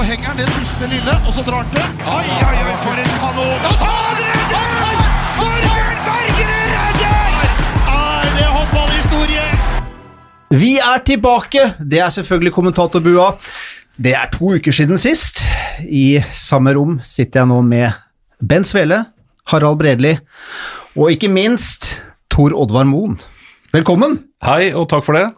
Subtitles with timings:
[0.00, 1.88] så henger han det siste lille, og så drar han til.
[2.08, 3.64] Oi, oi, oi, for en kanon!
[3.80, 5.00] Han redder!
[5.36, 7.50] Torbjørn Bergerud redder!
[7.92, 9.42] Er det håndballhistorie?
[10.62, 11.66] Vi er tilbake!
[11.84, 13.26] Det er selvfølgelig kommentatorbua.
[14.00, 15.44] Det er to uker siden sist.
[15.84, 18.00] I samme rom sitter jeg nå med
[18.40, 19.02] Bent Svele,
[19.52, 20.14] Harald Bredli
[20.96, 21.92] og ikke minst
[22.32, 23.20] Tor Oddvar Moen.
[23.76, 24.22] Velkommen!
[24.48, 25.28] Hei, og takk for det.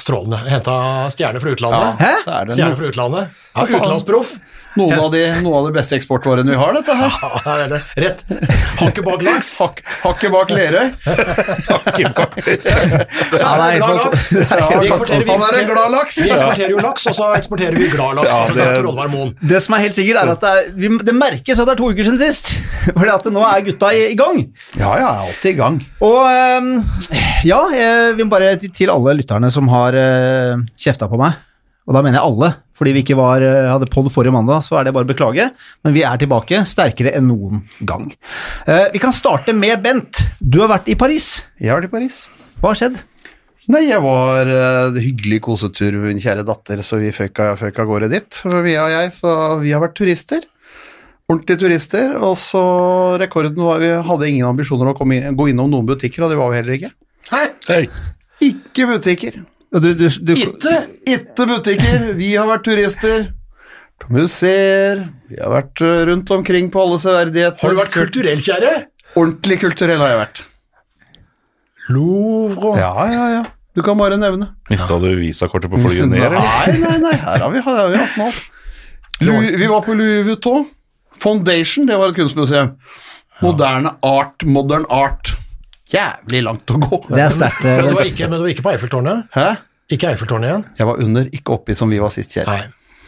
[0.00, 0.38] Strålende.
[0.48, 0.74] Henta
[1.12, 2.00] stjerne fra utlandet.
[2.00, 3.42] Er Stjerne fra utlandet.
[3.54, 4.36] Ja, Utenlandsproff.
[4.78, 7.16] Noen, av de, noen av de beste eksportvarene vi har, dette her.
[7.20, 7.80] Ja, det er det.
[8.04, 8.24] Rett.
[8.80, 9.50] Hakket bak laks.
[9.60, 10.92] Hak, hakket bak Lerøy.
[11.06, 14.24] hakket bak ja, nei, Glad laks.
[14.80, 16.20] Vi eksporterer, vi er laks.
[16.22, 18.30] Vi eksporterer jo laks, og så eksporterer vi glad laks.
[18.30, 19.48] Ja, altså det-.
[19.50, 21.80] Det som er helt sikkert, er at det, er, vi, det merkes at det er
[21.80, 22.52] to uker siden sist.
[22.96, 24.42] Fordi at nå er gutta i, i gang.
[24.78, 25.78] Ja, ja, alltid i gang.
[26.06, 26.72] Og um,
[27.46, 31.38] ja, jeg vil bare til, til alle lytterne som har uh, kjefta på meg,
[31.88, 34.78] og da mener jeg alle, fordi vi ikke var, eh, hadde pod forrige mandag, så
[34.80, 35.50] er det bare å beklage,
[35.84, 38.08] men vi er tilbake, sterkere enn noen gang.
[38.66, 40.22] Eh, vi kan starte med Bent.
[40.40, 41.42] Du har vært i Paris.
[41.60, 42.22] Jeg har vært i Paris.
[42.60, 43.02] Hva har skjedd?
[43.70, 48.08] Nei, jeg var uh, hyggelig kosetur med min kjære datter, så vi føk av gårde
[48.10, 48.40] dit.
[48.64, 50.48] vi og jeg, så vi har vært turister.
[51.30, 52.16] Ordentlige turister.
[52.18, 52.64] Og så
[53.20, 56.32] rekorden var Vi hadde ingen ambisjoner om å komme inn, gå innom noen butikker, og
[56.32, 56.92] det var vi heller ikke.
[57.68, 57.84] Hei.
[58.42, 59.42] Ikke butikker.
[59.70, 60.72] Du, du, du, Itte,
[61.06, 62.08] itte butikker.
[62.18, 63.28] Vi har vært turister.
[64.00, 65.04] På museer.
[65.30, 67.62] Vi har vært eh, rundt omkring på alle severdigheter.
[67.62, 68.72] Har du vært kulturell, kjære?
[69.20, 70.42] Ordentlig kulturell har jeg vært.
[71.90, 72.74] Louvre.
[72.80, 73.44] Ja, ja, ja.
[73.76, 74.50] Du kan bare nevne.
[74.70, 76.42] Mista du visakortet på flyet ned, eller?
[76.42, 77.14] Nei, nei, nei.
[77.22, 78.48] Her har vi, her har vi hatt
[79.20, 79.52] noe.
[79.60, 80.66] Vi var på Louis Vuitton.
[81.20, 82.72] Foundation, det var et kunstmuseum.
[83.44, 85.34] Moderne art, modern art.
[85.90, 86.98] Jævlig langt å gå.
[87.10, 87.64] det er sterkt.
[87.66, 89.24] Men du var ikke, men du var ikke på Eiffeltårnet?
[89.34, 89.46] Hæ?
[89.90, 90.64] Ikke Eiffeltårnet igjen?
[90.78, 92.46] Jeg var under, ikke oppi som vi var sist, Kjell.
[92.46, 92.60] Nei.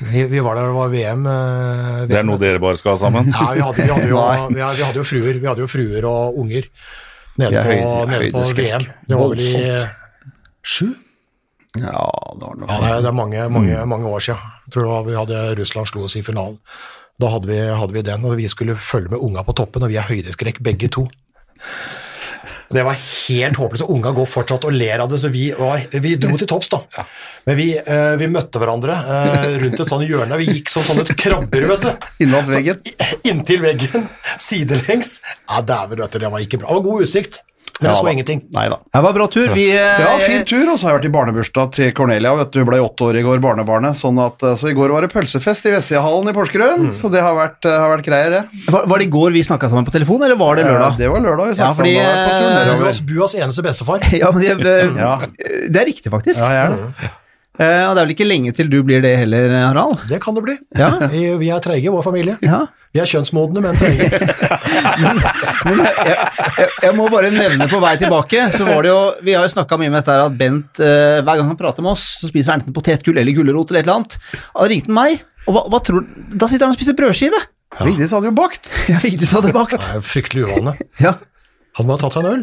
[0.03, 1.27] Vi, vi var der, det var VM.
[1.31, 3.29] eh, Det er noe dere bare skal ha sammen?
[3.31, 5.69] Ja, vi hadde, vi, hadde jo, vi, hadde, vi hadde jo fruer Vi hadde jo
[5.71, 6.67] fruer og unger
[7.39, 8.43] nede på, høyde- nede på.
[8.59, 8.87] VM.
[9.07, 9.53] Det var vel i
[10.73, 10.89] sju?
[11.79, 12.03] Ja,
[12.35, 12.67] det var noe.
[12.69, 14.43] Ja, det er, det er mange, mange, mange år siden.
[14.67, 16.59] Jeg tror det var, vi hadde Russland slo oss i finalen.
[17.23, 19.93] Da hadde vi, hadde vi den, og vi skulle følge med unga på toppen, og
[19.93, 21.07] vi er høydeskrekk begge to.
[22.73, 25.85] Det var helt håpløst, og unga går fortsatt og ler av det, så vi, var,
[25.93, 26.83] vi dro til topps da.
[27.49, 31.07] Men vi, eh, vi møtte hverandre eh, rundt et sånt hjørne, vi gikk som sånne
[31.19, 32.07] krabber, vet du.
[32.27, 32.83] Innad veggen.
[33.29, 34.07] Inntil veggen,
[34.41, 35.19] sidelengs.
[35.49, 36.71] Ja, dæven, vet du, det var ikke bra.
[36.73, 37.41] Det var god utsikt,
[37.83, 38.41] men jeg så ingenting.
[38.57, 38.79] Nei da.
[38.95, 39.49] Det var bra tur.
[39.57, 42.51] Vi, eh, Ja, fin tur, og så har jeg vært i barnebursdag til Cornelia, vet
[42.55, 45.03] du, hun ble åtte år i går, barnebarnet, sånn at, eh, så i går var
[45.07, 48.43] det pølsefest i Vestsiahallen i Porsgrunn, så det har vært, eh, har vært greier, det.
[48.71, 50.99] var, var det i går vi snakka sammen på telefon, eller var det Ja, lørdag?
[50.99, 52.79] det var lørdag, vi Ja, fordi, sammen, på tur eh.
[52.83, 53.99] Buas, buas eneste bestefar.
[54.23, 56.41] Ja, men det, det, det er riktig, faktisk.
[56.41, 57.13] Ja, jeg er det.
[57.61, 60.07] Eh, og det er vel ikke lenge til du blir det heller, Harald?
[60.09, 60.55] Det kan det bli.
[60.79, 60.95] Ja.
[61.13, 62.39] Vi, vi er treige vår familie.
[62.41, 62.63] Ja.
[62.93, 64.09] Vi er kjønnsmodne, men treige.
[65.63, 65.93] Men jeg,
[66.59, 69.53] jeg, jeg må bare nevne på vei tilbake, så var det jo Vi har jo
[69.53, 72.29] snakka mye om dette her at Bent eh, hver gang han prater med oss, så
[72.29, 74.19] spiser han enten potetgull eller gulrot eller et eller annet.
[74.59, 77.41] Han ringte meg, og hva, hva tror du Da sitter han og spiser brødskive!
[77.81, 78.69] Vigdis hadde jo bakt.
[78.91, 79.79] Ja, Vigdis hadde bakt.
[79.81, 80.75] Det er fryktelig uvanlig.
[81.01, 81.15] Ja.
[81.79, 82.43] Han må ha tatt seg en øl.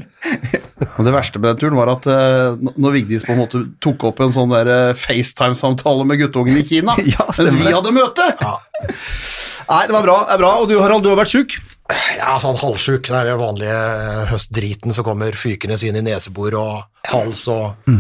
[1.10, 4.22] Det verste med den turen var at uh, når Vigdis på en måte tok opp
[4.24, 8.30] en sånn der eh, FaceTime-samtale med guttungen i Kina, Ja, mens vi hadde møte
[9.70, 10.16] Nei, det var bra.
[10.26, 10.54] det er bra.
[10.64, 11.58] Og du, Harald, du har vært sjuk?
[12.18, 13.04] Ja, sånn halvsjuk.
[13.06, 17.92] Det er den vanlige eh, høstdriten som kommer fykende inn i nesebor og hals og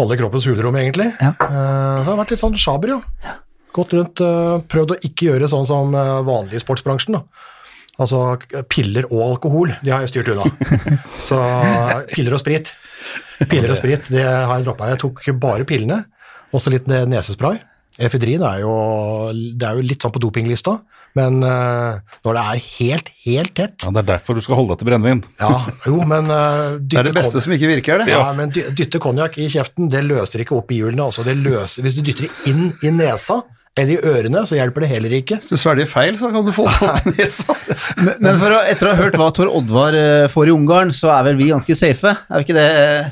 [0.00, 1.08] alle kroppens hulrom, egentlig.
[1.20, 1.32] Ja.
[1.40, 3.38] Uh, det har vært litt sånn sjaber, ja.
[3.76, 7.20] Gått rundt, eh, prøvd å ikke gjøre sånn som eh, vanlig i sportsbransjen, da.
[8.00, 8.38] Altså
[8.72, 10.46] piller og alkohol, de har jeg styrt unna.
[11.28, 11.40] Så
[12.14, 12.72] piller og sprit.
[13.50, 14.88] Piller og sprit, det har jeg droppa.
[14.92, 16.04] Jeg tok bare pillene,
[16.56, 17.60] også litt nesespray.
[18.00, 18.72] Efedrin er jo,
[19.34, 20.78] det er jo litt sånn på dopinglista,
[21.18, 24.72] men eh, når det er helt, helt tett Ja, Det er derfor du skal holde
[24.72, 25.22] deg til brennevin.
[25.42, 25.56] Ja,
[25.88, 28.14] jo, men uh, Det er det beste som ikke virker, det.
[28.14, 31.08] ja, men dytte konjakk i kjeften, det løser ikke opp i hjulene.
[31.10, 31.26] Altså.
[31.26, 33.40] Det løser, hvis du dytter det inn i nesa
[33.78, 35.36] eller i ørene, så hjelper det heller ikke.
[35.40, 36.66] Hvis du svelger feil, så kan du få
[37.06, 37.54] det nesa.
[38.00, 40.90] Men, men for å, etter å ha hørt hva Tor Oddvar eh, får i Ungarn,
[40.96, 42.10] så er vel vi ganske safe?
[42.28, 43.06] Er vi ikke det eh,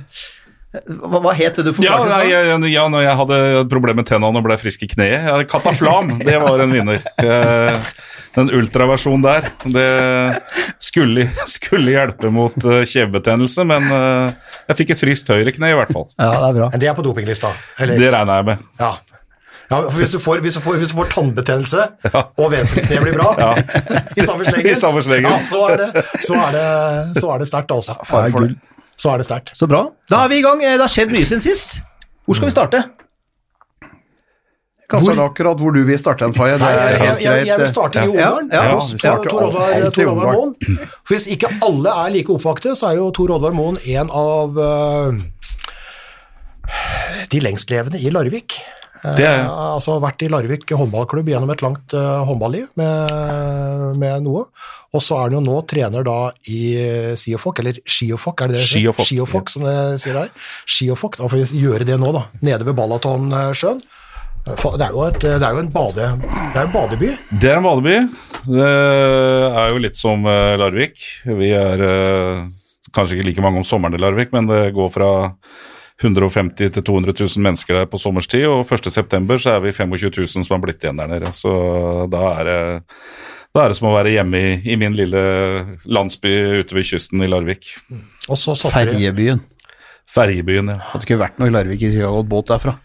[0.98, 2.18] Hva, hva het det du forklarte?
[2.28, 3.38] Ja, ja, ja, når jeg hadde
[3.70, 5.30] problemer med tennene og ble frisk i kneet.
[5.48, 7.06] Kataflam, det var en vinner.
[7.22, 7.88] Eh,
[8.36, 9.86] Den ultraversjonen der, det
[10.84, 13.88] skulle, skulle hjelpe mot kjevebetennelse, men
[14.68, 16.06] jeg fikk et friskt høyrekne i hvert fall.
[16.20, 16.68] Ja, det er bra.
[16.74, 17.50] Men det er på dopinglista.
[17.80, 18.66] Eller, Det regner jeg med.
[18.82, 18.92] ja.
[19.70, 21.82] Ja, for hvis du får, hvis du får, hvis du får tannbetennelse,
[22.40, 23.50] og venstrekneet blir bra,
[24.18, 25.28] i samme slengen, I samme slengen.
[25.30, 26.66] Ja, så er det, så er det,
[27.20, 27.98] så er det sterkt, altså.
[28.98, 29.52] Så er det sterkt.
[29.54, 29.84] Så bra.
[30.10, 30.62] Da er vi i gang.
[30.64, 31.76] Eh, Det har skjedd mye siden sist.
[32.26, 32.80] Hvor skal vi starte?
[34.88, 36.54] Hva sa du akkurat hvor du vil starte en Faye.
[36.56, 38.46] Det er helt jeg, jeg vil starte i Ja, Ungarn.
[38.56, 40.54] ja, hos vi Tor Oddvar alltid Tor Oddvar Moen.
[41.04, 44.56] For Hvis ikke alle er like oppvakte, så er jo Tor Oddvar Moen en av
[44.56, 45.12] uh,
[47.28, 48.56] de lengstlevende i Larvik.
[49.02, 54.24] Det er Eh, altså vært i Larvik håndballklubb gjennom et langt uh, håndballiv med, med
[54.26, 54.46] noe.
[54.96, 56.60] Og så er han jo nå trener da i
[57.20, 58.66] Siofok, eller Skiofok, er det det?
[58.70, 59.54] Skiofok, Skiofok, ja.
[59.54, 60.32] som det sier der.
[60.66, 62.24] Skiofok, da får vi gjøre det nå, da.
[62.40, 63.82] Nede ved Balatonsjøen.
[63.84, 63.94] Eh,
[64.48, 67.08] Det er jo, et, det er jo en bade, det er en badeby.
[67.42, 67.96] Det er en badeby.
[68.48, 71.02] Det er jo litt som Larvik.
[71.26, 71.82] Vi er
[72.96, 75.10] kanskje ikke like mange om sommeren i Larvik, men det går fra
[76.02, 79.38] 150 000-200 000 mennesker der på sommerstid, og 1.9.
[79.42, 81.32] så er vi 25 000 som har blitt igjen der nede.
[81.34, 81.50] Så
[82.12, 82.58] da er det,
[83.56, 85.22] da er det som å være hjemme i, i min lille
[85.90, 87.72] landsby ute ved kysten i Larvik.
[88.28, 89.42] Og så satte Ferjebyen.
[90.08, 90.78] Ferjebyen, ja.
[90.92, 92.78] Hadde ikke vært noe i Larvik hvis vi hadde gått båt derfra.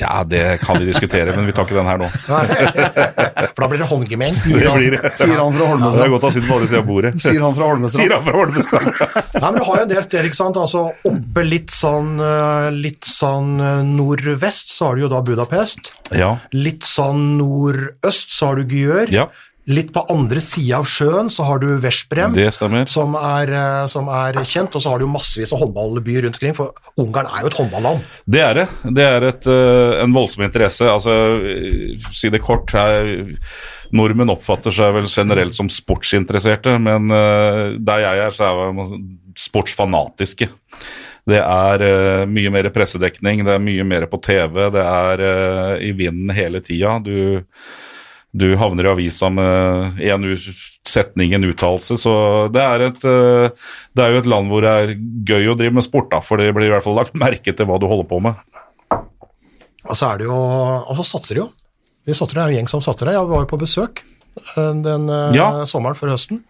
[0.00, 2.08] Ja, det kan vi diskutere, men vi tar ikke den her nå.
[2.24, 4.32] For da blir det håndgemeng.
[4.34, 4.96] Sier, blir.
[5.16, 5.98] Sier han fra Holmestrand.
[6.00, 7.12] Det er godt å sitte på andre siden av bordet.
[7.20, 8.14] Sier han fra Sier Holmestrand.
[8.16, 8.88] han fra Holmestrand.
[9.40, 10.60] Nei, men Du har jo en del steder, ikke sant.
[10.60, 15.92] Altså Oppe litt sånn, eh, litt sånn eh, nordvest så har du jo da Budapest.
[16.16, 16.32] Ja.
[16.56, 19.10] Litt sånn nordøst så har du Gjør.
[19.10, 19.24] ja,
[19.70, 22.34] Litt på andre sida av sjøen så har du Veszprem.
[22.90, 26.56] Som er, eh, som er kjent, og så har du massevis av håndballbyer rundt omkring,
[26.56, 28.06] for Ungarn er jo et håndballand.
[28.26, 28.68] Det er det.
[28.98, 30.82] Det er et, eh, en voldsom interesse.
[30.82, 31.14] Altså,
[31.44, 33.36] eh, si det kort her
[33.92, 40.48] Nordmenn oppfatter seg vel generelt som sportsinteresserte, men der jeg er, så er man sportsfanatiske.
[41.28, 45.74] Det er uh, mye mer pressedekning, det er mye mer på TV, det er uh,
[45.82, 46.98] i vinden hele tida.
[47.04, 47.38] Du,
[48.32, 50.26] du havner i avisa med én
[50.86, 52.12] setning, en uttalelse, så
[52.54, 54.92] det er, et, eh, det er jo et land hvor det er
[55.26, 57.66] gøy å drive med sport, da, for det blir i hvert fall lagt merke til
[57.68, 58.38] hva du holder på med.
[59.90, 61.48] Og så er det jo, og så satser de jo.
[62.06, 63.16] De satser, det er en gjeng som satser det.
[63.16, 65.50] Jeg var jo på besøk eh, den eh, Ja.
[65.68, 66.44] sommeren før høsten.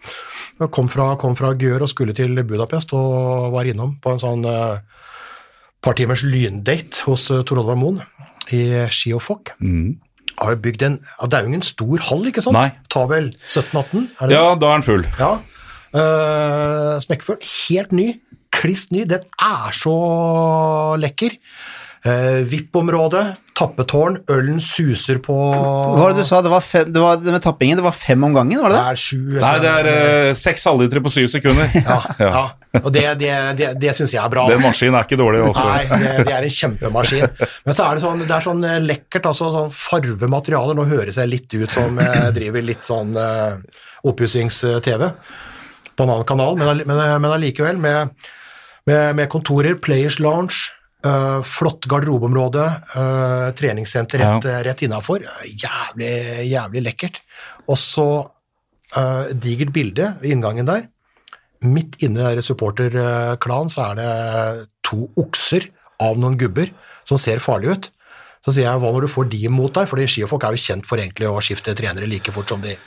[0.60, 4.20] Jeg kom fra, kom fra Gjør og skulle til Budapest og var innom på en
[4.20, 4.82] sånn eh,
[5.80, 8.02] par timers lyndate hos Tor Oddvar Moen
[8.52, 9.54] i Skiofok.
[9.64, 9.94] Mm.
[10.40, 12.56] Har jo bygd en, ja, Det er jo ingen stor hall, ikke sant?
[12.56, 12.70] Nei.
[12.92, 14.06] Tar vel 17-18?
[14.24, 15.06] er Ja, da er den full.
[15.20, 15.38] ja.
[15.90, 17.40] Uh, Smekkfull.
[17.42, 18.12] Helt ny.
[18.54, 19.02] Kliss ny.
[19.10, 19.94] Den er så
[21.02, 21.34] lekker.
[22.06, 23.24] Uh, VIP-område,
[23.60, 26.40] tappetårn, ølen suser på Hva var det du sa?
[26.44, 28.86] Det var fem, det var, med tappingen, det var fem om gangen, var det Det
[28.86, 28.94] det?
[28.94, 31.68] er sju Nei, det er eh, seks halvlitere på syv sekunder.
[31.80, 32.42] ja, ja.
[32.80, 34.46] Og det, det, det, det syns jeg er bra.
[34.50, 35.66] Den maskinen er ikke dårlig, altså.
[35.66, 37.38] Nei, det, det er en kjempemaskin.
[37.66, 40.78] Men så er det sånn, det er sånn eh, lekkert, altså sånn farvematerialer.
[40.78, 43.58] Nå høres jeg litt ut som jeg driver litt sånn uh,
[44.06, 45.08] oppussings-TV
[45.98, 48.28] på en annen kanal, men, men, men allikevel med,
[48.88, 50.70] med, med kontorer, Players Lounge,
[51.06, 52.64] eh, flott garderobeområde,
[52.96, 55.24] uh, treningssenter rett, rett innafor.
[55.48, 56.12] Jævlig,
[56.50, 57.20] jævlig lekkert.
[57.66, 58.08] Og så
[58.96, 60.88] uh, digert bilde ved inngangen der.
[61.60, 64.10] Midt inne i supporterklanen så er det
[64.86, 65.68] to okser
[66.00, 66.72] av noen gubber
[67.08, 67.90] som ser farlige ut.
[68.40, 70.86] Så sier jeg hva når du får de mot deg, fordi skifolk er jo kjent
[70.88, 72.78] for egentlig å skifte trenere like fort som de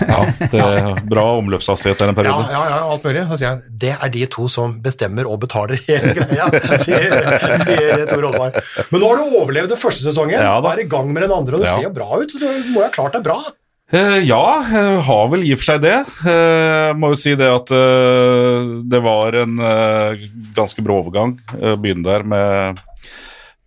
[0.00, 0.20] Ja,
[0.50, 2.46] det er bra omløpshastighet der en Ja, periode.
[2.50, 3.24] ja, ja, alt mulig.
[3.30, 6.48] Så sier jeg det er de to som bestemmer og betaler hele greia,
[6.84, 7.18] sier,
[7.62, 8.58] sier Tor Oddvar.
[8.90, 10.72] Men nå har du overlevd den første sesongen, Ja da.
[10.74, 11.76] er i gang med den andre, og det Ja.
[11.76, 13.38] ser jo bra ut, så du må jo ha klart deg bra.
[13.94, 15.98] Eh, ja, eh, har vel i og for seg det.
[16.24, 20.24] Jeg må jo si det at eh, det var en eh,
[20.56, 21.36] ganske brå overgang.
[21.54, 22.80] å Begynne der med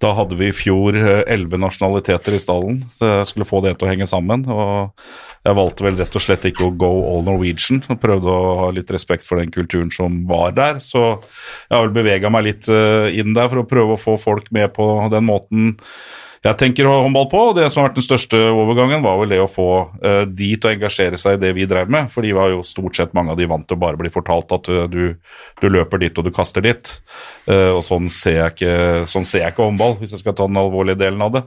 [0.04, 3.74] Da hadde vi i fjor eh, elleve nasjonaliteter i stallen, så jeg skulle få det
[3.78, 4.44] til å henge sammen.
[4.46, 5.02] Og
[5.48, 8.68] jeg valgte vel rett og slett ikke å go all Norwegian, og prøvde å ha
[8.76, 10.82] litt respekt for den kulturen som var der.
[10.86, 14.20] Så jeg har vel bevega meg litt eh, inn der for å prøve å få
[14.22, 15.74] folk med på den måten
[16.46, 19.42] jeg tenker håndball på, og det som har vært den største overgangen, var vel det
[19.42, 19.70] å få
[20.04, 22.12] uh, de til å engasjere seg i det vi drev med.
[22.14, 24.54] For de var jo stort sett mange av de vant til å bare bli fortalt
[24.56, 25.04] at eh, du,
[25.62, 26.94] du løper dit og du kaster dit.
[27.50, 30.50] Uh, og sånn ser, jeg ikke, sånn ser jeg ikke håndball, hvis jeg skal ta
[30.50, 31.46] den alvorlige delen av det.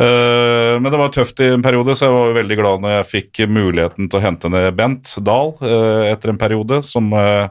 [0.00, 3.10] Uh, men det var tøft i en periode, så jeg var veldig glad når jeg
[3.10, 7.48] fikk muligheten til å hente ned Bent Dahl eh, etter en periode, som eh,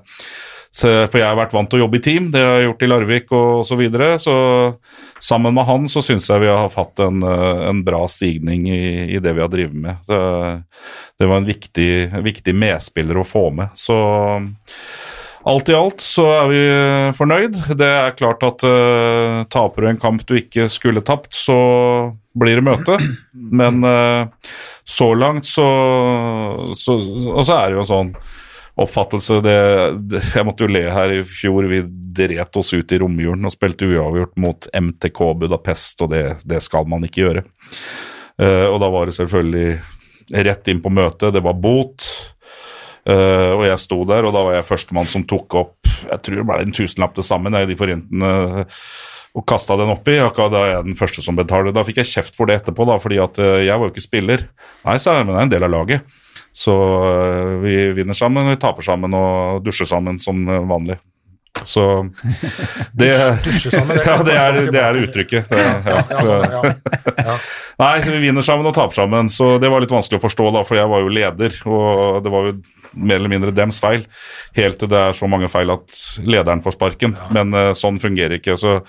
[0.70, 2.84] så, for jeg har vært vant til å jobbe i team, det har jeg gjort
[2.86, 4.10] i Larvik og så videre.
[4.22, 4.34] Så
[5.24, 8.82] sammen med han så syns jeg vi har hatt en, eh, en bra stigning i,
[9.16, 10.04] i det vi har drevet med.
[10.06, 10.20] Det,
[11.18, 13.74] det var en viktig, viktig medspiller å få med.
[13.74, 13.98] Så
[15.50, 16.62] alt i alt så er vi
[17.18, 17.58] fornøyd.
[17.80, 21.56] Det er klart at uh, taper du en kamp du ikke skulle tapt, så
[22.38, 23.00] blir det møte.
[23.34, 24.28] Men uh,
[24.84, 25.66] så langt så,
[26.76, 28.14] så Og så er det jo sånn
[28.84, 29.40] oppfattelse.
[29.46, 29.58] Det,
[30.12, 31.68] det, jeg måtte jo le her i fjor.
[31.72, 31.82] Vi
[32.20, 36.90] dret oss ut i romjulen og spilte uavgjort mot MTK Budapest, og det, det skal
[36.90, 37.46] man ikke gjøre.
[38.40, 41.34] Uh, og da var det selvfølgelig rett inn på møtet.
[41.36, 42.08] Det var bot.
[43.10, 46.36] Uh, og jeg sto der, og da var jeg førstemann som tok opp Jeg tror
[46.36, 48.34] det ble en tusenlapp til sammen jeg, de forintene
[49.38, 50.18] og kasta den oppi.
[50.22, 51.74] Akkurat da er jeg den første som betaler.
[51.76, 54.06] Da fikk jeg kjeft for det etterpå, da, fordi at eh, jeg var jo ikke
[54.06, 54.48] spiller.
[54.88, 56.18] Nei, sa jeg, men det er en del av laget.
[56.56, 56.74] Så
[57.10, 60.98] eh, vi vinner sammen, vi taper sammen og dusjer sammen som vanlig.
[61.66, 62.10] Så
[63.00, 65.50] det, Dusje sammen, det ja, det, er, det er uttrykket.
[65.50, 67.24] Det, ja, Ja, så, sånn, ja.
[67.26, 67.40] Ja.
[67.80, 70.50] Nei, så vi vinner sammen og taper sammen, så det var litt vanskelig å forstå,
[70.58, 72.58] da, for jeg var jo leder, og det var jo
[72.98, 74.06] mer eller mindre dems feil,
[74.58, 77.16] helt til det er så mange feil at lederen får sparken.
[77.36, 78.56] Men uh, sånn fungerer ikke.
[78.60, 78.80] Så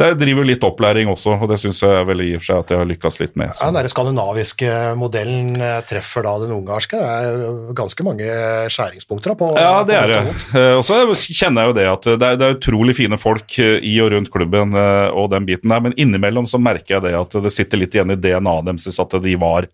[0.00, 2.72] det driver litt opplæring også, og det syns jeg vel i og for seg at
[2.74, 3.52] jeg har lykkes litt med.
[3.54, 6.98] Ja, Den der skandinaviske modellen eh, treffer da den ungarske.
[6.98, 8.28] Det er ganske mange
[8.72, 10.20] skjæringspunkter da, på Ja, det er det.
[10.22, 10.42] og.
[10.58, 11.00] Eh, Og så
[11.34, 14.30] kjenner jeg jo det at det er, det er utrolig fine folk i og rundt
[14.32, 17.96] klubben og den biten der, men innimellom så merker jeg det at det sitter litt
[17.96, 19.66] igjen i DNA-et deres at de var,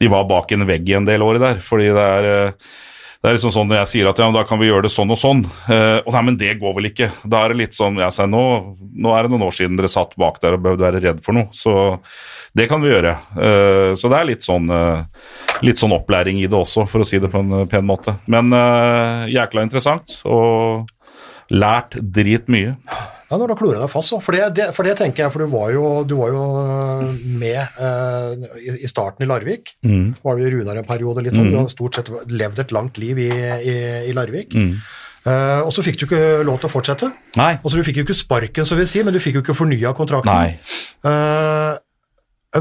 [0.00, 1.60] de var bak en vegg i en del år der.
[1.64, 2.54] Fordi det er
[3.20, 5.10] det er liksom sånn når jeg sier at ja, da kan vi gjøre det sånn
[5.12, 5.42] og sånn.
[5.68, 7.10] Eh, og nei, men det går vel ikke.
[7.28, 8.44] Da er det litt sånn jeg sier, nå,
[8.80, 11.36] nå er det noen år siden dere satt bak der og behøvde være redd for
[11.36, 11.50] noe.
[11.52, 11.74] Så
[12.56, 13.12] det kan vi gjøre.
[13.36, 15.28] Eh, så det er litt sånn, eh,
[15.68, 18.16] litt sånn opplæring i det også, for å si det på en pen måte.
[18.32, 20.88] Men eh, jækla interessant, og
[21.52, 22.72] lært dritmye.
[23.30, 24.18] Ja, når du har klora deg fast, så.
[24.24, 27.12] For det, det, for det tenker jeg, for du var jo, du var jo øh,
[27.38, 29.76] med øh, i, i starten i Larvik.
[29.86, 30.08] Mm.
[30.16, 31.52] Så var du i Runar en periode, litt sånn.
[31.52, 33.76] Du har stort sett levd et langt liv i, i,
[34.10, 34.56] i Larvik.
[34.58, 34.72] Mm.
[35.30, 37.12] Eh, og så fikk du ikke lov til å fortsette.
[37.38, 37.52] Nei.
[37.60, 39.94] Altså, du fikk jo ikke sparken, så vil si, men du fikk jo ikke fornya
[39.94, 40.32] kontrakten.
[40.34, 40.58] Nei.
[41.06, 41.78] Eh,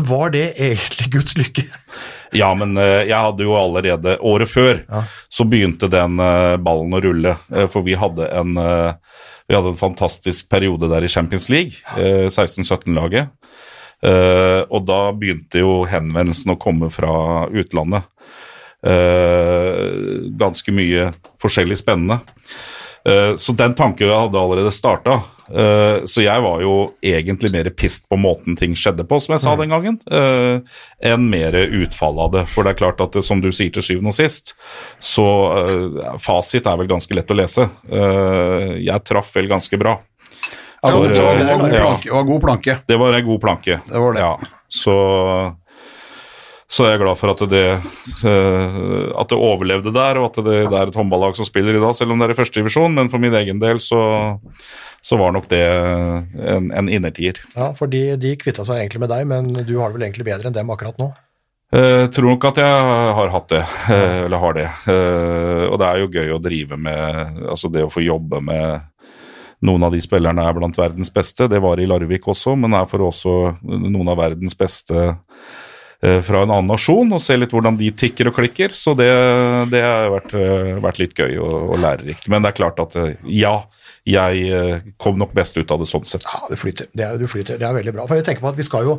[0.06, 1.66] var det egentlig Guds lykke?
[2.38, 5.02] Ja, men eh, jeg hadde jo allerede Året før Ja.
[5.34, 8.94] så begynte den eh, ballen å rulle, eh, for vi hadde en eh,
[9.50, 13.32] vi hadde en fantastisk periode der i Champions League, eh, 16-17-laget.
[14.06, 18.06] Eh, og da begynte jo henvendelsen å komme fra utlandet.
[18.86, 19.90] Eh,
[20.40, 21.10] ganske mye
[21.42, 22.22] forskjellig spennende.
[23.04, 25.18] Eh, så den tanken hadde allerede starta.
[25.50, 26.74] Eh, så jeg var jo
[27.06, 30.62] egentlig mer pissed på måten ting skjedde på, som jeg sa den gangen, eh,
[31.12, 32.46] enn mer utfall av det.
[32.52, 34.54] For det er klart at som du sier til syvende og sist,
[35.02, 35.28] så
[35.64, 37.70] eh, fasit er vel ganske lett å lese.
[37.90, 39.98] Eh, jeg traff vel ganske bra.
[40.80, 42.78] Ja, det var, det var, det var god planke.
[42.88, 43.82] Det var en god planke.
[43.90, 44.22] Det var det.
[44.24, 44.38] Ja,
[44.72, 44.94] så,
[46.70, 47.64] så er jeg glad for at det,
[48.30, 48.76] eh,
[49.18, 51.96] at det overlevde der, og at det, det er et håndballag som spiller i dag,
[51.98, 52.94] selv om det er i første divisjon.
[52.94, 54.02] Men for min egen del så,
[55.02, 57.42] så var nok det en, en innertier.
[57.56, 60.30] Ja, for de, de kvitta seg egentlig med deg, men du har det vel egentlig
[60.30, 61.10] bedre enn dem akkurat nå?
[61.70, 63.62] Jeg tror nok at jeg har hatt det,
[63.94, 64.70] eh, eller har det.
[64.90, 68.88] Eh, og det er jo gøy å drive med Altså det å få jobbe med
[69.66, 71.50] noen av de spillerne er blant verdens beste.
[71.52, 75.68] Det var i Larvik også, men er for også noen av verdens beste eh,
[76.00, 78.72] fra en annen nasjon, og se litt hvordan de tikker og klikker.
[78.76, 79.10] Så det,
[79.74, 82.30] det har vært, eh, vært litt gøy og, og lærerikt.
[82.32, 83.58] Men det er klart at eh, ja,
[84.10, 86.24] jeg eh, kom nok best ut av det sånn sett.
[86.24, 86.88] Ja, det flyter.
[86.96, 87.60] Det er, du flyter.
[87.60, 88.06] det er veldig bra.
[88.08, 88.96] For jeg tenker på at vi skal jo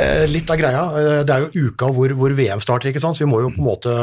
[0.00, 3.18] eh, Litt av greia, eh, det er jo uka hvor, hvor VM starter, ikke sant?
[3.18, 3.94] så vi må jo på en måte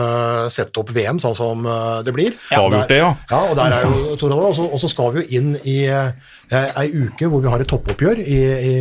[0.54, 2.38] sette opp VM sånn som eh, det blir.
[2.54, 3.12] Ja, vi gjort det, ja?
[3.34, 6.14] Ja, og der er jo Tor og så- skal vi jo inn i eh,
[6.54, 8.40] ei uke hvor vi har et toppoppgjør i,
[8.72, 8.76] i,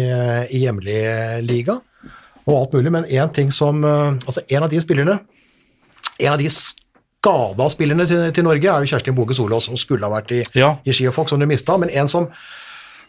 [0.55, 1.01] i hjemlig
[1.49, 1.81] liga
[2.47, 2.93] og alt mulig.
[2.93, 5.19] Men én ting som eh, Altså, en av de spillerne
[6.21, 10.07] En av de skada spillerne til, til Norge er jo Kjerstin Boge Solås, som skulle
[10.07, 10.77] ha vært i, Ja.
[10.87, 11.77] i Ski og Fox, som du mista.
[11.77, 12.29] Men en som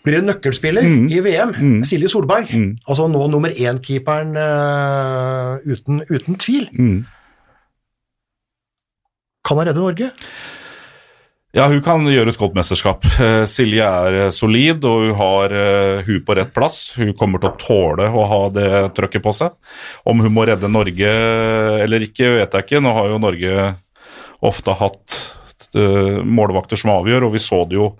[0.04, 1.08] blir en nøkkelspiller Mm.
[1.12, 2.48] i VM, Silje Solberg.
[2.88, 6.68] Altså nå nummer én-keeperen uh, uten, uten tvil.
[6.74, 7.06] Mm.
[9.48, 10.10] Kan han redde Norge?
[11.56, 13.06] Ja, hun kan gjøre et godt mesterskap.
[13.24, 16.80] Eh, Silje er eh, solid, og hun har uh, hun på rett plass.
[17.00, 19.56] Hun kommer til å tåle å ha det trøkket på seg.
[20.04, 21.14] Om hun må redde Norge
[21.86, 22.84] eller ikke, vet jeg ikke.
[22.84, 23.70] Nå har jo Norge
[24.44, 25.16] ofte hatt
[25.72, 27.94] eh, målvakter som avgjør, og vi så det jo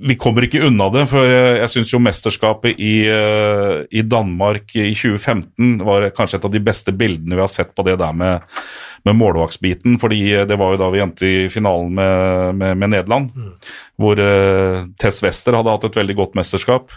[0.00, 4.72] vi kommer ikke unna det, for jeg, jeg syns jo mesterskapet i, eh, i Danmark
[4.78, 8.16] i 2015 var kanskje et av de beste bildene vi har sett på det der
[8.16, 8.46] med,
[9.04, 9.98] med målvaktsbiten.
[10.00, 13.30] fordi det var jo da vi endte i finalen med, med, med Nederland,
[14.00, 16.94] hvor uh, Tess Wester hadde hatt et veldig godt mesterskap.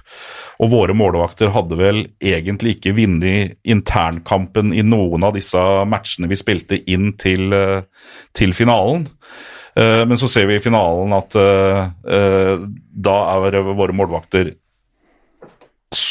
[0.64, 6.40] Og våre målvakter hadde vel egentlig ikke vunnet internkampen i noen av disse matchene vi
[6.40, 7.82] spilte inn til, eh,
[8.38, 9.08] til finalen.
[9.76, 11.88] Eh, Men så ser vi i finalen at eh,
[12.18, 14.54] eh, da er våre målvakter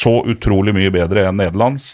[0.03, 1.93] så utrolig mye bedre enn Nederlands,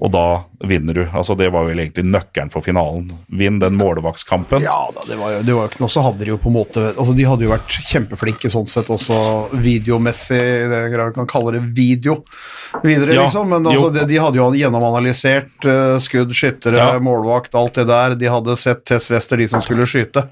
[0.00, 0.24] og da
[0.64, 1.02] vinner du.
[1.12, 3.10] Altså Det var vel egentlig nøkkelen for finalen.
[3.28, 4.62] Vinn den målvaktskampen.
[4.64, 5.92] Ja da, det var jo, det var jo ikke noe.
[5.92, 8.88] Så hadde de jo på en måte Altså De hadde jo vært kjempeflinke sånn sett
[8.92, 9.18] også
[9.60, 10.40] videomessig,
[10.92, 12.20] grad vi kan kalle det video
[12.82, 13.48] videre, Ja, liksom.
[13.50, 16.98] Men altså, de, de hadde jo gjennomanalysert uh, skudd, skyttere, Ja.
[17.02, 18.16] målvakt, alt det der.
[18.20, 20.26] De hadde sett Tess Wester, de som skulle skyte.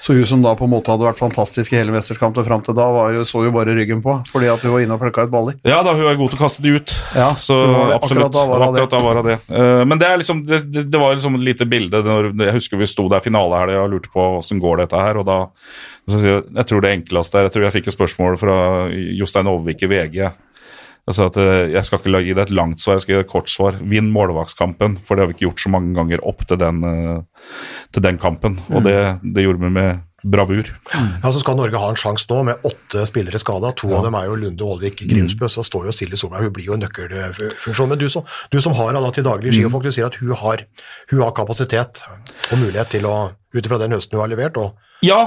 [0.00, 2.72] Så hun som da på en måte hadde vært fantastisk i hele mesterskapet fram til
[2.78, 5.32] da, var så jo bare ryggen på, fordi at hun var inne og plukka ut
[5.34, 5.58] baller.
[5.68, 6.94] Ja da, hun er god til å kaste ut.
[7.16, 8.26] Ja, så det absolutt.
[8.26, 8.68] Akkurat da var det.
[8.68, 9.38] Akkurat da var det.
[9.50, 12.02] Uh, men det, liksom, det, det, var liksom et lite bilde.
[12.06, 15.20] Når, jeg husker vi sto der finalehelga og lurte på åssen går dette her.
[15.20, 15.40] og da,
[16.10, 18.60] jeg, jeg tror det enkleste er Jeg tror jeg fikk et spørsmål fra
[18.90, 20.22] Jostein Overvik i VG.
[21.10, 23.26] Sa at eh, jeg skal ikke gi deg et langt svar, jeg skal gi deg
[23.26, 23.78] et kort svar.
[23.92, 27.48] Vinn målvaktskampen, for det har vi ikke gjort så mange ganger opp til den, eh,
[27.94, 28.60] til den kampen.
[28.70, 30.68] Og det, det gjorde vi med bravur.
[30.92, 33.72] Ja, så skal Norge ha en sjanse nå med åtte spillere skada.
[33.80, 36.48] To av dem er jo Lunde Aalvik Grimsbø, så står jo Silje Solberg.
[36.48, 37.90] Hun blir jo en nøkkelfunksjon.
[37.90, 40.64] Men du som, du som har henne til daglig skifolk, du sier at hun har,
[41.12, 42.04] hun har kapasitet
[42.50, 43.16] og mulighet til å,
[43.56, 45.22] ut ifra den høsten hun har levert, og Ja,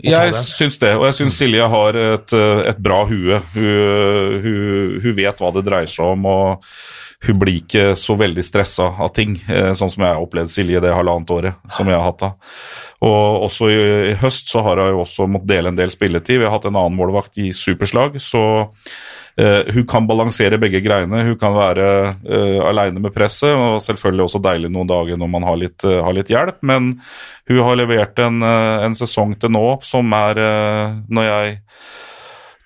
[0.00, 0.94] jeg syns det.
[0.96, 2.32] Og jeg syns Silje har et,
[2.72, 3.42] et bra hue.
[3.52, 6.64] Hun, hun, hun vet hva det dreier seg om, og
[7.26, 10.82] hun blir ikke så veldig stressa av ting, eh, sånn som jeg har opplevd Silje
[10.82, 12.52] det halvannet året som jeg har hatt henne.
[13.02, 13.78] Og også i,
[14.12, 16.38] i høst så har hun også måttet dele en del spilletid.
[16.38, 21.22] Vi har hatt en annen målvakt i superslag, så uh, hun kan balansere begge greiene.
[21.28, 21.86] Hun kan være
[22.26, 26.00] uh, aleine med presset, og selvfølgelig også deilig noen dager når man har litt, uh,
[26.02, 26.58] har litt hjelp.
[26.66, 26.96] Men
[27.50, 30.42] hun har levert en, uh, en sesong til nå som er,
[31.06, 31.56] når jeg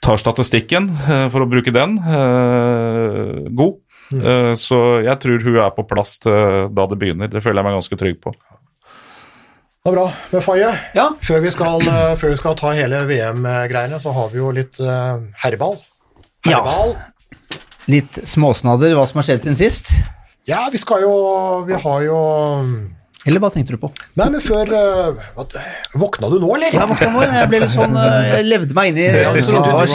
[0.03, 0.89] tar statistikken,
[1.31, 2.01] for å bruke den,
[3.53, 3.77] god.
[4.13, 7.31] Eh, så jeg tror hun er på plass til da det begynner.
[7.33, 8.33] Det føler jeg meg ganske trygg på.
[9.83, 10.07] Det er bra.
[10.31, 11.09] Men Faye, Ja.
[11.21, 14.79] før, vi skal, eh, før vi skal ta hele VM-greiene, så har vi jo litt
[14.81, 15.79] uh, herreball.
[16.47, 16.61] Ja.
[16.63, 16.97] Herreball.
[17.91, 19.91] Litt småsnadder hva som har skjedd siden sist.
[20.47, 22.19] Ja, vi skal jo Vi har jo
[23.23, 23.89] Eller hva tenkte du på?
[24.19, 25.45] Nei, men før uh, hva,
[25.95, 26.75] Våkna du nå, eller?
[26.75, 29.59] Jeg våkna nå, jeg ble litt sånn øh, Jeg levde meg inn i Ja, Tor
[29.61, 29.95] Oddvars.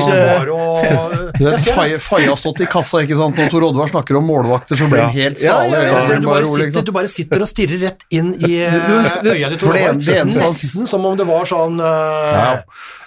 [2.08, 5.04] Faye har stått i kassa, ikke sant, og Tor Oddvar snakker om målvakter, så blir
[5.04, 5.76] han helt Ja, salig.
[5.76, 8.54] ja, ja, ser, han du, bare sitter, du bare sitter og stirrer rett inn i
[8.64, 9.60] eh, du- øya ditt.
[9.60, 10.24] Tor Oddvar.
[10.32, 12.48] Nesten som om det var sånn uh, Ja.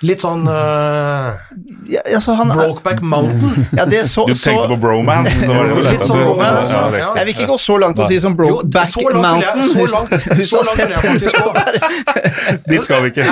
[0.05, 1.37] Litt sånn uh,
[1.91, 3.67] ja, altså, han, Brokeback Mountain.
[3.77, 5.49] ja, det så, Du tenkte på bromance?
[5.49, 6.71] Litt sånn bromance.
[6.73, 7.11] Ja, ja.
[7.21, 9.69] Jeg vil ikke gå så langt og si som Brokeback Mountain.
[9.69, 10.10] Så langt,
[10.51, 11.51] så langt du vil jeg faktisk gå.
[12.71, 13.25] Dit skal vi ikke.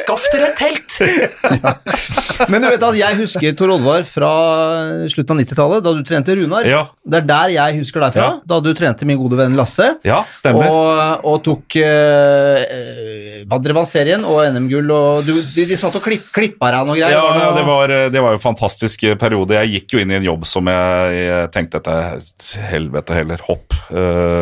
[0.00, 0.96] Skaff dere et telt!
[1.00, 1.74] Ja.
[2.50, 4.30] Men du vet at jeg husker Tor Oddvar fra
[5.12, 6.68] slutten av 90-tallet, da du trente Runar.
[6.68, 6.82] Ja.
[7.04, 8.32] Det er der jeg husker deg fra, Ja.
[8.52, 9.86] da du trente min gode venn Lasse.
[10.06, 10.68] Ja, stemmer.
[10.70, 12.60] Og, og tok uh,
[13.50, 17.16] Vadrevann-serien og NM-gull, og du, de, de satt og klipp, klippa deg noe greier.
[17.16, 19.56] Ja, Var det det var, det var jo en fantastisk periode.
[19.60, 23.42] Jeg gikk jo inn i en jobb som jeg, jeg tenkte dette er helvete heller,
[23.46, 23.76] hopp.
[23.90, 24.39] Eh,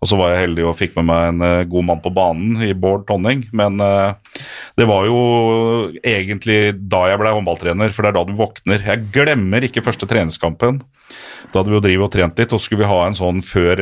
[0.00, 2.64] og så var jeg heldig og fikk med meg en eh, god mann på banen
[2.66, 3.46] i Bård Tonning.
[3.56, 4.42] Men eh,
[4.78, 5.20] det var jo
[6.02, 8.86] egentlig da jeg ble håndballtrener, for det er da du våkner.
[8.92, 10.82] Jeg glemmer ikke første treningskampen.
[11.52, 13.80] Da hadde vi jo drivet og trent litt, og skulle vi ha en sånn før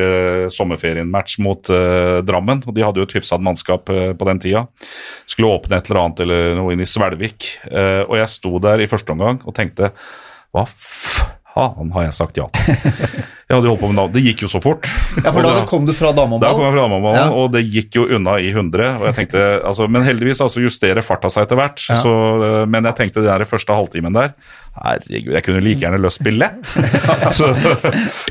[0.53, 2.63] sommerferien-match mot eh, Drammen.
[2.65, 4.65] Og de hadde jo et hyfsat mannskap eh, på den tida.
[5.29, 7.49] Skulle åpne et eller annet eller noe inn i Svelvik.
[7.71, 9.91] Eh, og jeg sto der i første omgang og tenkte
[10.55, 13.25] hva faen har jeg sagt ja til?
[13.45, 14.13] Jeg hadde jo holdt på med navn.
[14.15, 14.87] Det gikk jo så fort.
[15.19, 17.25] Ja, for da kom du fra da kom jeg fra Damamalen, Ja.
[17.29, 18.97] og det gikk jo unna i 100.
[18.97, 21.77] Og jeg tenkte, altså, men heldigvis altså, justerer farta seg etter hvert.
[21.77, 24.33] Så, eh, men jeg tenkte den der første halvtimen der
[24.75, 26.65] Herregud, jeg kunne like gjerne løst billett.
[27.37, 27.51] så,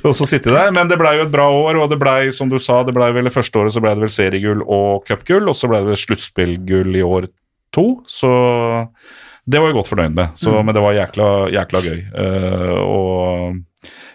[0.02, 0.72] og så sitte der.
[0.74, 3.12] Men det blei jo et bra år, og det blei, som du sa, det blei
[3.14, 5.92] vel det første året så blei det vel seriegull og cupgull, og så blei det
[5.94, 7.30] vel sluttspillgull i år
[7.74, 7.86] to.
[8.10, 8.32] Så
[9.46, 10.34] det var jeg godt fornøyd med.
[10.40, 12.02] Så, Men det var jækla, jækla gøy.
[12.18, 13.62] Uh, og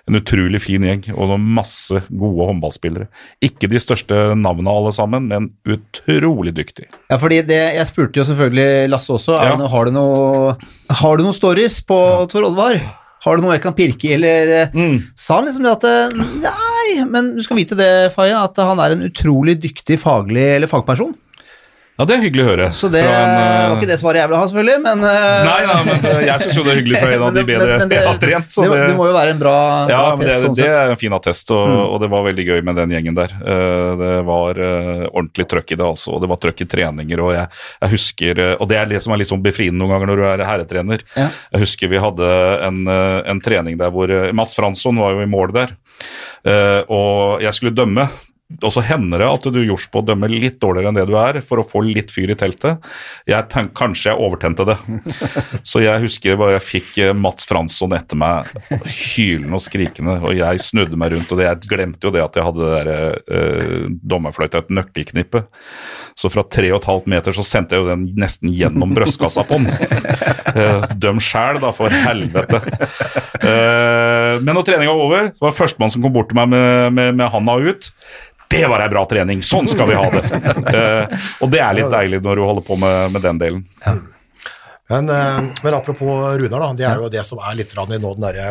[0.10, 3.08] en utrolig fin gjeng og masse gode håndballspillere.
[3.46, 6.88] Ikke de største navnene alle sammen, men utrolig dyktig.
[7.12, 9.38] Ja, fordi det, Jeg spurte jo selvfølgelig Lasse også.
[9.40, 9.56] Er Ja.
[9.62, 10.56] det har, du noe,
[10.90, 12.00] har du noen stories på
[12.32, 12.80] Tor Oddvar?
[13.24, 15.00] Har du noe jeg kan pirke i, eller eh, Mm.
[15.16, 16.14] Sa han liksom det at eh,
[16.46, 20.68] Nei, men du skal vite det, Faya, at han er en utrolig dyktig faglig eller
[20.72, 21.14] fagperson.
[22.00, 22.66] Ja, det er hyggelig å høre.
[22.72, 25.40] Så det en, eh, var ikke det svaret jeg ville ha, selvfølgelig, men uh...
[25.44, 27.76] Nei, nei, men eh, jeg syns jo det er hyggelig fra en av de bedre
[27.76, 28.54] jeg har trent.
[28.56, 29.56] Så det, det, må jo være en bra,
[29.92, 30.30] ja, bra test.
[30.30, 30.70] det, sånn det.
[30.70, 30.78] Mm.
[30.80, 33.36] er en fin attest, og, og det var veldig gøy med den gjengen der.
[33.36, 36.14] Eh, Det var eh, ordentlig trøkk i det, altså.
[36.16, 37.26] Og det var trøkk i treninger.
[37.26, 39.92] Og jeg, jeg husker, eh, og det er det som er litt sånn befriende noen
[39.98, 41.04] ganger når du er herretrener.
[41.20, 41.28] Ja.
[41.52, 42.32] Jeg husker vi hadde
[42.70, 45.76] en, eh, en trening der hvor eh, Mats Fransson var jo i mål der,
[46.48, 48.08] eh, og jeg skulle dømme.
[48.50, 51.14] Og så hender det at du gjords på å dømme litt dårligere enn det du
[51.22, 52.82] er, for å få litt fyr i teltet.
[53.30, 54.78] Jeg tenk, kanskje jeg overtente det.
[55.70, 58.50] Så jeg husker bare jeg fikk eh, Mats Fransson etter meg
[58.90, 62.40] hylende og skrikende, og jeg snudde meg rundt, og det, jeg glemte jo det at
[62.40, 62.90] jeg hadde det der
[63.30, 65.44] uh, dommerfløyta, et nøkkelknippe.
[66.18, 69.46] Så fra tre og et halvt meter så sendte jeg jo den nesten gjennom brystkassa
[69.48, 69.70] på den.
[70.50, 72.58] Eh, døm sjæl, da, for helvete.
[73.46, 76.50] Eh, men når treninga var over, så var det førstemann som kom bort til meg
[76.50, 77.92] med, med, med handa ut.
[78.50, 79.44] Det var ei bra trening!
[79.46, 80.24] Sånn skal vi ha det!
[80.26, 83.62] Uh, og det er litt deilig når du holder på med, med den delen.
[84.90, 88.16] Men, uh, men apropos Runar, da, det er jo det som er litt i nå
[88.18, 88.50] den derre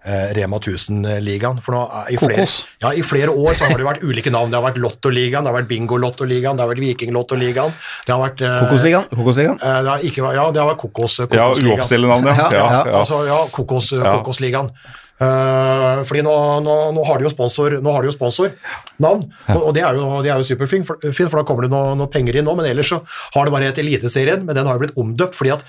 [0.00, 1.58] Uh, Rema 1000-ligaen.
[1.60, 2.46] For nå i, flere,
[2.80, 4.48] ja, I flere år så har det vært ulike navn.
[4.48, 7.74] Det har vært Lottoligaen, det har vært Bingo-Lottoligaen, det har vært Viking-Lottoligaen.
[8.06, 9.10] Det har vært eh, Kokosligaen?
[9.12, 9.60] Kokosligaen?
[9.60, 11.76] det har ikke, ja, det har vært Kokos, Ja, Kokosligaen.
[11.76, 12.38] uoffisielle navn, ja.
[12.40, 12.96] Ja, ja, ja, ja.
[13.02, 14.14] Altså, ja, Kokos, Ja.
[14.16, 14.72] Kokosligaen.
[15.20, 17.76] Eh, fordi nå, nå, nå har de jo sponsor
[18.14, 21.72] sponsornavn, og, og det er jo, de er jo superfint, for, for da kommer det
[21.74, 23.02] noe, noe penger inn nå, men ellers så
[23.34, 25.66] har det bare et Eliteserien, men den har jo blitt omdøpt fordi at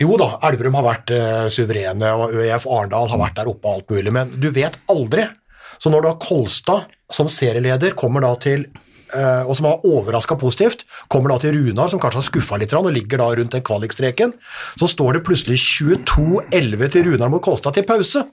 [0.00, 3.74] jo da, Elverum har vært uh, suverene, og ØIF Arendal har vært der oppe og
[3.82, 5.26] alt mulig, men du vet aldri.
[5.76, 10.86] Så når da Kolstad som serieleder kommer da til eh, og som har overraska positivt,
[11.12, 14.32] kommer da til Runar, som kanskje har skuffa litt og ligger da rundt den kvalikstreken,
[14.80, 18.24] så står det plutselig 22-11 til Runar mot Kolstad til pause.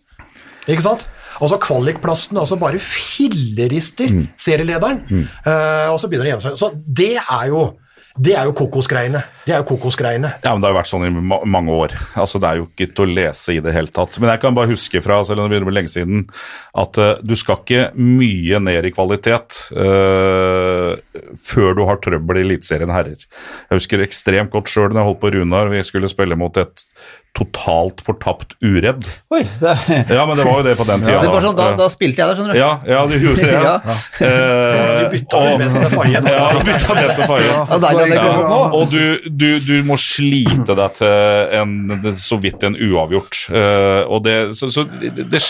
[0.67, 1.08] Ikke sant?
[1.41, 6.60] Altså Kvalikplassen altså bare fillerister serielederen, eh, og så begynner det å gjemme seg.
[6.62, 6.69] Så
[7.02, 7.71] det er jo
[8.13, 9.23] det er jo kokosgreiene.
[9.41, 10.36] Det er jo kokosgreiene.
[10.43, 11.95] Ja, men Det har jo vært sånn i ma mange år.
[12.13, 14.19] Altså, Det er jo ikke til å lese i det hele tatt.
[14.19, 16.30] Men jeg kan bare huske fra selv om det begynner å bli lenge siden,
[16.78, 20.93] at uh, du skal ikke mye ned i kvalitet uh,
[21.41, 23.17] før du har trøbbel i Eliteserien herrer.
[23.17, 26.86] Jeg husker ekstremt godt sjøl når jeg holdt på Runar, vi skulle spille mot et
[27.34, 29.08] totalt fortapt uredd.
[29.34, 31.16] Oi, det er, Ja, men det var jo det på den tida.
[31.24, 32.60] det er sånn, da, da spilte jeg der, skjønner du.
[32.60, 33.56] Ja, ja, du gjorde det.
[33.56, 33.72] Ja.
[34.22, 34.28] Ja.
[34.28, 36.28] Eh, du bytta og- med med Fayen.
[36.30, 37.48] Ja, du bytta med til Faye.
[37.50, 38.20] Ja, deilig.
[38.78, 41.74] Og du, du, du må slite deg til en,
[42.22, 43.39] så vidt en uavgjort.
[43.50, 45.42] Eh, og det, så, så det,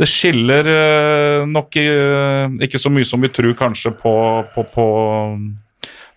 [0.00, 4.16] det skiller eh, nok eh, ikke så mye som vi tror kanskje på,
[4.56, 4.88] på, på,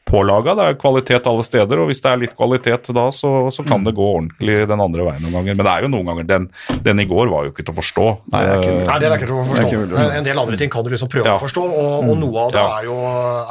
[0.07, 0.53] på laga.
[0.57, 3.83] Det er kvalitet alle steder, og hvis det er litt kvalitet da, så, så kan
[3.85, 5.57] det gå ordentlig den andre veien noen ganger.
[5.59, 6.47] Men det er jo noen ganger Den,
[6.87, 8.07] den i går var jo ikke til å forstå.
[8.33, 9.83] Nei, det er ikke Eh, Nei, det er ikke til å forstå.
[9.97, 11.35] Men En del andre ting kan du liksom prøve Ja.
[11.37, 12.79] å forstå, og, og noe av det Ja.
[12.79, 12.97] er, jo,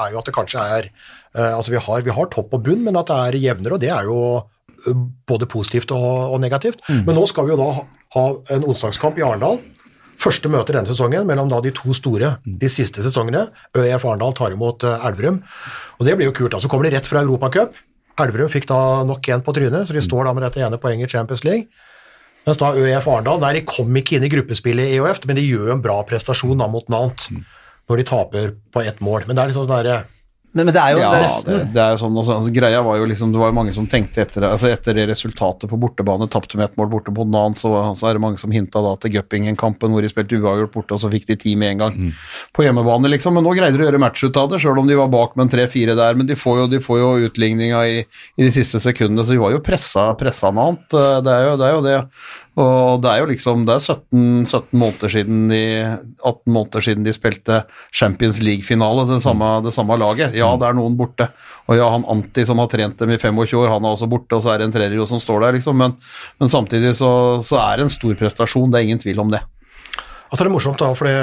[0.06, 0.90] er jo at det kanskje er
[1.36, 3.80] eh, Altså, vi har, vi har topp og bunn, men at det er jevnere, og
[3.84, 4.18] det er jo
[4.88, 4.96] eh,
[5.28, 6.80] både positivt og, og negativt.
[6.88, 9.60] Men nå skal vi jo da ha- ha en onsdagskamp i Arendal.
[10.20, 13.46] Første møte denne sesongen mellom da de to store de siste sesongene.
[13.76, 15.42] ØIF Arendal tar imot eh, Elverum,
[15.98, 16.54] og det blir jo kult.
[16.54, 16.62] da.
[16.62, 17.76] Så kommer de rett fra Europacup.
[18.22, 21.10] Elverum fikk da nok en på trynet, så de står da med dette ene poenget
[21.10, 21.68] i Champions League.
[22.46, 25.44] Mens da ØIF Arendal nei, de kom ikke inn i gruppespillet i EOF, men de
[25.44, 27.28] gjør en bra prestasjon da mot Nant
[27.86, 29.26] når de taper på ett mål.
[29.26, 29.98] Men det er liksom sånn derre
[30.56, 32.80] Men, men det er jo Ja, det det, det er jo sånn, altså, altså, greia
[32.86, 35.68] var jo liksom, det var jo mange som tenkte etter, det- altså, etter det resultatet
[35.68, 38.50] på bortebane, tapte med ett mål borte mot Nan, så, så er det mange som
[38.54, 41.74] hinta da til Guppingen-kampen hvor de spilte uavgjort borte, og så fikk de ti med
[41.76, 41.98] en gang
[42.56, 43.36] på hjemmebane, liksom.
[43.36, 45.36] Men nå greide de å gjøre match ut av det, sjøl om de var bak
[45.36, 46.16] med en tre-fire der.
[46.16, 47.98] Men de får jo, de får jo utligninga i,
[48.38, 50.88] i de siste sekundene, så de var jo pressa, pressa noe annet.
[51.26, 51.66] Det er jo det.
[51.68, 51.98] Er jo det.
[52.56, 55.62] Og det er jo liksom Det er 17, 17 måneder siden de
[56.24, 57.58] 18 måneder siden de spilte
[57.92, 60.36] Champions League-finale, det, det samme laget.
[60.36, 61.28] Ja, det er noen borte.
[61.68, 64.38] Og ja, han Anti som har trent dem i 25 år, han er også borte,
[64.38, 65.76] og så er det en tredje som står der, liksom.
[65.76, 65.96] Men,
[66.40, 67.10] men samtidig så,
[67.44, 69.42] så er det en stor prestasjon, det er ingen tvil om det.
[70.26, 71.16] Altså det er morsomt, da, for det,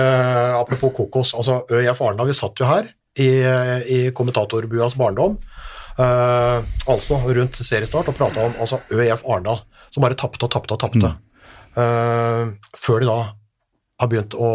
[0.61, 1.33] apropos kokos.
[1.35, 2.87] altså ØIF Arendal, vi satt jo her
[3.19, 3.29] i,
[3.89, 5.35] i kommentatorbuas barndom,
[5.97, 10.75] eh, altså rundt seriestart, og prata om altså, ØIF Arendal, som bare tapte og tapte
[10.75, 11.13] og tapte.
[11.77, 13.21] Eh, før de da
[14.01, 14.47] har begynt å,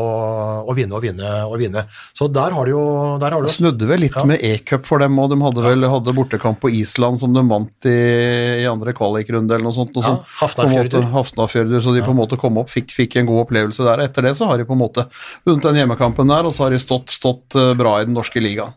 [0.69, 1.85] å vinne og vinne og vinne.
[2.13, 2.83] Så der har de jo,
[3.23, 4.25] der har de snudde vel litt Ja.
[4.29, 7.87] med e-cup for dem, og de hadde vel hadde bortekamp på Island som de vant
[7.89, 7.95] i,
[8.61, 9.95] i andre kvalikrunde eller noe sånt.
[9.97, 11.07] Noe Ja, Hafnarfjørdur.
[11.15, 14.03] Hafnarfjörður, så de på en måte kom opp, fikk, fikk en god opplevelse der.
[14.09, 15.07] Etter det så har de på en måte
[15.47, 18.43] vunnet den hjemmekampen der, og så har de stått, stått eh, bra i den norske
[18.43, 18.75] ligaen.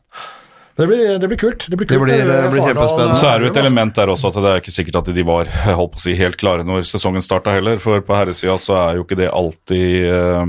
[0.82, 1.68] Det, blir, det blir kult.
[1.70, 3.16] Det blir, kult Det blir- det blir kjempespennende.
[3.22, 3.64] Så er det jo et altså.
[3.66, 5.46] element der også at det er ikke sikkert at de var
[5.80, 9.00] holdt på å si, helt klare når sesongen starta heller, for på herresida så er
[9.00, 10.46] jo ikke det alltid eh,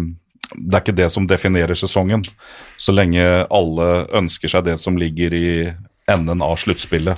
[0.56, 2.24] Det er ikke det som definerer sesongen,
[2.76, 3.90] så lenge alle
[4.20, 5.46] ønsker seg det som ligger i
[6.10, 7.16] enden av sluttspillet.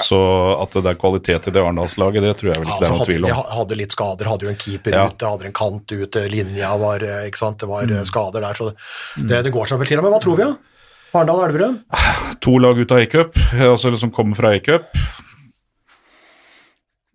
[0.00, 0.16] Så
[0.62, 2.94] at det er kvalitet i det Arendalslaget, det tror jeg vel Ja, ikke det er
[2.94, 3.30] noen tvil om.
[3.32, 5.06] De hadde litt skader, hadde jo en keeper Ja.
[5.10, 7.58] ute, hadde en kant ute, linja var eh, ikke sant?
[7.58, 7.96] Det var Mm.
[7.98, 8.68] eh, skader der, så
[9.18, 10.00] det, det går seg vel til.
[10.04, 10.54] Men hva tror vi, da?
[10.54, 10.79] Arendal
[11.18, 11.78] Elverum?
[12.40, 14.86] To lag ut av A-cup, altså som kommer fra A-cup.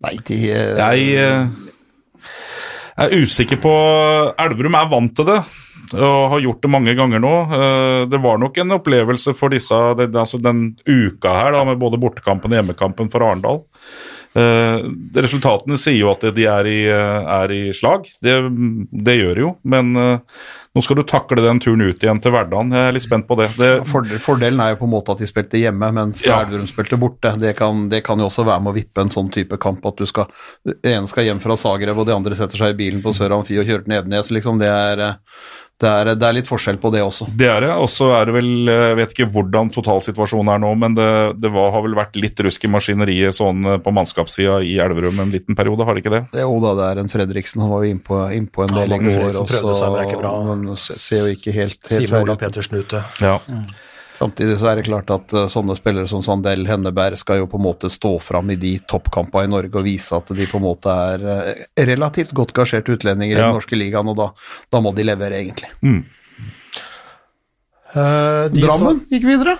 [0.05, 1.47] Nei, de eh, Jeg eh,
[3.05, 3.71] er usikker på
[4.41, 5.39] Elverum er vant til det.
[5.95, 7.33] og har gjort det mange ganger nå.
[7.55, 12.01] Eh, Det var nok en opplevelse for disse altså den uka her, da, med både
[12.01, 13.63] bortekampen og hjemmekampen for Arendal.
[14.35, 14.83] Eh,
[15.15, 18.09] Resultatene sier jo at de er i, eh, er i slag.
[18.23, 18.35] Det,
[18.91, 20.39] det gjør de jo, men eh,
[20.75, 22.73] nå skal du takle den turen ut igjen til hverdagen.
[22.75, 23.47] Jeg er litt spent på det.
[23.55, 26.41] det Fordel, fordelen er jo på en måte at de spilte hjemme, mens Ja.
[26.43, 27.31] Elverum spilte borte.
[27.39, 30.03] Det kan, det kan jo også være med å vippe en sånn type kamp at
[30.03, 30.27] du skal
[30.67, 33.37] Den ene skal hjem fra Zagreb, og de andre setter seg i bilen på Sør
[33.37, 34.59] Amfi og kjører til Nedenes, liksom.
[34.59, 35.05] Det er,
[35.81, 37.25] det, er, det er litt forskjell på det også.
[37.35, 40.69] Det er det, og så er det vel Jeg vet ikke hvordan totalsituasjonen er nå,
[40.79, 41.07] men det,
[41.43, 45.19] det var, har vel vært litt rusk i maskineriet sånn eh, på mannskapssida i Elverum
[45.25, 46.21] en liten periode, har det ikke det?
[46.39, 47.65] Jo da, det er en Fredriksen.
[47.65, 49.45] Han var jo innpå inn på en Ja, del i Magnus går, også.
[49.51, 50.33] prøvde seg, men det er ikke bra.
[50.53, 52.39] men ser jo ikke helt, helt Simen Olav.
[52.45, 53.03] Petersen ute.
[53.23, 53.35] Ja.
[54.15, 57.59] Samtidig så er det klart at eh, sånne spillere som Sandel Henneberg skal jo på
[57.59, 60.65] en måte stå fram i de toppkampene i Norge og vise at de på en
[60.65, 64.29] måte er eh, relativt godt gasjerte utlendinger i den norske ligaen, og da,
[64.71, 65.71] da må de levere, egentlig.
[67.95, 69.57] Eh, de Drammen gikk videre.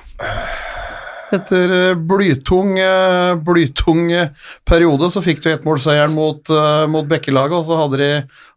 [1.33, 4.27] Etter eh, blytung, eh, blytung eh,
[4.67, 6.51] periode så fikk du ettmålseieren mot,
[6.91, 8.09] mot Bekkelaget, og så hadde de,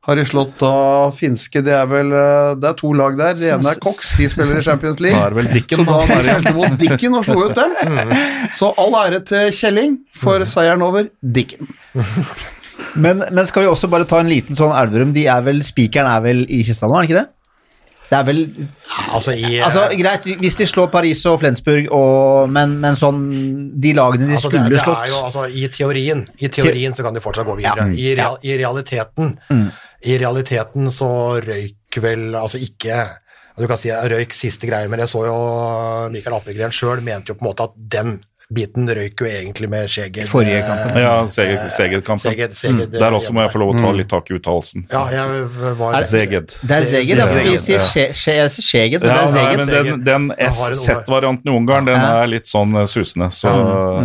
[0.09, 0.73] har de slått da
[1.17, 3.39] finske Det er vel det er to lag der.
[3.39, 5.17] Det ene er Cox, de spiller i Champions League.
[5.17, 8.15] Da er det vel Dicken, så da de spilte mot Dicken og slo ut dem.
[8.59, 11.73] Så all ære til Kjelling for seieren over Dicken.
[12.99, 16.09] Men, men skal vi også bare ta en liten sånn Elverum De er vel, Spikeren
[16.09, 17.29] er vel i kista nå, er det ikke det?
[18.09, 18.39] Det er vel
[19.13, 23.21] Altså, i, Altså, greit, hvis de slår Paris og Flensburg, og, men, men sånn
[23.81, 26.97] De lagene de altså, det, skulle det er slått jo, altså, I teorien I teorien
[26.97, 27.89] så kan de fortsatt gå videre.
[27.93, 29.35] I, real, I realiteten
[30.09, 31.11] I realiteten så
[31.45, 33.03] røyk vel altså ikke
[33.59, 35.39] Du kan si jeg røyk siste greier, men jeg så jo
[36.15, 39.91] Mikael Appelgren sjøl mente jo på en måte at den biten røyk jo egentlig med
[39.93, 40.25] Skjeged.
[40.31, 40.97] Forrige kampen.
[41.03, 42.33] Ja, Seged- Seged-kampen.
[42.33, 44.87] Seged- Seged- Der også må jeg få lov å ta litt tak i uttalelsen.
[44.91, 46.55] Ja, jeg var Seged.
[46.63, 47.27] Det er Seged, ja.
[47.27, 47.85] Vi sier ja.
[47.85, 49.67] Skje- Skje- jeg sier Skjeget, men det er Seged.
[49.67, 53.53] Men den, den SZ-varianten i Ungarn, den er litt sånn eh, susende, så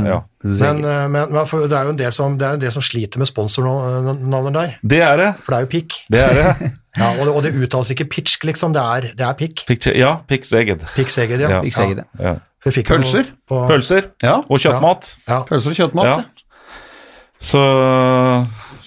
[0.08, 0.22] ja.
[0.44, 2.72] Men, eh, men, men for det er jo en del som, det er en del
[2.76, 5.30] som sliter med sponsornavnet der, Det er det.
[5.40, 6.00] for det er jo pikk.
[6.12, 6.72] Det er det.
[6.94, 9.64] Ja, og, det, og det uttales ikke pitch, liksom, det er, det er pikk.
[9.66, 10.84] Pikk, ja, pikk Seged.
[10.94, 11.50] Pikk Seged, ja.
[11.56, 11.62] Ja.
[11.64, 12.06] Pikk Seged, ja.
[12.22, 12.34] Ja.
[12.66, 13.28] Jeg Pølser?
[13.50, 14.38] På, Pølser Ja.
[14.48, 15.16] og kjøttmat.
[15.28, 15.42] Ja.
[15.50, 16.06] Pølser og kjøttmat.
[16.06, 16.24] Ja.
[17.44, 17.60] Så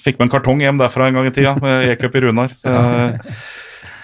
[0.00, 2.52] fikk vi en kartong hjem derfra en gang i tida, med E-cup i Runar.
[2.56, 2.72] Så,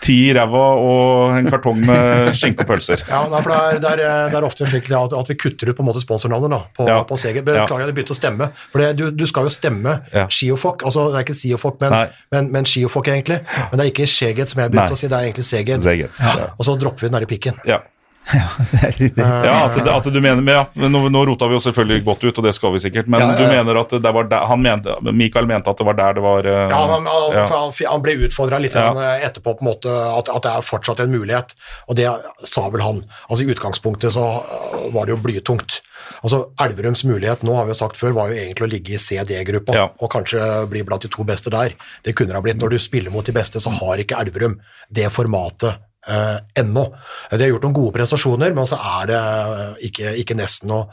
[0.03, 3.05] Ti i ræva og en kartong med skinke og pølser.
[3.07, 5.77] Ja, for det er, det, er, det er ofte slik at, at vi kutter ut
[5.79, 6.97] på en måte sponsornavnet da, på, Ja.
[7.07, 7.39] på CG.
[7.47, 8.49] Beklager at det begynte å stemme.
[8.73, 10.25] For det, du, du skal jo stemme Ja.
[10.27, 10.83] Skiofok.
[10.91, 12.09] Altså, det er ikke Siofok, men, Nei.
[12.35, 13.39] men, men Skiofok, egentlig.
[13.47, 14.99] Men det er ikke Skjeget, som jeg begynte Nei.
[14.99, 15.07] å si.
[15.07, 15.87] Det er egentlig Seget.
[16.19, 16.51] Ja.
[16.59, 17.63] Og så dropper vi den der i pikken.
[17.71, 17.79] Ja.
[18.73, 22.05] Det er litt- Ja, at, at du mener ja, nå, nå rota vi jo selvfølgelig
[22.07, 24.29] godt ut, og det skal vi sikkert, men Ja, ja, du mener at det var
[24.31, 27.29] der, han mente, Mikael mente at det var der det var eh, Ja, han, han,
[27.35, 27.47] ja.
[27.91, 28.89] han, ble utfordra litt Ja.
[28.95, 31.55] eh, etterpå, på en måte, at, at det er fortsatt en mulighet.
[31.91, 32.09] Og det
[32.49, 33.03] sa vel han.
[33.29, 35.81] Altså I utgangspunktet så øh, var det jo blytungt.
[36.23, 39.01] Altså Elverums mulighet nå har vi jo sagt før, var jo egentlig å ligge i
[39.03, 39.89] CD-gruppa Ja.
[39.99, 41.75] og kanskje bli blant de to beste der.
[42.07, 42.61] Det kunne det ha blitt.
[42.63, 44.59] Når du spiller mot de beste, så har ikke Elverum
[44.91, 46.87] det formatet eh, ennå.
[47.31, 50.89] De har gjort noen gode prestasjoner, men så er det eh, ikke, ikke nesten noe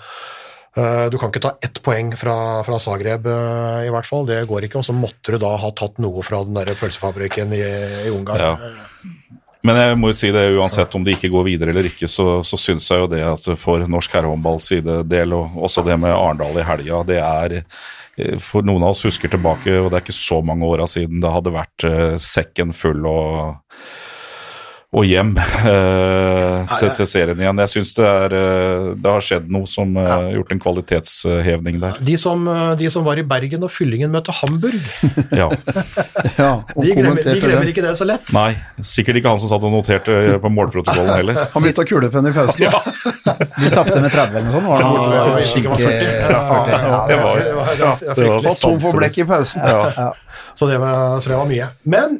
[0.77, 4.27] Eh, Du kan ikke ta ett poeng fra, fra Zagreb, eh, i hvert fall.
[4.29, 4.81] Det går ikke.
[4.81, 7.63] Og så måtte du da ha tatt noe fra den der pølsefabrikken i,
[8.05, 8.39] i Ungarn.
[8.39, 8.73] Ja.
[9.65, 12.39] Men jeg må jo si det uansett om de ikke går videre eller ikke, så,
[12.47, 16.61] så syns jeg jo det at for norsk herrehåndballs sidedel, og også det med Arendal
[16.61, 20.15] i helga, det er eh, For noen av oss husker tilbake, og det er ikke
[20.15, 23.59] så mange åra siden det hadde vært eh, sekken full og
[24.89, 27.59] og hjem eh, til, til serien igjen.
[27.61, 31.77] Jeg syns det, er, eh, det har skjedd noe som har har gjort en kvalitetshevning
[31.83, 31.99] der.
[32.07, 34.79] De, som, eh, de som var i Bergen og Fyllingen møtte Hamburg,
[35.41, 35.45] Ja.
[36.39, 37.75] Ja, og de glemmer, de glemmer det.
[37.75, 38.33] ikke det så lett.
[38.33, 38.47] Nei,
[38.81, 41.37] sikkert ikke han som satt og noterte eh, på målprotokollen heller.
[41.53, 42.65] Han bytta kulepenn i pausen.
[42.69, 42.81] Ja,
[43.61, 44.67] De tapte med 30 eller noe sånt.
[44.69, 44.89] Var det?
[44.89, 46.01] Ja, det var 40.
[46.01, 47.39] Ja, ja, det var-
[48.17, 48.53] det var-.
[48.65, 49.61] Tom for blekk i pausen.
[49.69, 50.09] ja.
[50.57, 51.69] Så det var, så det var mye.
[51.87, 52.19] Men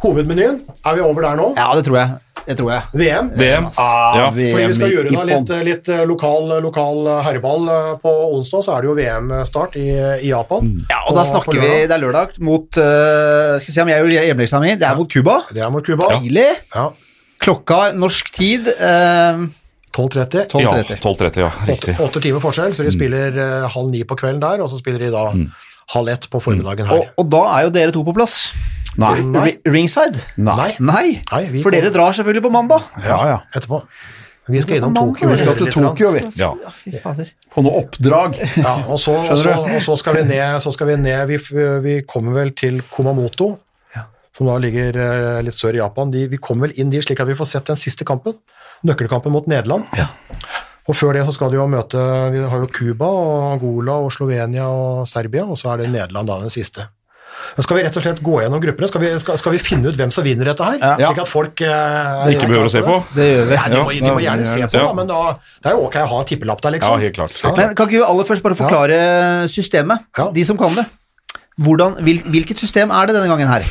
[0.00, 1.50] hovedmenyen, er vi over der nå?
[1.58, 2.18] Ja, det tror jeg.
[2.46, 2.82] Det tror jeg.
[2.96, 3.28] VM.
[3.36, 3.66] VM.
[3.76, 4.30] Ja.
[4.32, 8.74] Fordi vi skal gjøre da litt, litt eh, lokal, lokal herreball eh, på onsdag, så
[8.74, 9.86] er det jo VM-start i,
[10.24, 10.72] i Japan.
[10.90, 11.70] Ja, og da snakker vi.
[11.90, 14.74] Det er lørdag mot uh, Skal vi se om jeg gjør hjemmeleksa mi.
[14.80, 15.40] Det er mot Cuba.
[15.52, 16.10] Det er mot Cuba.
[16.16, 16.48] Deilig.
[16.74, 16.88] Ja.
[17.40, 19.44] Klokka norsk tid uh,
[19.96, 20.46] 12.30.
[20.48, 20.62] 12.30.
[20.62, 21.50] Ja, 12.30, ja.
[21.50, 21.96] Åtte, Riktig.
[22.00, 25.02] åtte timer forskjell, så de spiller eh, halv ni på kvelden der, og så spiller
[25.02, 25.24] de da
[25.96, 27.00] halv ett på formiddagen her.
[27.10, 28.52] og, og da er jo dere to på plass.
[28.98, 29.20] Nei.
[29.22, 29.50] Nei.
[29.66, 30.18] Ringside.
[30.36, 30.72] Nei.
[30.80, 32.82] Nei, Nei, vi for kommer- dere drar selvfølgelig på mandag.
[33.04, 33.38] Ja, ja.
[33.54, 33.82] Etterpå.
[34.50, 35.28] Vi skal innom Tokyo.
[35.30, 35.70] Vi skal til.
[35.70, 36.20] Tokyo, vi.
[36.40, 36.50] Ja.
[36.64, 37.28] Ja, fy fader.
[37.54, 38.34] På noe oppdrag.
[38.56, 39.74] Ja, og så, og Skjønner så, du?
[39.76, 41.38] og så skal vi ned, så skal vi ned vi,
[41.84, 43.58] vi kommer vel til Komamoto
[44.40, 47.20] som da ligger eh, litt sør i Japan, de, vi kommer vel inn dit slik
[47.20, 48.38] at vi får sett den siste kampen,
[48.88, 49.84] nøkkelkampen mot Nederland.
[50.88, 52.00] Og før det så skal de jo møte
[52.32, 56.30] Vi har jo Cuba og Angola og Slovenia og Serbia, og så er det Nederland
[56.32, 56.88] da den siste.
[57.60, 58.88] Skal vi rett og slett gå gjennom gruppene?
[58.90, 60.78] Skal vi, skal, skal vi finne ut hvem som vinner dette her?
[60.80, 61.10] Ja.
[61.10, 62.96] Slik at folk eh, Ikke behøver å se på.
[63.16, 63.56] Det gjør vi.
[63.58, 64.84] Ja, de, må, de må gjerne se på, ja.
[64.86, 65.20] da, men da,
[65.62, 67.00] det er jo ok å ha en tippelapp der, Ja, liksom.
[67.04, 67.36] helt klart.
[67.44, 67.52] Ja.
[67.56, 69.00] Men kan ikke vi aller først bare forklare
[69.52, 70.06] systemet?
[70.18, 70.28] Ja.
[70.34, 70.86] De som kan det.
[71.60, 73.66] Hvordan, hvil, hvilket system er det denne gangen her?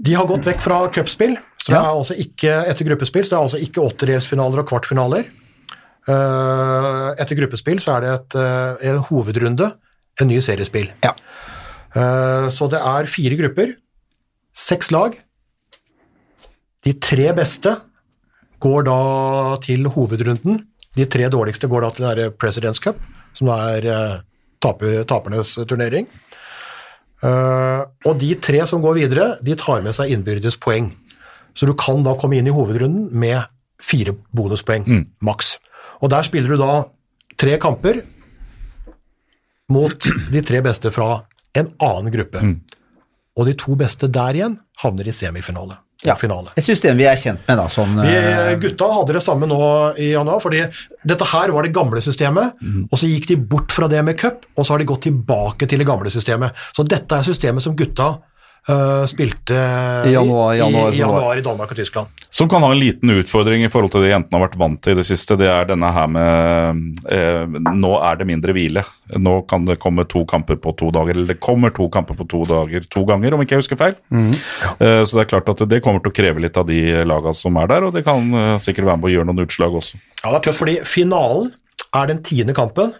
[0.00, 1.82] De har gått vekk fra cupspill, så det Ja.
[1.84, 5.28] er altså ikke etter gruppespill, så det er altså ikke åttedelsfinaler og kvartfinaler.
[6.10, 9.68] Eh, etter gruppespill så er det et, eh, en hovedrunde,
[10.20, 10.88] en ny seriespill.
[11.04, 11.12] Ja.
[11.96, 13.74] Eh, så det er fire grupper,
[14.54, 15.16] seks lag.
[16.86, 17.74] De tre beste
[18.62, 19.00] går da
[19.64, 20.62] til hovedrunden.
[20.96, 23.00] De tre dårligste går da til der President's Cup,
[23.34, 24.18] som da er eh,
[24.60, 26.08] tapernes turnering.
[27.20, 30.92] Eh, og de tre som går videre, de tar med seg innbyrdes poeng.
[31.54, 33.42] Så du kan da komme inn i hovedrunden med
[33.82, 34.86] fire bonuspoeng,
[35.24, 35.56] maks.
[36.00, 36.84] Og der spiller du da
[37.40, 38.02] tre kamper
[39.72, 41.24] mot de tre beste fra
[41.56, 42.42] en annen gruppe.
[43.38, 45.78] Og de to beste der igjen havner i semifinale.
[46.02, 46.14] Ja.
[46.16, 46.48] Finale.
[46.56, 47.66] Et system vi er kjent med, da.
[47.68, 49.58] Sånn, Vi, eh, gutta hadde det samme nå
[50.00, 50.62] i januar, fordi
[51.04, 52.54] dette her var det gamle systemet,
[52.90, 55.68] og så gikk de bort fra det med cup, og så har de gått tilbake
[55.68, 56.56] til det gamle systemet.
[56.72, 58.14] Så dette er systemet som gutta
[58.68, 62.08] øh, spilte I januar- januar- i, i, januar i Danmark og Tyskland.
[62.30, 64.92] Som kan ha en liten utfordring i forhold til det jentene har vært vant til
[64.94, 65.36] i det siste.
[65.40, 68.84] Det er denne her med eh, Nå er det mindre hvile.
[69.18, 71.16] Nå kan det komme to kamper på to dager.
[71.16, 73.96] Eller det kommer to kamper på to dager to ganger, om ikke jeg husker feil.
[74.10, 77.34] Eh, så det er klart at det kommer til å kreve litt av de lagene
[77.36, 79.98] som er der, og det kan uh, sikkert være med å gjøre noen utslag også.
[80.22, 81.50] Ja, det er tøft, fordi finalen
[81.96, 82.94] er den tiende kampen,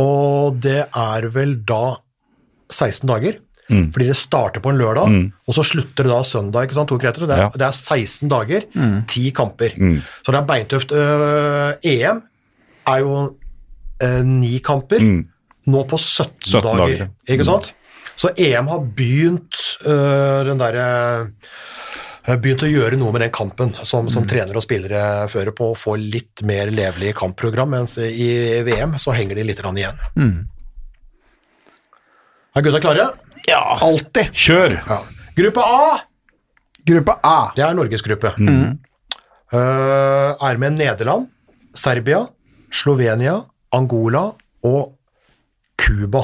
[0.00, 1.98] og det er vel da
[2.72, 3.38] 16 dager.
[3.68, 6.98] Fordi det starter på en lørdag, og så slutter det da søndag, ikke sant, to
[7.00, 7.50] kreter, Det er, Ja.
[7.54, 8.66] det er 16 dager,
[9.08, 9.70] 10 kamper.
[10.22, 10.92] Så det er beintøft.
[10.92, 12.22] Uh, EM
[12.86, 13.14] er jo
[14.02, 15.00] øh, ni kamper,
[15.66, 17.72] nå på 17, 17 dager, dager, ikke sant?
[18.16, 21.30] Så EM har begynt uh, den derre
[22.40, 25.76] begynt å gjøre noe med den kampen som, som trenere og spillere fører på, å
[25.76, 29.76] få litt mer levelig kampprogram, mens i VM så henger de litt igjen.
[30.16, 30.48] igjen.
[32.54, 33.08] Er gutta klare?
[33.48, 33.78] Ja.
[33.82, 34.30] Alltid.
[34.32, 34.76] Kjør!
[34.86, 34.98] Ja.
[35.34, 35.98] Gruppe A,
[36.86, 37.50] Gruppe A.
[37.56, 38.30] det er Norges gruppe.
[38.38, 38.70] Uh,
[40.38, 41.26] er med Nederland,
[41.74, 42.20] Serbia,
[42.74, 43.40] Slovenia,
[43.74, 44.28] Angola
[44.66, 44.94] og
[45.80, 46.22] Cuba,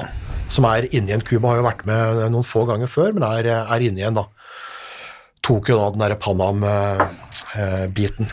[0.53, 1.25] som er inne igjen.
[1.27, 1.99] Cuba har jo vært med
[2.31, 4.25] noen få ganger før, men er, er inne igjen, da.
[5.43, 8.27] Tok jo da den derre Panam-biten.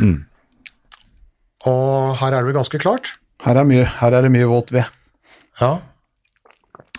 [1.66, 3.06] Og her er det vel ganske klart?
[3.46, 4.86] Her er, mye, her er det mye våt ved.
[5.62, 5.72] Ja.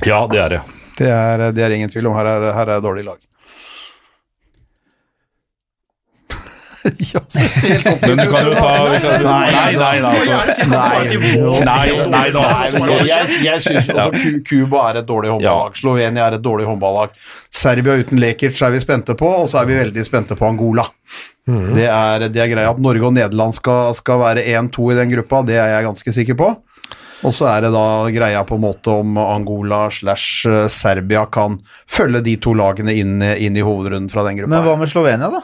[0.06, 0.62] Ja, det er det.
[0.98, 2.18] Det er, det er ingen tvil om.
[2.18, 3.18] Her er, her er dårlig lag.
[7.12, 8.02] ja, så helt opp.
[8.02, 8.68] Men du kan jo ta
[9.24, 10.36] Nei, nei, nei, altså.
[11.66, 12.44] Nei, nei da.
[13.06, 15.78] Jeg, jeg syns også Cuba er et dårlig håndballag.
[15.78, 17.18] Slovenia er et dårlig håndballag.
[17.50, 20.86] Serbia uten Lekic er vi spente på, og så er vi veldig spente på Angola.
[21.48, 25.14] Det, er, det er greia at Norge og Nederland skal, skal være 1-2 i den
[25.16, 26.50] gruppa, det er jeg ganske sikker på.
[27.26, 31.58] Og så er det da greia på en måte om Angola slash eh, Serbia kan
[31.90, 34.54] følge de to lagene inn, inn i hovedrunden fra den gruppa.
[34.54, 35.42] Men hva med Slovenia, da?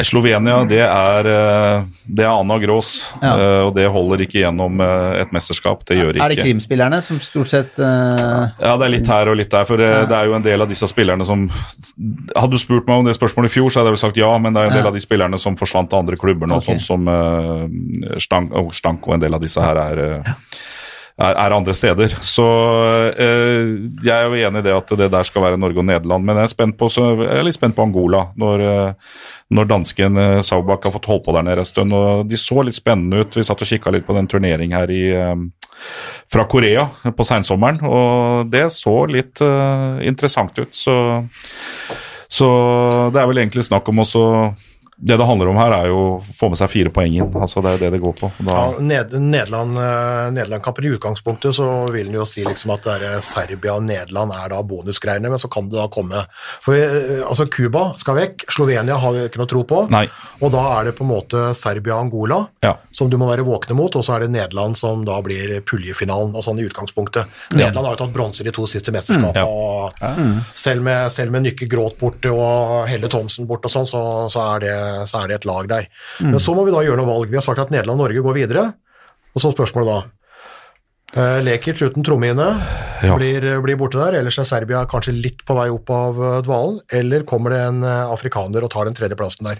[0.00, 3.34] Nei, Slovenia, det er, eh, det er Anna Grås, Ja.
[3.36, 5.84] eh, og det holder ikke gjennom eh, et mesterskap.
[5.84, 6.24] Det gjør ikke.
[6.24, 6.38] Er det.
[6.40, 8.48] Krimspillerne som stort sett uh...
[8.56, 10.64] Ja, det er litt her og litt der, for det, det er jo en del
[10.64, 13.90] av disse spillerne som Hadde du spurt meg om det spørsmålet i fjor, så hadde
[13.92, 14.88] jeg vel sagt ja, men det er en del Ja.
[14.88, 16.78] av de spillerne som forsvant til andre klubber nå, okay.
[16.78, 20.32] sånn som uh, Stank, og en del av disse her er eh,
[21.20, 22.14] er, er andre steder.
[22.24, 22.46] Så
[23.12, 26.26] eh, jeg er jo enig i det at det der skal være Norge og Nederland,
[26.26, 28.26] men jeg er, på, jeg er litt spent på Angola.
[28.40, 29.14] Når, eh,
[29.56, 31.94] når dansken eh, Saubak har fått holdt på der nede en stund.
[31.96, 33.36] og De så litt spennende ut.
[33.36, 35.34] Vi satt og kikka litt på den turnering her i eh,
[36.30, 36.84] fra Korea
[37.16, 40.74] på seinsommeren, og det så litt uh, interessant ut.
[40.76, 40.94] Så,
[42.28, 42.48] så
[43.14, 44.24] det er vel egentlig snakk om også
[45.02, 47.30] Det det handler om her, er jo å få med seg fire poeng inn.
[47.40, 48.30] altså Det er det det går på.
[48.44, 52.86] Da, Ja, Ned Nederland, eh, Nederland-kampen i utgangspunktet så vil en jo si liksom at
[52.86, 56.26] er Serbia og Nederland er da bonusgreiene, men så kan det da komme
[56.60, 60.04] For eh, altså Cuba skal vekk, Slovenia har vi ikke noe tro på, Nei.
[60.40, 62.74] og da er det på en måte Serbia-Angola Ja.
[62.92, 66.34] som du må være våkne mot, og så er det Nederland som da blir puljefinalen
[66.36, 67.24] og sånn i utgangspunktet.
[67.54, 69.44] Nederland har jo tatt bronser i to siste mesterskap, Ja.
[69.46, 69.92] og
[70.54, 74.44] selv med, selv med Nykke Gråt borte og Helle Thomsen borte og sånn, så, så,
[74.56, 74.76] er det,
[75.08, 75.88] så er det et lag der.
[76.20, 77.30] Men så må vi da gjøre noe valg.
[77.32, 78.64] Vi har sagt at Nederland og Norge går videre,
[79.34, 80.00] og så spørsmålet da
[81.10, 82.44] Eh, Lekic uten trommehinne
[83.02, 83.16] Ja.
[83.18, 86.76] blir, blir borte der, ellers er Serbia kanskje litt på vei opp av eh, dvalen,
[87.00, 89.58] eller kommer det en eh, afrikaner og tar den tredje plassen der?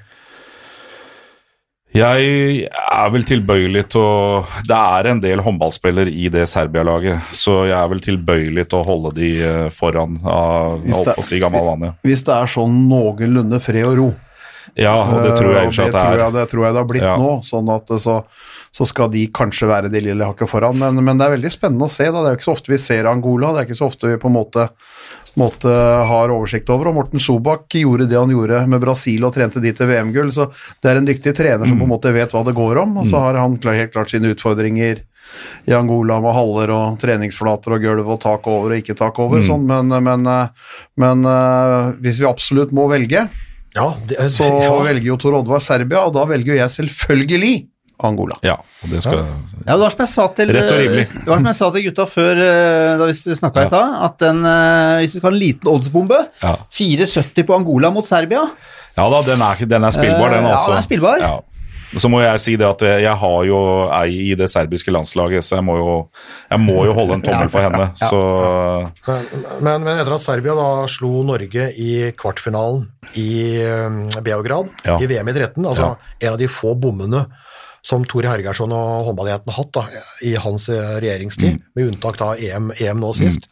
[1.90, 7.64] Jeg er vel tilbøyelig til å Det er en del håndballspillere i det Serbia-laget, så
[7.66, 11.40] jeg er vel tilbøyelig til å holde de eh, foran av Hvis holdt det- si
[11.42, 11.96] gammel vane.
[12.06, 14.08] Hvis det er sånn noenlunde fred og ro.
[14.76, 16.32] Ja, og det tror jeg i og for Eh, seg det at tror jeg, er.
[16.38, 17.16] det tror jeg det har blitt Ja.
[17.16, 18.24] nå, sånn at så,
[18.70, 20.78] så skal de kanskje være de lille hakket foran.
[20.78, 22.04] Men, men det er veldig spennende å se.
[22.10, 22.20] Da.
[22.22, 24.16] Det er jo ikke så ofte vi ser Angola, det er ikke så ofte vi
[24.22, 24.68] på en måte,
[25.38, 25.74] måte
[26.06, 26.88] har oversikt over.
[26.90, 30.48] Og Morten Sobak gjorde det han gjorde med Brasil og trente de til VM-gull, så
[30.82, 32.98] det er en dyktig trener som på en måte vet hva det går om.
[33.02, 35.02] Og så har han helt klart sine utfordringer
[35.70, 39.44] i Angola med haller og treningsflater og gulv og tak over og ikke tak over.
[39.46, 40.48] Sånn, men men, eh,
[40.98, 43.28] men eh, hvis vi absolutt må velge,
[43.76, 44.70] Ja, det, så ja.
[44.82, 47.52] velger jo Tor Oddvar Serbia, og da velger jeg selvfølgelig
[48.00, 48.38] Angola.
[48.42, 51.04] Ja, og det skal Ja, det var som jeg sa til, Rett og rimelig.
[51.12, 54.16] det var som jeg sa til gutta før eh, da vi snakka i stad, at
[54.24, 56.54] den, eh, hvis du skal ha en liten oddsbombe Ja.
[56.72, 58.46] 4,70 på Angola mot Serbia
[58.96, 60.72] Ja da, den er, den er spillbar, den Eh, ja, altså.
[60.72, 61.26] den er spillbar.
[61.92, 61.98] Ja.
[62.02, 63.60] Så må jeg si det at jeg har jo
[63.90, 65.94] ei i det serbiske landslaget, så jeg må jo,
[66.50, 67.88] jeg må jo holde en tommel for henne.
[67.98, 68.20] Så
[69.64, 72.86] Men, men etter at Serbia da slo Norge i kvartfinalen
[73.18, 73.30] i
[73.64, 74.98] eh, Beograd Ja.
[75.02, 77.26] i VM i 13, altså en av de få bommene
[77.82, 79.84] som Tore Hergersson og håndballenheten har hatt da,
[80.28, 81.62] i hans eh, regjeringstid, Mm.
[81.74, 83.48] med unntak av EM, EM nå sist,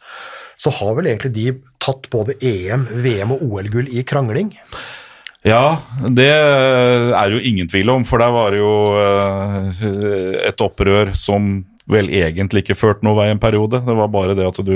[0.59, 1.45] så har vel egentlig de
[1.81, 4.51] tatt både EM, VM og OL-gull i krangling.
[5.47, 5.77] Ja,
[6.09, 11.65] det er jo ingen tvil om, for der var det jo eh, et opprør som
[11.89, 13.79] vel egentlig ikke førte noe vei en periode.
[13.85, 14.75] Det var bare det at du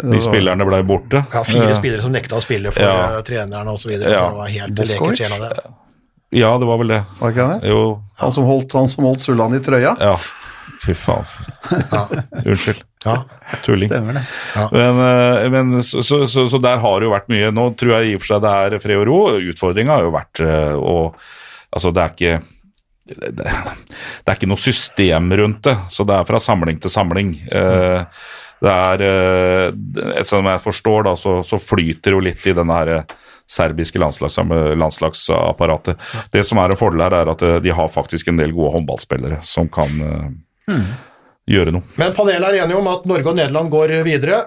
[0.00, 1.22] De spillerne ble borte.
[1.32, 3.18] Ja, fire Eh, spillere som nekta å spille for Ja.
[3.18, 3.90] eh, trenerne osv.
[3.92, 4.08] Ja.
[4.08, 4.28] Ja.
[4.30, 5.20] Det var helt Boskovic?
[6.32, 7.00] Ja, det var vel det.
[7.20, 7.68] Var ikke det?
[7.68, 9.96] Jo, Han som holdt, han som holdt Sulland i trøya?
[10.00, 10.16] ja.
[10.80, 11.26] Fy faen.
[12.44, 12.84] Unnskyld.
[13.04, 13.16] Ja.
[13.64, 13.88] Tulling.
[13.88, 14.22] Stemmer det.
[14.72, 17.50] Men, eh, men så, så, så, så der har det jo vært mye.
[17.52, 19.20] Nå tror jeg i og for seg det er fred og ro.
[19.52, 20.96] Utfordringa har jo vært eh, å
[21.70, 22.38] Altså, det er ikke
[23.06, 26.90] det, det det er ikke noe system rundt det, så det er fra samling til
[26.90, 27.28] samling.
[27.46, 28.08] Mm.
[28.66, 32.90] det er Som jeg forstår, da, så, så flyter jo litt i denne her
[33.46, 34.40] serbiske landslags,
[34.82, 36.02] landslagsapparatet.
[36.34, 39.38] Det som er en fordel her, er at de har faktisk en del gode håndballspillere
[39.46, 39.94] som kan
[40.70, 40.96] eh,
[41.50, 41.98] gjøre noe.
[42.00, 44.44] Men panelet er enige om at Norge og Nederland går videre.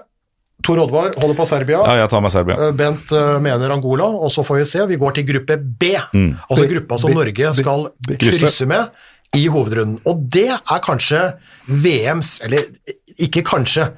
[0.64, 1.80] Tor Oddvar holder på Serbia.
[1.84, 2.56] Ja, jeg tar med Serbia.
[2.56, 4.86] Eh, Bent eh, mener Angola, og så får vi se.
[4.88, 7.88] Vi går til gruppe B, altså gruppa som Norge skal
[8.20, 9.04] krysse med
[9.34, 9.98] i hovedrunden.
[10.08, 11.20] Og det er kanskje
[11.68, 12.70] VMs, eller
[13.18, 13.90] ikke kanskje,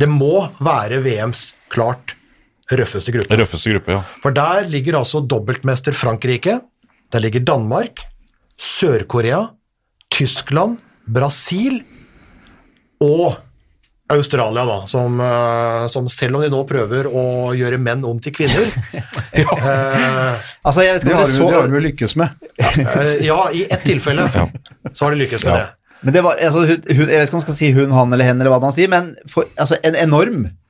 [0.00, 2.14] det må være VMs klart
[2.72, 3.36] røffeste gruppe.
[3.36, 4.02] Røffeste gruppe, ja.
[4.22, 6.60] For der ligger altså dobbeltmester Frankrike,
[7.12, 8.00] der ligger Danmark,
[8.56, 9.44] Sør-Korea,
[10.14, 11.80] Tyskland, Brasil
[13.02, 13.34] og
[14.12, 18.34] Australia, da, som, eh, som selv om de nå prøver å gjøre menn om til
[18.36, 18.66] kvinner
[19.32, 20.34] eh,
[20.66, 22.28] Altså, jeg Det har vi, så det har vi jo lykkes med.
[22.60, 24.26] eh, Ja, i ett tilfelle
[24.92, 25.68] så har de lykkes med det.
[26.02, 28.26] Men det var, altså, hun, jeg vet ikke om man skal si hun, han eller
[28.26, 30.61] hen, eller hva man sier, men for, altså, en enorm Ja,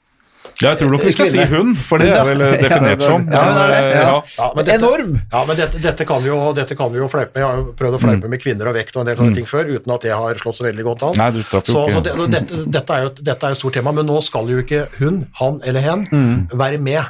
[0.71, 3.25] jeg tror nok vi skal si hun, for det er vel eh, definert som.
[3.31, 4.17] ja, det er det, eh, ja.
[4.39, 5.15] Ja, men dette, Enorm!
[5.33, 7.43] Ja, men dette, dette, kan vi jo, dette kan vi jo fleipe med.
[7.43, 9.49] Jeg har jo prøvd å fleipe med kvinner og vekt og en del sånne ting
[9.49, 11.19] før, uten at det har slått så veldig godt an.
[11.23, 11.93] Nei, du jo så, ikke.
[11.97, 14.21] så det, dette, dette, er jo, et- dette er jo et stort tema, men nå
[14.23, 16.07] skal jo ikke hun, han eller hen
[16.53, 17.03] være med.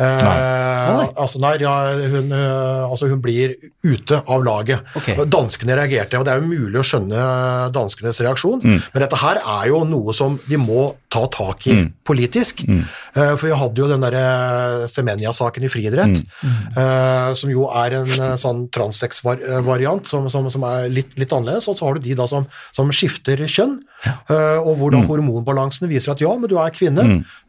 [0.00, 4.86] Eh, altså, nei, ja, hun, eh, altså hun blir ute av laget.
[4.96, 5.18] Okay.
[5.28, 7.24] Danskene reagerte, og det er jo mulig å skjønne
[7.74, 11.76] danskenes reaksjon, men dette her er jo noe som vi må ta tak i
[12.06, 12.62] politisk.
[12.70, 18.12] Eh, for vi hadde jo den derre Semenya-saken i friidrett, eh, som jo er en
[18.14, 22.16] eh, sånn transsex-variant som, som, som er litt, litt annerledes, og så har du de
[22.18, 22.46] da som,
[22.76, 27.06] som skifter kjønn, eh, og hvor da hormonbalansene viser at ja, men du er kvinne.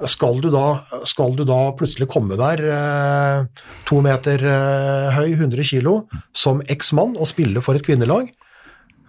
[0.09, 5.67] Skal, du da, skal du da plutselig komme der eh, to meter eh, høy, 100
[5.67, 6.01] kilo,
[6.33, 8.31] som eksmann og spille for et kvinnelag?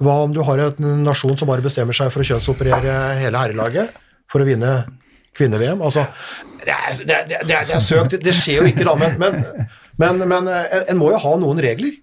[0.02, 3.92] Hva om du har en nasjon som bare bestemmer seg for å kjønnsoperere hele herrelaget
[4.30, 4.72] for å vinne
[5.38, 5.82] kvinne-VM?
[5.84, 6.06] Altså,
[6.62, 9.68] det er, det, er, det, er, søkt, det skjer jo ikke da, men, men,
[10.02, 11.94] men, men eh, en må jo ha noen regler.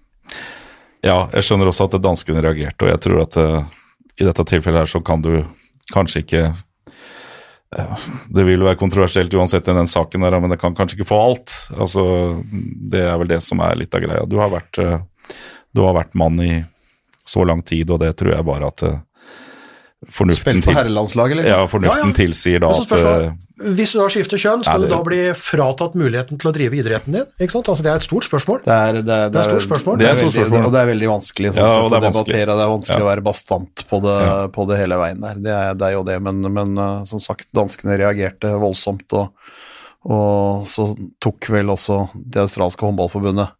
[1.04, 3.62] Ja, jeg skjønner også at danskene reagerte, og jeg tror at uh,
[4.20, 5.32] i dette tilfellet her så kan du
[5.94, 6.42] kanskje ikke
[7.70, 11.20] Det vil være kontroversielt uansett i den saken, der, men det kan kanskje ikke få
[11.28, 11.54] alt.
[11.76, 12.02] Altså,
[12.90, 14.26] Det er vel det som er litt av greia.
[14.26, 14.98] Du har vært, eh,
[15.74, 16.64] du har vært mann i
[17.24, 18.98] så lang tid, og det tror jeg bare at eh,
[20.08, 21.52] Spilt på herrelandslaget, liksom.
[21.52, 22.14] ja, fornuften Ja, ja.
[22.16, 23.32] tilsier da at eh,
[23.76, 26.52] Hvis du da skifter kjønn, skal Ja, det- du da bli fratatt muligheten til å
[26.56, 27.26] drive idretten din?
[27.38, 27.68] Ikke sant?
[27.68, 28.62] Altså, det er et stort spørsmål.
[28.64, 29.98] Det er, det, er, Det er et stort spørsmål.
[30.00, 30.64] Det er, Det er veldig, spørsmål.
[30.64, 32.40] og det er veldig vanskelig sånn Ja, å er vanskelig.
[32.40, 33.04] Det er vanskelig Ja.
[33.04, 34.48] å være bastant på det, Ja.
[34.48, 35.34] på det hele veien der.
[35.36, 39.28] Det er, det er jo det, men, men uh, som sagt, danskene reagerte voldsomt, og,
[40.08, 43.50] og så tok vel også det australske håndballforbundet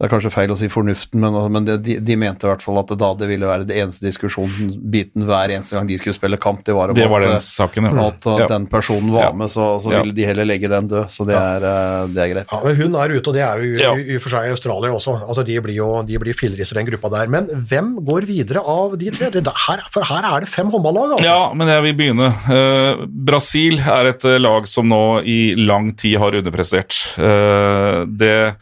[0.00, 2.62] det er kanskje feil å si fornuften, men, men det, de, de mente i hvert
[2.64, 6.16] fall at det da det ville være det eneste diskusjonen-biten hver eneste gang de skulle
[6.16, 8.06] spille kamp, det var Det var at, den saken, ja.
[8.08, 8.46] at Ja.
[8.48, 9.32] den personen var Ja.
[9.36, 10.00] med, så, så Ja.
[10.00, 11.10] ville de heller legge den død.
[11.12, 12.48] Så det, er, uh, det er greit.
[12.50, 15.18] Ja, men Hun er ute, og det er jo i- og for seg Australia også.
[15.28, 17.28] Altså, De blir jo de blir fillerisser, den gruppa der.
[17.28, 19.28] Men hvem går videre av de tre?
[19.30, 21.24] Det, der- for her er det fem håndballag, altså.
[21.28, 22.32] Ja, men jeg vil begynne.
[22.48, 26.96] Uh, Brasil er et eh, lag som nå i lang tid har underprestert.
[27.18, 28.56] Uh, det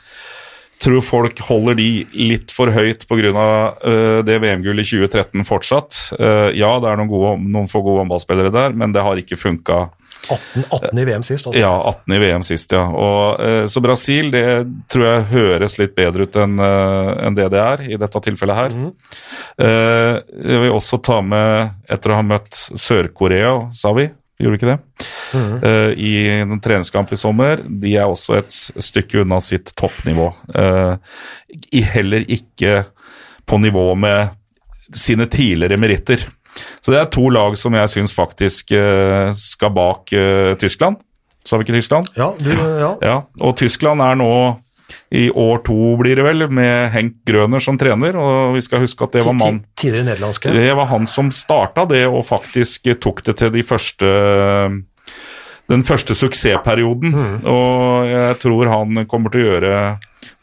[0.83, 3.47] tror folk holder de litt for høyt pga.
[3.83, 6.01] Uh, det VM-gullet i 2013 fortsatt.
[6.19, 9.39] Uh, ja, det er noen, gode, noen få gode håndballspillere der, men det har ikke
[9.39, 9.87] funka
[10.31, 11.47] 18, 18 i VM sist.
[11.47, 11.61] Altså.
[11.61, 12.85] Ja, 18 i VM sist, ja.
[12.85, 14.45] Og, uh, så Brasil det
[14.93, 18.59] tror jeg høres litt bedre ut enn uh, en det det er i dette tilfellet
[18.59, 18.75] her.
[19.63, 24.09] Eh, jeg vil også ta med, etter å ha møtt Sør-Korea, sa vi,
[24.45, 24.79] gjorde ikke det?
[25.67, 27.63] Eh, I en treningskamp i sommer.
[27.67, 30.29] De er også et stykke unna sitt toppnivå.
[30.55, 30.95] Uh,
[31.93, 32.85] heller ikke
[33.49, 34.35] på nivå med
[34.95, 36.23] sine tidligere meritter.
[36.81, 40.15] Så det er to lag som jeg syns faktisk uh, skal bak
[40.63, 41.03] Tyskland.
[41.47, 42.09] Sa vi ikke Tyskland?
[42.19, 42.95] Ja, du, ja.
[43.03, 44.33] Ja, og Tyskland er nå
[45.11, 48.17] i år to, blir det vel, med Henk Grøner som trener.
[48.19, 50.53] Og vi skal huske at det var mann Tidligere nederlandske.
[50.55, 54.13] Det var han som starta det, og faktisk tok det til de første
[55.69, 57.13] den første suksessperioden.
[57.45, 59.73] Og jeg tror han kommer til å gjøre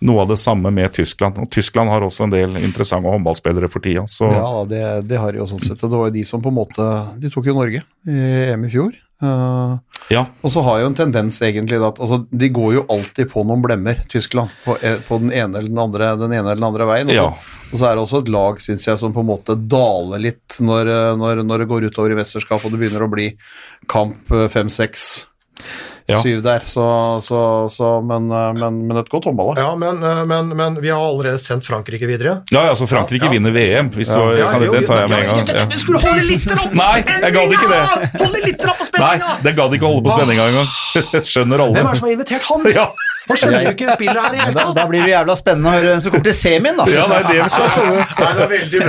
[0.06, 1.39] noe av det samme med Tyskland.
[1.41, 4.06] Og Tyskland har også en del interessante håndballspillere for tida.
[4.12, 5.82] Så Ja, det, det har de jo sånn sett.
[5.82, 6.86] Og det var jo de som på en måte
[7.22, 8.20] De tok jo Norge i
[8.52, 8.93] EM i fjor.
[9.24, 9.76] Eh,
[10.11, 10.26] ja.
[10.43, 13.63] og så har jo en tendens egentlig at altså, De går jo alltid på noen
[13.63, 14.51] blemmer, Tyskland.
[14.66, 17.13] På, eh, på den ene eller den andre, den ene eller den andre veien.
[17.16, 17.30] Ja.
[17.72, 20.59] og så er det også et lag, synes jeg, som på en måte daler litt
[20.59, 23.32] når, eh, når, når det går utover i mesterskap og det begynner å bli
[23.91, 25.26] kamp eh, fem, seks,
[26.08, 26.20] Ja.
[26.22, 26.62] syv der.
[26.70, 26.84] Så,
[27.26, 27.39] så,
[27.74, 29.58] så men, eh, men, men et godt håndballag.
[29.58, 32.36] Ja, men, eh, men, men vi har allerede sendt Frankrike videre.
[32.53, 33.39] Ja, altså Frankrike Ja, ja.
[33.39, 35.49] vinner VM, hvis du Ja, kan, jo, det tar jeg med ja, en gang.
[35.49, 35.66] ja, Ja.
[35.72, 37.82] Du skulle holde litt opp på Nei, jeg gadd ikke det.
[38.22, 39.16] Holde litt opp på Nei,
[39.47, 40.70] det gadd ikke å holde på spenninga engang.
[41.34, 41.74] Skjønner alle.
[41.80, 42.70] Hvem er det som har invitert han?
[42.76, 42.88] Ja.
[43.28, 44.76] Han skjønner jo ikke spillet her i hele Da, tatt.
[44.78, 46.86] da blir det jævla spennende å høre hvem som kommer til semien, da.
[46.93, 48.05] ja, det er det som er spennende.
[48.19, 48.30] Bra.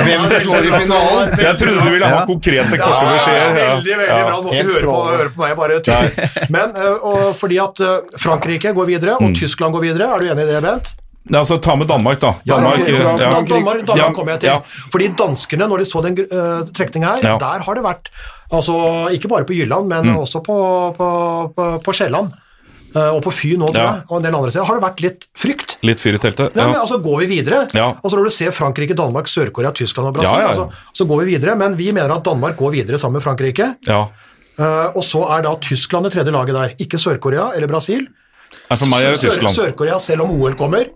[0.05, 1.33] Hvem slår i finalen?
[1.47, 3.57] Jeg trodde du ville ha konkrete, Ja, korte ja, beskjeder.
[3.63, 3.71] Ja.
[3.77, 4.37] Veldig, veldig bra.
[4.37, 6.13] Du må ikke høre på, høre på meg, bare tull.
[6.57, 7.83] Men og fordi at
[8.21, 9.31] Frankrike går videre, Mm.
[9.31, 10.93] og Tyskland går videre, er du enig i det, Bent?
[11.27, 12.35] Ja, altså, ta med Danmark, da.
[12.47, 13.01] Danmark, ja.
[13.03, 14.51] Danmark, Danmark, Danmark kommer jeg til.
[14.53, 14.59] ja.
[14.93, 17.37] Fordi danskene, når de så den uh, trekninga her, Ja.
[17.43, 18.11] der har det vært
[18.53, 18.77] altså
[19.11, 20.19] Ikke bare på Jylland, men Mm.
[20.23, 21.09] også på, på,
[21.57, 22.31] på, på Sjælland.
[22.97, 24.01] Eh, og på Fyn nå, Ja.
[24.09, 25.77] og en del andre steder, har det vært litt frykt.
[25.87, 26.57] Litt fyr i teltet.
[26.57, 26.69] Ja, ja.
[26.73, 27.93] men altså Går vi videre, Ja.
[28.03, 30.49] altså når du ser Frankrike, Danmark, Sør-Korea, Tyskland og Brasil, Ja.
[30.49, 31.57] Altså, så går vi videre.
[31.57, 33.77] Men vi mener at Danmark går videre sammen med Frankrike.
[33.87, 34.07] ja.
[34.59, 36.75] eh, og så er da Tyskland det tredje laget der.
[36.81, 38.07] Ikke Sør-Korea eller Brasil.
[38.71, 39.55] Nei, For meg er det Tyskland.
[39.55, 40.87] Sør-Korea, selv om OL kommer,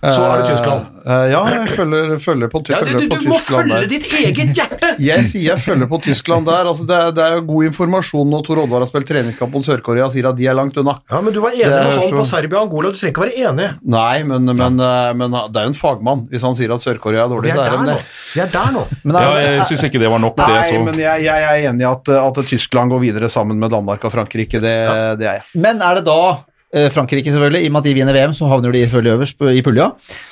[0.00, 0.86] så er det Tyskland.
[1.00, 4.06] Uh, ja, jeg følger, følger på, Ja, du, følger du, på du må følge ditt
[4.20, 4.90] eget hjerte!
[5.10, 6.68] Jeg sier jeg følger på Tyskland der.
[6.68, 10.06] altså Det er, det er god informasjon når Tor Oddvar har spilt treningskamp mot Sør-Korea
[10.08, 10.98] og sier at de er langt unna.
[11.10, 13.24] Ja, Men du var enig Det med han på Serbia og Angola, du trenger ikke
[13.24, 13.68] være enig.
[13.96, 15.14] Nei, men, men, ja.
[15.16, 16.26] men det er jo en fagmann.
[16.32, 17.96] Hvis han sier at Sør-Korea er dårlig, er så er der nå.
[17.96, 18.10] det.
[18.34, 18.84] Vi er der nå.
[19.04, 20.84] Men Ja, jeg syns ikke det var nok, det jeg Nei, så.
[20.90, 24.14] men jeg, jeg er enig i at, at Tyskland går videre sammen med Danmark og
[24.14, 24.60] Frankrike.
[24.62, 24.76] Det,
[25.20, 25.48] det er jeg.
[25.64, 26.46] Men er det da eh,
[26.94, 29.62] Frankrike, selvfølgelig, i og med at de vinner VM, så havner de selvfølgelig øverst i
[29.66, 29.88] pulja.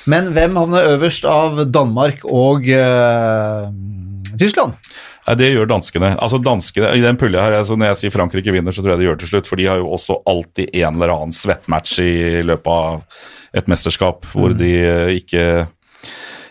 [0.07, 3.67] Men hvem havner øverst av Danmark og uh,
[4.39, 4.77] Tyskland?
[5.29, 6.13] Nei, Det gjør danskene.
[6.17, 9.03] Altså danskene, I den pulja her, altså Når jeg sier Frankrike vinner, så tror jeg
[9.03, 9.49] de gjør det til slutt.
[9.49, 13.03] For de har jo også alltid en eller annen svettmatch i løpet av
[13.59, 15.43] et mesterskap hvor de eh, ikke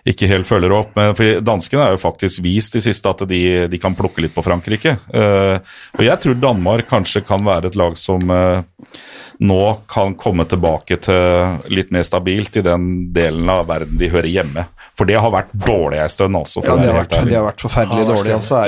[0.08, 0.94] ikke helt følger opp.
[0.96, 4.34] Men for danskene er jo faktisk vist i siste at de, de kan plukke litt
[4.36, 4.96] på Frankrike.
[5.12, 5.58] Uh,
[5.98, 8.62] og jeg tror Danmark kanskje kan være et lag som uh,
[9.38, 14.30] nå kan komme tilbake til litt mer stabilt i den delen av verden de hører
[14.32, 14.66] hjemme.
[14.98, 16.62] For det har vært dårlig en stund, altså.
[16.64, 17.30] Ja, det de har vært, ærlig.
[17.30, 18.38] de har vært forferdelig dårlige.
[18.40, 18.62] Altså,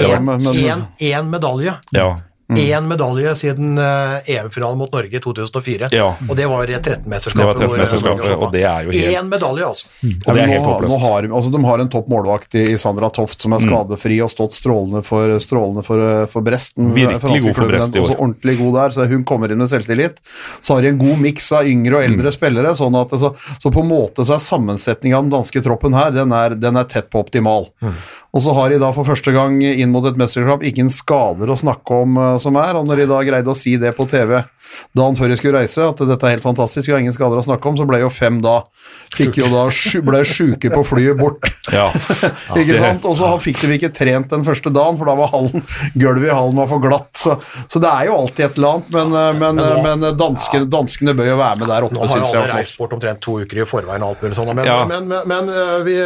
[1.27, 1.79] medalje.
[1.97, 2.11] Ja.
[2.59, 5.91] Én medalje siden eh, EM-finalen mot Norge i 2004.
[5.95, 6.09] Ja.
[6.29, 7.47] Og det var Det 13-mesterskapet.
[7.47, 9.87] var 13-mesterskapet, og det er jo helt Én medalje, altså.
[10.05, 10.95] Og det er helt håpløst.
[10.95, 14.21] nå har, altså, de har en topp målvakt i, i Sandra Toft som er skadefri
[14.25, 16.93] og stått strålende for, strålende for, for Bresten.
[16.97, 18.09] Virkelig god for Brest i år.
[18.09, 20.21] Også ordentlig god der, så hun kommer inn med selvtillit.
[20.61, 23.33] Så har de en god miks av yngre og eldre spillere, sånn at så,
[23.63, 26.77] så på en måte så er sammensetningen av den danske troppen her, den er, den
[26.81, 27.69] er tett på optimal.
[28.31, 31.57] Og så har de da for første gang inn mot et mesterskap ingen skader å
[31.59, 34.41] snakke om eh, som er, og når de da greide å si det på TV
[34.95, 37.43] dagen før de skulle reise, at dette er helt fantastisk, jeg har ingen skader å
[37.43, 38.61] snakke om, så ble jo fem da
[39.11, 39.65] fikk jo da
[40.07, 41.49] ble sjuke på flyet bort.
[41.75, 41.89] Ja.
[42.61, 43.07] ikke sant?
[43.11, 45.65] Og så fikk de ikke trent den første dagen, for da var hallen,
[45.99, 47.11] gulvet i hallen var for glatt.
[47.19, 47.35] Så,
[47.67, 51.17] så det er jo alltid et eller annet, men, eh, men, Men men danskene, danskene
[51.19, 52.57] bør jo være med der Nå oppe, har jo har alle jeg.
[52.61, 54.79] reist bort omtrent to uker i forveien og alt mulig sånt, men, Ja.
[54.87, 55.97] men, men, men øh, vi,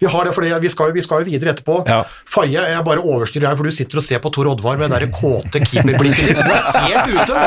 [0.00, 1.82] vi har det fordi vi skal, jo- vi skal jo videre etterpå.
[1.90, 2.00] Ja.
[2.24, 4.96] Faye, jeg bare overstyrer her, for du sitter og ser på Tor Oddvar med den
[4.96, 6.42] der kåte keeperblikket ditt.
[6.50, 7.40] Du er helt ute.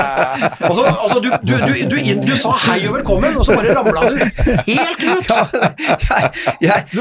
[0.68, 1.54] Altså, altså du, du,
[1.90, 1.96] du,
[2.28, 4.20] du, sa hei og velkommen, og så bare ramla du
[4.68, 5.34] helt ut.
[6.14, 7.00] jeg, jeg, Du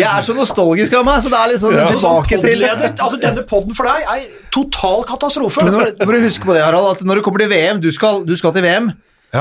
[0.00, 3.18] jeg er så nostalgisk av meg, så det er litt sånn ja, tilbake til altså
[3.22, 5.64] Denne podden for deg er total katastrofe.
[5.66, 7.90] Men nå må du huske på det, Harald, at når det kommer til VM Du
[7.94, 8.92] skal, du skal til VM,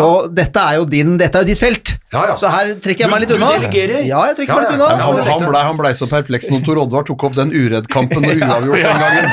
[0.01, 1.93] og dette er jo din, dette er jo ditt felt.
[2.13, 2.35] Ja, ja.
[2.37, 3.47] Så her trekker jeg meg litt unna.
[3.53, 4.03] du delegerer?
[4.05, 4.89] Ja, jeg trekker Ja, meg litt unna.
[4.93, 8.31] Ja, Han, han blei ble så perpleks når Tor Oddvar tok opp den ureddkampen og
[8.43, 9.25] uavgjort den gangen.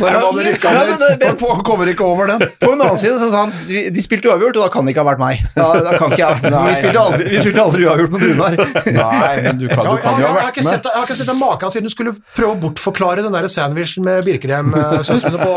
[0.00, 1.42] Når hadde rykka Ja, ned.
[1.42, 2.44] Han kommer ikke over den.
[2.62, 5.04] På en annen side så sa han de, spilte uavgjort, og da kan det ikke
[5.04, 5.42] ha vært meg.
[5.56, 6.58] Da, da kan ikke jeg ha vært med.
[6.72, 8.56] Vi spilte aldri, vi spilte aldri uavgjort mot Runar.
[8.98, 10.90] Nei, men du kan, du kan jo jeg, ha har vært ikke sett, med.
[10.92, 14.06] jeg har ikke sett en maken siden du skulle prøve å bortforklare den der sandwichen
[14.08, 15.52] med Birkerem-søsknene på,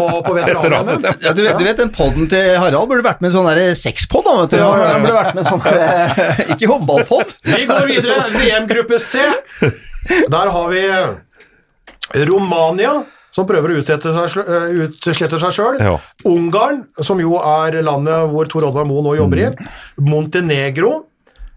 [0.00, 1.14] på, på veteranene.
[1.24, 4.26] Ja, du, vet- du vet, den podden til Harald burde vært med en sånn sexpod,
[4.26, 4.62] da, vet du.
[4.62, 7.36] Han burde vært med en sånn der, ikke håndballpod.
[7.46, 8.22] Vi går videre.
[8.40, 9.22] VM-gruppe C.
[10.30, 10.82] Der har vi
[12.28, 12.94] Romania,
[13.34, 15.80] som prøver å utsette seg, øh, utslette seg sjøl.
[15.82, 15.96] Ja.
[16.28, 19.50] Ungarn, som jo er landet hvor Tor Oddvar Moe nå jobber i.
[20.00, 20.94] Montenegro.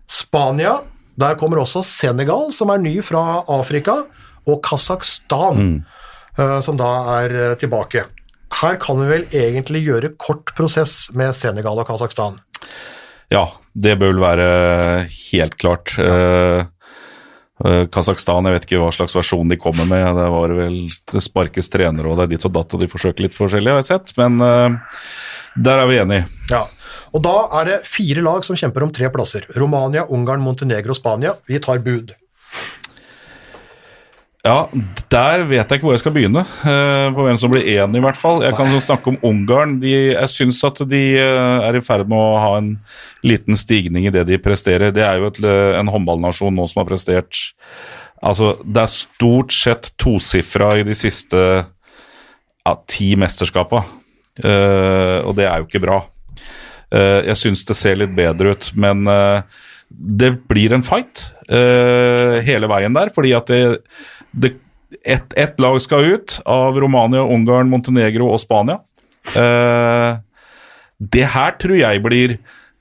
[0.09, 0.79] Spania.
[1.19, 4.01] Der kommer også Senegal, som er ny fra Afrika.
[4.49, 6.61] Og Kasakhstan, mm.
[6.65, 6.89] som da
[7.19, 8.07] er tilbake.
[8.59, 12.39] Her kan vi vel egentlig gjøre kort prosess med Senegal og Kasakhstan.
[13.29, 13.45] Ja,
[13.77, 14.49] det bør vel være
[15.05, 15.93] helt klart.
[15.99, 16.65] Ja.
[17.61, 20.07] eh, Kasakhstan, jeg vet ikke hva slags versjon de kommer med.
[20.17, 20.79] Det var vel
[21.13, 23.83] det sparkes trenere og det er ditt og datt, og de forsøker litt forskjellig, har
[23.83, 24.15] jeg sett.
[24.17, 24.79] Men eh,
[25.59, 26.25] der er vi enige.
[26.49, 26.63] Ja,
[27.13, 29.45] og da er det fire lag som kjemper om tre plasser.
[29.57, 31.35] Romania, Ungarn, Montenegro og Spania.
[31.49, 32.15] Vi tar bud.
[34.39, 34.69] Ja,
[35.11, 36.45] der vet jeg ikke hvor jeg skal begynne.
[36.63, 38.39] eh, på hvem som blir enig, i hvert fall.
[38.45, 39.79] Jeg kan snakke om Ungarn.
[39.81, 42.69] De, jeg syns at de eh, er i ferd med å ha en
[43.27, 44.93] liten stigning i det de presterer.
[44.95, 47.47] Det er jo et, eh, en håndballnasjon nå som har prestert
[48.19, 53.79] Altså, det er stort sett tosifra i de siste ja, ti mesterskapa.
[54.43, 56.01] Eh, og det er jo ikke bra.
[56.91, 59.05] Jeg syns det ser litt bedre ut, men
[59.87, 63.77] det blir en fight hele veien der, fordi at det,
[64.31, 64.55] det
[65.05, 68.79] ett et lag skal ut av Romania, Ungarn, Montenegro og Spania.
[69.37, 70.17] Eh,
[70.99, 72.33] det her tror jeg blir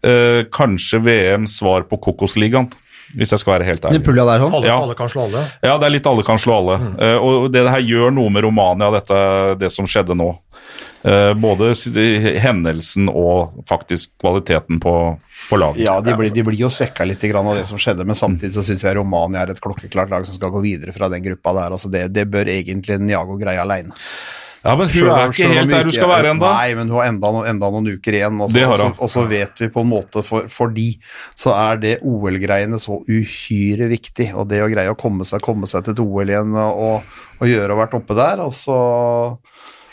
[0.03, 2.71] eh, kanskje VMs svar på Kokosligaen,
[3.17, 4.03] hvis jeg skal være helt ærlig.
[4.07, 4.55] pulja der sånn.
[4.59, 4.79] Alle, Ja.
[4.83, 5.45] alle kan slå alle.
[5.63, 6.79] Ja, det er litt alle kan slå alle.
[6.99, 10.33] Eh, og det her gjør noe med Romania, dette, det som skjedde nå.
[11.03, 11.75] Eh, både
[12.43, 14.95] hendelsen og faktisk kvaliteten på,
[15.51, 15.85] på laget.
[15.85, 18.65] Ja, de blir, de blir jo svekka litt av det som skjedde, men samtidig så
[18.67, 21.77] syns jeg Romania er et klokkeklart lag som skal gå videre fra den gruppa der.
[21.77, 23.95] Altså det, det bør egentlig Niago greie aleine.
[24.65, 26.49] Ja, men hun er ikke helt der hun skal være ennå.
[26.51, 28.41] Nei, men hun har enda, enda noen uker igjen.
[28.43, 30.89] Og så, og så vet vi på en måte for, for de,
[31.39, 34.33] så er det OL-greiene så uhyre viktig.
[34.35, 37.07] Og det å greie å komme seg, komme seg til et OL igjen og,
[37.39, 38.81] og gjøre og vært oppe der, altså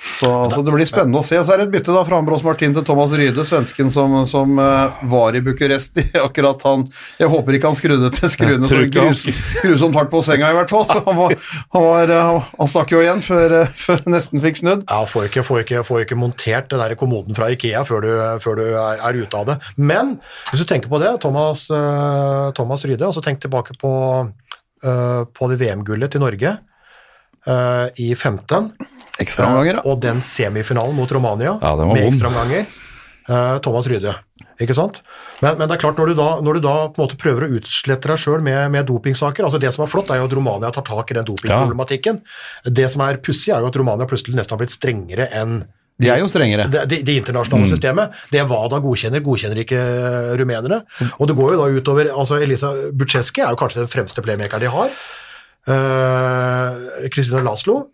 [0.06, 1.38] så, så det blir spennende å se.
[1.41, 4.60] Så er det et bytte da fra Ambros Martin til Thomas Ryde, svensken som, som
[4.62, 6.06] eh, var i Bucuresti.
[6.28, 6.86] Akkurat han
[7.20, 9.24] Jeg håper ikke han skrudde til skruene så grus,
[9.64, 10.86] grusomt hardt på senga, i hvert fall.
[11.06, 11.34] Han, var,
[11.74, 14.86] han, var, eh, han stakk jo igjen før, eh, før nesten fikk snudd.
[14.89, 18.12] Ja, får ikke, får ikke, får ikke montert den der kommoden fra Ikea før du,
[18.43, 19.58] før du er, er ute av det.
[19.78, 20.16] Men
[20.51, 21.68] hvis du tenker på det, Thomas,
[22.58, 23.91] Thomas Ryde, og så tenk tilbake på,
[24.82, 26.56] på det VM-gullet til Norge
[27.47, 28.71] eh, i 15,
[29.23, 29.85] Ekstraomganger, ja.
[29.87, 32.65] og den semifinalen mot Romania Ja, med ekstraomganger.
[33.25, 34.11] Uh, Thomas Rydde,
[34.61, 34.99] ikke sant?
[35.41, 37.47] Men, men det er klart, når du da, når du da på en måte prøver
[37.47, 40.35] å utslette deg sjøl med, med dopingsaker altså Det som er flott, er jo at
[40.37, 42.21] Romania tar tak i den dopingproblematikken.
[42.69, 45.57] Det som er pussig, er jo at Romania plutselig nesten har blitt strengere enn
[45.97, 46.67] De er jo strengere.
[46.69, 48.21] det, det, det internasjonale systemet.
[48.29, 50.83] Det WADA godkjenner, godkjenner ikke eh, rumenere.
[51.17, 54.67] Og det går jo da utover altså Elisa Butsjeski er jo kanskje den fremste playmakeren
[54.67, 54.93] de har.
[55.68, 57.88] Eh, Kristina Laslo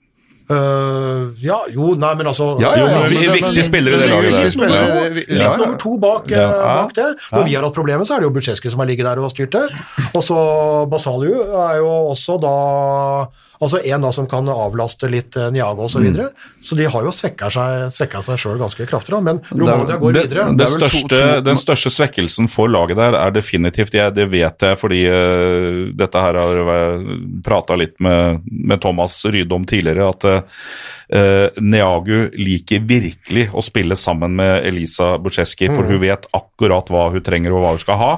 [0.52, 4.00] Uh, ja, jo, nei, men altså Ja, ja, ja, men vi- men- viktige spillere i
[4.02, 4.50] det laget der.
[4.52, 5.30] spillere, litt
[5.62, 7.06] nummer to bak, eh, bak det.
[7.32, 9.32] Når vi har hatt problemet, så er det jo Buczeski som har ligget der og
[9.32, 9.70] styrt det.
[10.14, 13.28] Og så Basaliu er jo også da
[13.62, 16.00] Altså en da som kan avlaste litt eh, Niago osv.
[16.00, 16.30] Så, videre.
[16.66, 19.20] så de har jo svekka seg, sjøl ganske kraftig.
[19.22, 20.46] Men Romania går det, videre.
[20.50, 24.26] det Det vel to- to- den største svekkelsen for laget der er definitivt jeg, Det
[24.32, 29.66] vet jeg fordi uh, dette her har jeg prata litt med, med Thomas Ryde om
[29.66, 36.26] tidligere, at uh, Neagu liker virkelig å spille sammen med Elisa Buczeski, for hun vet
[36.34, 38.12] akkurat hva hun trenger og hva hun skal ha.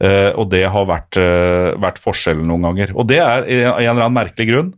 [0.00, 2.92] Eh, og det har vært, eh, vært forskjellen noen ganger.
[2.94, 4.74] Og det er en eller annen merkelig grunn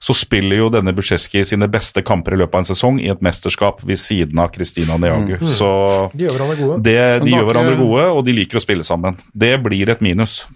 [0.00, 3.20] så spiller jo denne Buczeski sine beste kamper i løpet av en sesong i et
[3.20, 5.38] mesterskap ved siden av Kristina Neagu.
[5.44, 6.82] Så De gjør hverandre gode.
[6.86, 9.18] det, de gjør hverandre gode, og de liker å spille sammen.
[9.36, 10.46] Det blir et minus.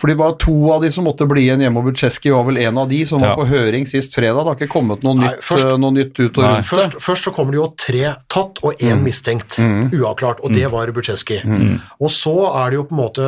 [0.00, 2.78] Fordi bare to av de som måtte bli igjen hjemme, og Buczeski var vel en
[2.78, 3.34] av de som Ja.
[3.34, 4.42] var på høring sist fredag.
[4.42, 6.64] Det har ikke kommet noe, Nei, nytt, først- eh, noe nytt ut og rundt det.
[6.70, 9.58] Først, først så kommer det jo tre tatt og én mistenkt,
[9.92, 11.42] uavklart, og det var Buczeski.
[12.00, 13.24] Og så er det jo på en måte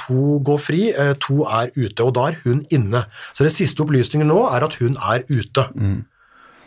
[0.00, 3.04] to går fri, eh, to er ute, og da er hun inne.
[3.36, 5.66] Så det siste opplysningen nå er at hun er ute.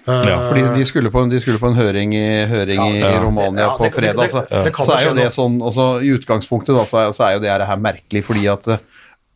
[0.09, 3.19] Ja, Fordi de skulle på en, de skulle på en høring i, høring ja, Ja,
[3.21, 5.59] Romania ja, på det- det- fredag, det- så, det kan så er jo det sånn
[5.61, 8.77] også, I utgangspunktet da, så, er, så er jo det her merkelig, fordi at eh,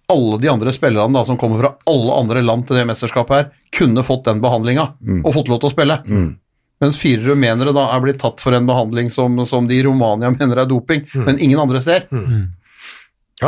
[0.10, 3.52] alle de andre spillerne da, som kommer fra alle andre land til det mesterskapet her,
[3.72, 4.88] kunne fått den behandlinga
[5.24, 6.00] og fått lov til å spille.
[6.82, 10.32] Mens fire rumenere da er blitt tatt for en behandling som, som de i Romania
[10.34, 12.08] mener er doping, men ingen andre steder.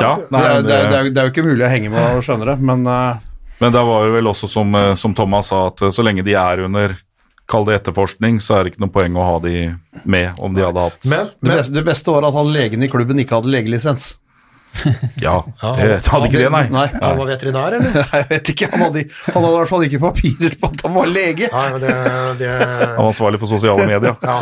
[0.01, 2.19] Ja, Det, er, det, er, det, er, det er jo ikke mulig å henge med
[2.19, 3.31] og skjønne det, men uh...
[3.61, 6.25] Men det var jo vel også som, eh, som Thomas sa, at eh, så lenge
[6.27, 6.97] de er under
[7.47, 9.55] Kall det etterforskning, så er det ikke noe poeng å ha de
[10.09, 12.89] med om de hadde hatt Men, det, beste, det beste var at han legen i
[12.89, 14.15] klubben ikke hadde legelisens.
[15.25, 15.35] Ja,
[15.77, 16.63] det hadde ikke det, nei.
[16.73, 17.93] Nei, han var veterinær, eller?
[18.01, 18.69] Nei, jeg vet ikke.
[18.73, 21.49] Han hadde, han hadde i hvert fall ikke papirer på at han var lege.
[21.53, 21.93] Nei, men det,
[22.41, 24.17] det Han var ansvarlig for sosiale medier.
[24.29, 24.37] ja.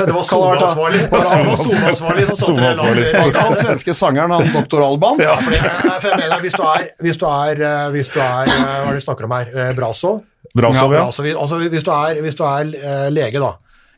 [0.00, 1.02] Det var SoMe-ansvarlig.
[1.12, 5.20] Han var SoMe-ansvarlig som satte det han svenske sangeren, han doktor Alban?
[5.22, 8.56] Ja, for, jeg mener, hvis du er, hvis du er, eh, hvis du er eh,
[8.56, 9.52] Hva er det vi snakker om her?
[9.52, 10.18] Eh, Brasov?
[10.56, 11.04] Brasov, ja.
[11.04, 13.54] Brasov, altså, hvis du er, hvis du er eh, lege, da.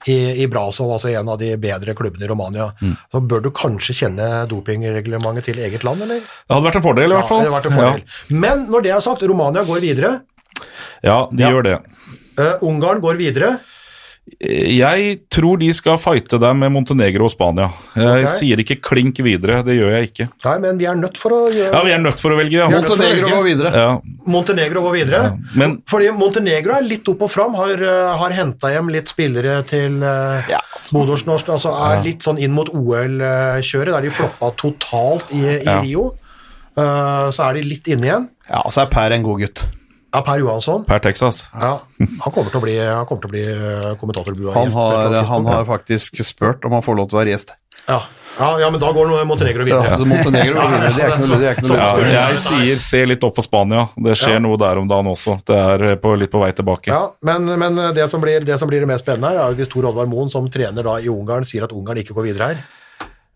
[0.06, 2.96] I, i Brasov, altså en av de bedre klubbene i Romania, Mm.
[3.12, 6.20] så bør du kanskje kjenne dopingreglementet til eget land, eller?
[6.20, 7.42] Det hadde vært en fordel, i hvert fall.
[7.44, 8.02] Ja, fordel.
[8.30, 10.20] Men når det er sagt, Romania går videre.
[11.02, 11.50] Ja, de Ja.
[11.50, 11.78] gjør det.
[12.38, 13.58] Uh, Ungarn går videre.
[14.38, 17.68] Jeg tror de skal fighte dem med Montenegro og Spania.
[17.96, 18.28] Jeg okay.
[18.36, 20.26] sier ikke klink videre, det gjør jeg ikke.
[20.44, 22.58] Nei, men vi er nødt for å gjøre Ja, vi er nødt for å velge,
[22.60, 22.68] ja.
[22.70, 23.72] Montenegro går videre.
[23.74, 23.88] ja.
[24.28, 25.22] Montenegro går videre.
[25.24, 29.08] Ja, men- Fordi Montenegro er litt opp og fram, har, uh, har henta hjem litt
[29.08, 30.60] spillere til uh, Ja,
[30.92, 31.48] Modersnorsk.
[31.48, 35.80] Altså er litt sånn inn mot OL-kjøret, der de floppa totalt i, i Ja.
[35.80, 36.12] Rio.
[36.78, 38.28] Uh, så er de litt inne igjen.
[38.48, 39.64] Ja, så er Per en god gutt.
[40.14, 40.84] Ja, Per Johansson.
[40.88, 41.42] Per Texas.
[41.52, 44.54] Ja, han kommer til å bli, han kommer til å bli uh, kommentatorbua.
[44.56, 47.58] Han har, han har faktisk spurt om han får lov til å være gjest.
[47.88, 48.00] ja.
[48.38, 49.88] Ja, ja, men da går Montenegro videre.
[49.90, 50.90] Ja, Montenegro videre.
[50.94, 53.34] Det er ikke noe, det er ikke noe Ja, Ja, jeg sier se litt opp
[53.34, 53.88] for Spania.
[53.98, 54.42] Det skjer Ja.
[54.44, 55.40] noe der om dagen også.
[55.42, 56.86] Det er på, litt på vei tilbake.
[56.92, 59.72] Ja, men, men det, som blir, det som blir det mest spennende her, er hvis
[59.72, 62.62] Tor Oddvar Moen, som trener da i Ungarn, sier at Ungarn ikke går videre her.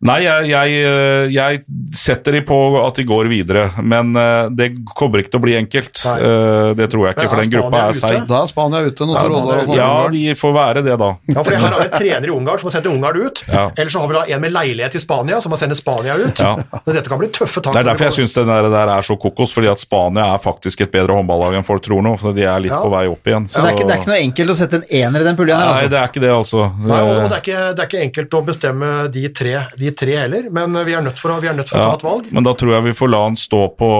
[0.02, 1.60] Nei, jeg, jeg, eh, jeg
[1.94, 4.66] setter de på at de går videre, men eh, det
[4.98, 6.00] kommer ikke til å bli enkelt.
[6.08, 6.16] Nei.
[6.26, 8.16] Eh, Det tror jeg ikke, for den gruppa er seig.
[8.26, 9.06] Da er Spania ute.
[9.06, 9.76] Nå Ja, Spania.
[9.78, 11.10] Ja, de får være det, da.
[11.30, 13.42] Ja, for her har vi en trener i Ungarn som har sendt Ungarn ut.
[13.52, 13.64] Ja.
[13.76, 16.42] Eller så har vi da en med leilighet i Spania som har sendt Spania ut.
[16.42, 16.56] Ja.
[16.72, 17.76] Men dette kan bli tøffe tak.
[17.76, 20.82] Det er derfor jeg syns det der, er så kokos, fordi at Spania er faktisk
[20.86, 22.16] et bedre håndballag enn folk tror nå.
[22.18, 22.80] For de er litt Ja.
[22.82, 23.46] på vei opp igjen.
[23.52, 25.38] Så det er, ikke, det er ikke noe enkelt å sette en ener i den
[25.38, 25.92] puljen her, Nei, altså.
[25.94, 26.66] det er ikke det, altså.
[26.90, 29.91] Nei, og, og det, er ikke, det er ikke enkelt å bestemme de tre, de
[29.98, 32.06] tre heller, men vi er nødt for å, vi er nødt for å ta et
[32.06, 32.30] valg.
[32.32, 33.90] men da tror jeg vi får la han stå på,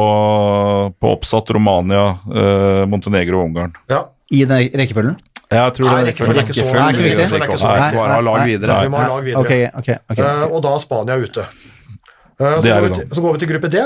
[0.99, 3.77] på oppsatt Romania, eh, Montenegro og Ungarn.
[3.93, 4.07] Ja.
[4.33, 5.19] I den rekkefølgen.
[5.53, 6.73] Jeg tror Nei, det rekkefølgen er ikke så- viktig.
[8.73, 8.83] er.
[8.83, 9.41] Vi må ha lag videre.
[9.43, 10.25] Okay, okay, okay.
[10.25, 11.45] Uh, og da er Spania ute.
[12.41, 13.83] Uh, så, Det er går vi til, så går vi til gruppe D.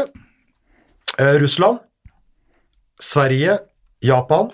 [1.19, 1.79] Uh, Russland,
[3.01, 3.59] Sverige,
[4.03, 4.51] Japan,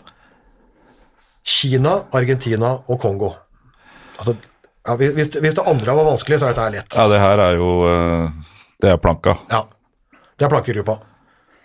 [1.44, 3.34] Kina, Argentina og Kongo.
[4.18, 4.36] Altså,
[4.82, 6.98] ja, hvis, hvis det andre var vanskelig, så er dette her lett.
[6.98, 8.52] Ja, det her er jo eh,
[8.82, 9.36] Det er planka.
[9.52, 9.62] Ja.
[10.38, 10.98] Det er plankegruppa.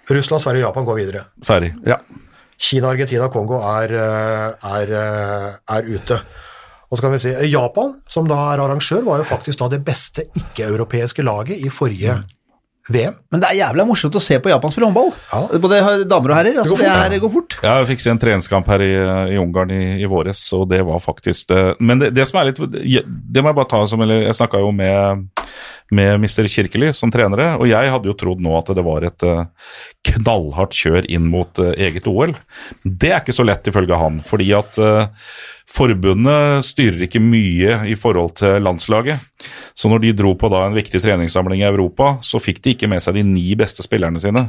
[0.07, 1.23] Russland, Sverige og Japan går videre.
[1.43, 1.73] Ferdig.
[1.87, 1.97] Ja.
[2.57, 6.21] Kina, Argentina og Kongo er, eh, er, eh, er ute.
[6.87, 9.81] Og så kan vi si, Japan, som da er arrangør, var jo faktisk da det
[9.85, 12.21] beste ikke-europeiske laget i forrige
[12.87, 13.15] VM.
[13.31, 15.09] Men det er jævla morsomt å se på Japan spille håndball.
[15.31, 15.41] Ja.
[15.63, 16.59] Både damer og herrer.
[16.61, 17.57] Altså, går det, fort, er, det går fort.
[17.65, 18.91] Ja, jeg fikk se en treningskamp her i,
[19.33, 21.63] i Ungarn i, i våres, og det var faktisk det.
[21.83, 24.61] Men det, det som er litt Det må jeg bare ta som eller Jeg snakka
[24.63, 25.27] jo med,
[25.99, 26.47] med Mr.
[26.51, 29.43] Kirkely som trenere, og jeg hadde jo trodd nå at det var et eh,
[30.11, 32.35] knallhardt kjør inn mot eh, eget OL.
[32.83, 35.29] Det er ikke så lett, ifølge han, fordi at eh,
[35.67, 39.19] Forbundet styrer ikke mye i forhold til landslaget.
[39.77, 42.89] Så når de dro på da en viktig treningssamling i Europa, så fikk de ikke
[42.89, 44.47] med seg de ni beste spillerne sine.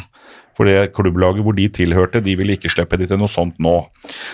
[0.58, 3.76] For det klubblaget hvor de tilhørte, de ville ikke slippe de til noe sånt nå.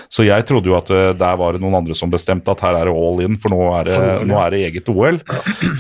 [0.09, 2.79] Så jeg trodde jo at eh, der var det noen andre som bestemte at her
[2.79, 3.99] er det all in, for nå er det,
[4.31, 5.21] nå er det eget OL.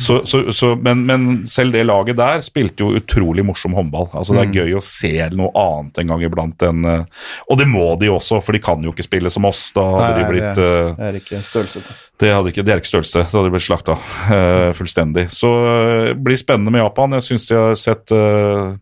[0.01, 4.11] Så, så, så, men, men selv det laget der spilte jo utrolig morsom håndball.
[4.13, 7.69] Altså Det er gøy å se noe annet en gang iblant enn eh, Og det
[7.71, 9.67] må de også, for de kan jo ikke spille som oss.
[9.77, 11.97] Da hadde de Nei, blitt det, eh, det er ikke størrelsete.
[12.21, 13.25] det, hadde ikke, det er ikke størrelse.
[13.25, 15.29] Det hadde blitt slakta uh, fullstendig.
[15.33, 17.17] Så det blir spennende med Japan.
[17.19, 18.75] Jeg syns de har sett eh,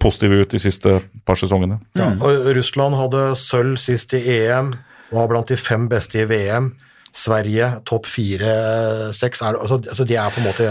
[0.00, 1.80] positive ut de siste par sesongene.
[1.98, 4.72] Ja, og Russland hadde sølv sist i EM,
[5.12, 6.72] var blant de fem beste i VM.
[7.14, 9.42] Sverige topp fire-seks.
[9.46, 10.64] Altså, altså de er på en måte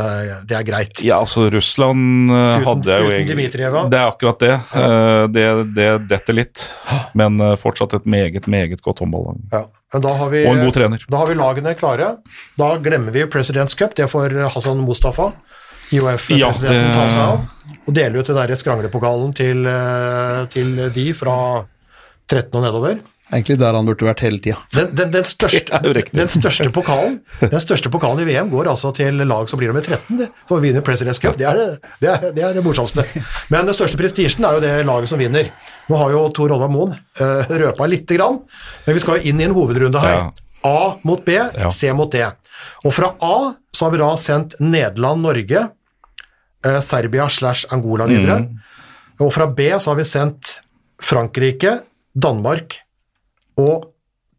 [0.49, 0.99] Det er greit.
[1.05, 3.83] Ja, altså Russland eh, Uten- hadde jeg jo uten egentlig Dmitrieva?
[3.93, 4.49] Det er akkurat det.
[4.73, 5.27] Ja.
[5.31, 5.45] det.
[5.77, 6.65] Det detter litt.
[7.15, 9.39] Men eh, fortsatt et meget, meget godt håndballag.
[9.53, 9.63] Ja.
[9.93, 11.05] Men da har, vi, Og en god trener.
[11.07, 12.11] da har vi lagene klare.
[12.57, 13.93] Da glemmer vi President's Cup.
[13.95, 15.31] Det får Hassan Mustafa,
[15.93, 16.51] IOF-presidenten, Ja,
[16.87, 17.49] det- ta seg av.
[17.83, 21.65] Og dele ut den der skranglepokalen til, eh, til de fra
[22.27, 23.01] 13 og nedover.
[23.33, 24.57] Egentlig der han burde vært hele tida.
[24.75, 29.59] Den, den, den, største, pokalen, den største pokalen i VM går altså til lag som
[29.59, 30.19] blir nummer 13.
[30.19, 31.37] Det, som vinner President's Cup.
[31.39, 31.67] Det er det,
[32.03, 33.05] det, er, det er det morsomste.
[33.49, 35.49] Men den største prestisjen er jo det laget som vinner.
[35.89, 38.43] Nå har jo Tor Olvar Moen uh, røpa lite grann,
[38.85, 40.19] men vi skal jo inn i en hovedrunde her.
[40.19, 40.31] Ja.
[40.63, 41.39] A mot B,
[41.75, 42.21] C mot D.
[42.85, 43.37] Og fra A
[43.73, 45.71] så har vi da sendt Nederland-Norge, eh,
[46.83, 48.39] Serbia slash Angola videre.
[48.43, 48.59] Mm.
[49.23, 50.59] Og fra B så har vi sendt
[51.03, 51.81] Frankrike,
[52.15, 52.79] Danmark
[53.59, 53.89] og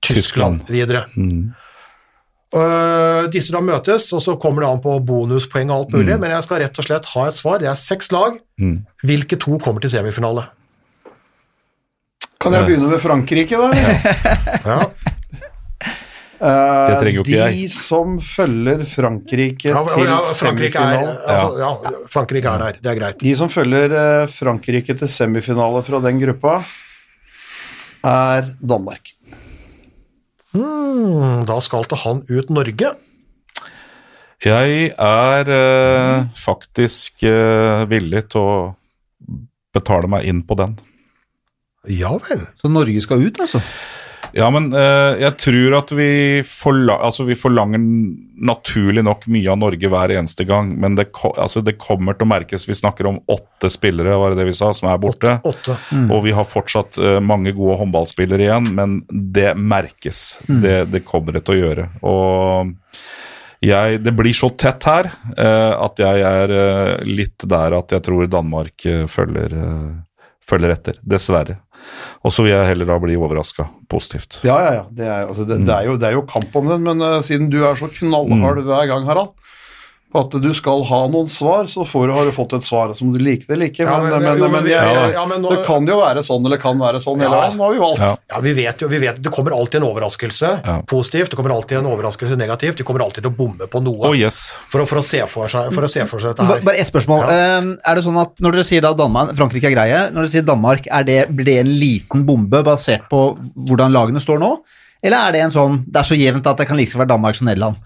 [0.03, 0.73] Tyskland, Tyskland.
[0.73, 1.05] videre.
[1.17, 1.53] Mm.
[2.55, 6.31] Uh, disse da møtes, og så kommer det an på bonuspoeng og alt mulig, men
[6.37, 7.59] jeg skal rett og slett ha et svar.
[7.59, 8.37] Det er seks lag.
[8.61, 8.77] Mm.
[9.03, 10.47] Hvilke to kommer til semifinale?
[12.39, 13.73] Kan jeg begynne med Frankrike, da?
[14.65, 14.79] Ja,
[15.14, 15.14] Eh,
[16.39, 17.57] Det trenger jo ikke jeg.
[17.57, 21.71] de som følger Frankrike ja, til ja, Frankrike, er, altså, ja,
[22.11, 23.21] Frankrike er der, det er greit.
[23.23, 26.59] De som følger eh, Frankrike til semifinale fra den gruppa,
[28.05, 29.15] er Danmark.
[30.55, 32.95] Mm, da skal til han ut Norge.
[34.45, 38.57] Jeg er eh, faktisk eh, villig til å
[39.75, 40.77] betale meg inn på den.
[41.91, 42.45] Ja vel.
[42.61, 43.61] Så Norge skal ut, altså?
[44.33, 46.09] Ja, men uh, jeg tror at vi,
[46.47, 47.83] forla altså, vi forlanger
[48.45, 52.27] naturlig nok mye av Norge hver eneste gang, men det, ko altså, det kommer til
[52.27, 52.67] å merkes.
[52.69, 55.37] Vi snakker om åtte spillere, var det det vi sa, som er borte.
[55.45, 55.77] Åtte.
[56.09, 60.25] Og vi har fortsatt uh, mange gode håndballspillere igjen, men det merkes.
[60.49, 61.87] Det, det kommer det til å gjøre.
[62.07, 62.75] Og
[63.65, 66.57] jeg, det blir så tett her uh, at jeg er
[67.09, 69.55] litt der at jeg tror Danmark følger,
[70.49, 70.99] følger etter.
[71.03, 71.59] Dessverre.
[72.25, 74.41] Og så vil jeg heller da bli overraska positivt.
[74.47, 74.85] Ja, ja, ja.
[74.91, 77.19] Det er, altså, det, det, er jo, det er jo kamp om den, men uh,
[77.25, 79.35] siden du er så knallhard hver gang, Harald,
[80.15, 83.11] at du skal ha noen svar, så får du, har du fått et svar som
[83.13, 83.83] du likte eller ikke.
[83.83, 86.23] Ja, men, men- men, jo, men, men jeg, ja, ja, nå- det kan jo være
[86.23, 87.57] sånn eller kan være sånn hele veien.
[87.59, 87.99] Nå har vi valgt.
[88.05, 88.13] Ja.
[88.35, 90.77] Ja, vi vet jo, vi vet, Det kommer alltid en overraskelse Ja.
[90.87, 92.77] positivt, det kommer alltid en overraskelse negativt.
[92.79, 94.53] De kommer alltid til å bomme på noe Oh yes.
[94.69, 96.61] for, å, for, å se for seg, for å se for seg dette her.
[96.71, 97.27] Bare ett spørsmål.
[97.35, 100.31] Eh, er det sånn at Når dere sier da Danmark, Frankrike er greie, når dere
[100.37, 103.25] sier Danmark, er det, blir det en liten bombe basert på
[103.69, 104.57] hvordan lagene står nå?
[105.05, 107.11] Eller er det en sånn Det er så jevnt at det kan like liksom være
[107.13, 107.77] Danmark som Nederland?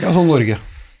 [0.00, 0.56] Ja, sånn Norge.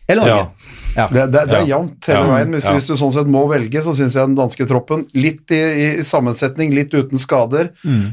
[0.08, 0.44] Eller Norge?
[0.44, 0.70] Ja.
[0.94, 1.08] Ja.
[1.10, 1.78] Det, det, det er Ja.
[1.78, 2.26] jevnt hele Ja.
[2.36, 2.52] veien.
[2.54, 2.72] Hvis, Ja.
[2.76, 5.58] hvis du sånn sett må velge, så syns jeg den danske troppen, litt i,
[5.98, 7.72] i sammensetning, litt uten skader,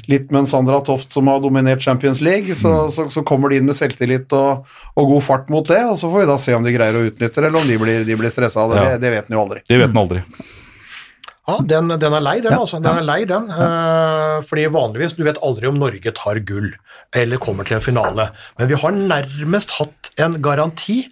[0.10, 3.58] litt med en Sandra Toft som har dominert Champions League, så, så, så kommer de
[3.62, 4.66] inn med selvtillit og,
[4.98, 7.06] og god fart mot det, og så får vi da se om de greier å
[7.12, 8.82] utnytte det, eller om de blir, de blir stressa av det.
[8.82, 8.90] Ja.
[8.96, 9.02] det.
[9.06, 9.62] Det vet en jo aldri.
[9.70, 10.24] Det vet en aldri.
[11.52, 12.54] Ja, den, den er lei, den.
[12.54, 12.80] altså.
[12.82, 13.46] Den er lei, den.
[13.50, 16.70] Eh, fordi vanligvis, du vet aldri om Norge tar gull
[17.18, 18.30] eller kommer til en finale.
[18.58, 21.04] Men vi har nærmest hatt en garanti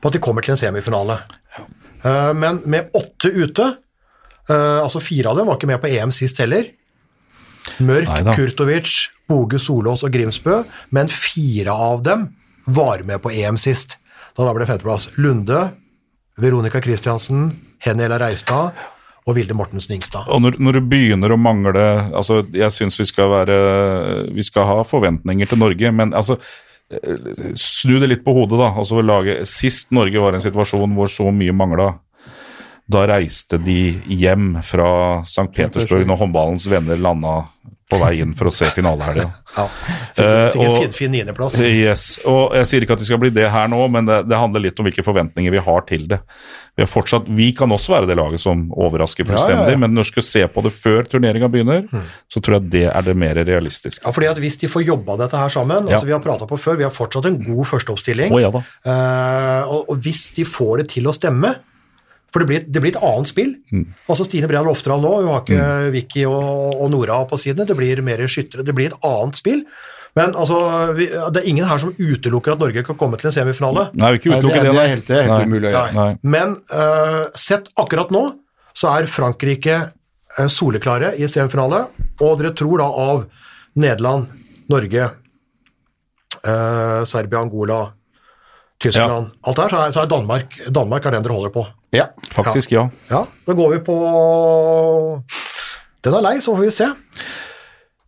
[0.00, 1.18] på at de kommer til en semifinale.
[1.58, 3.68] Eh, men med åtte ute,
[4.48, 6.68] eh, altså fire av dem var ikke med på EM sist heller.
[7.78, 8.34] Mørk, Neida.
[8.36, 10.62] Kurtovic, Boge Solås og Grimsbø,
[10.96, 12.28] men fire av dem
[12.64, 13.98] var med på EM sist.
[14.36, 15.10] Da ble det femteplass.
[15.18, 15.72] Lunde,
[16.38, 17.50] Veronica Christiansen,
[17.82, 18.72] Henny Reistad
[19.28, 20.28] og Vilde Mortensen Ingstad.
[20.32, 21.82] Og når, når du begynner å mangle
[22.16, 23.58] altså Jeg syns vi skal være
[24.32, 26.38] Vi skal ha forventninger til Norge, men altså
[26.88, 28.70] Snu det litt på hodet, da.
[28.80, 31.90] Altså lage, Sist Norge var i en situasjon hvor så mye mangla
[32.88, 35.50] Da reiste de hjem fra St.
[35.52, 37.34] Petersburg når håndballens venner landa
[37.88, 39.30] på vei inn for å se finalehelga.
[39.58, 39.64] Ja.
[40.14, 41.56] Fikk, Eh, en fin, fin niendeplass.
[41.64, 44.36] Yes, og Jeg sier ikke at det skal bli det her nå, men det, det
[44.38, 46.18] handler litt om hvilke forventninger vi har til det.
[46.76, 49.80] Vi, har fortsatt, vi kan også være det laget som overrasker fullstendig, ja, ja.
[49.82, 51.88] men når du skal se på det før turneringa begynner,
[52.30, 54.04] så tror jeg det er det mer realistiske.
[54.04, 56.60] Ja, fordi at Hvis de får jobba dette her sammen altså Vi har prata på
[56.60, 58.36] før, vi har fortsatt en god førsteoppstilling.
[58.36, 58.62] Oh, ja da.
[58.84, 61.56] Eh, og, og hvis de får det til å stemme
[62.32, 63.54] For det blir, det blir et annet spill.
[63.72, 63.84] Mm.
[64.06, 67.64] Altså Stine Bredal Lofterhall nå, hun har ikke Vicky og, og Nora på sidene.
[67.68, 69.62] Det blir mer skyttere, det blir et annet spill.
[70.18, 70.58] Men altså,
[70.96, 73.88] vi, det er ingen her som utelukker at Norge kan komme til en semifinale.
[73.98, 75.46] Nei, vi ikke utelukker det, utelukke det, det er helt, det er helt Nei.
[75.46, 75.94] umulig å gjøre.
[75.98, 76.08] Nei.
[76.34, 78.24] Men uh, sett akkurat nå,
[78.78, 81.84] så er Frankrike uh, soleklare i semifinale,
[82.18, 83.22] og dere tror da av
[83.78, 84.32] Nederland,
[84.72, 85.10] Norge,
[86.42, 87.84] uh, Serbia, Angola,
[88.78, 91.64] Tyskland Alt der, så er, så er Danmark Danmark er den dere holder på.
[91.92, 92.06] Ja.
[92.36, 92.88] Faktisk, ja.
[93.10, 93.94] Ja, da går vi på
[96.04, 96.88] Den er lei, så får vi se.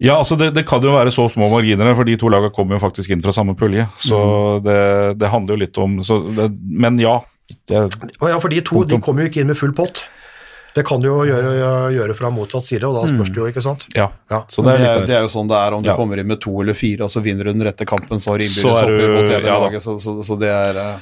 [0.01, 2.78] Ja, altså det, det kan jo være så små marginer, for de to lagene kommer
[2.78, 3.87] jo faktisk inn fra samme pulje.
[4.01, 4.62] Så Mm.
[4.64, 4.78] det,
[5.20, 7.18] det handler jo litt om så det, Men ja.
[7.68, 7.83] Det,
[8.22, 10.05] Ja, for de to de kommer jo ikke inn med full pott.
[10.72, 13.62] Det kan du jo gjøre, gjøre fra motsatt side, og da spørs det jo, ikke
[13.64, 13.87] sant.
[13.97, 14.07] ja.
[14.31, 14.45] Ja.
[14.49, 15.97] Så Det er litt det er jo sånn det er om du Ja.
[15.99, 18.62] kommer inn med to eller fire, og så vinner du den rette kampen så innbyrdes
[18.62, 20.97] Så er opp mot det ja laget, så, så, så det er eh,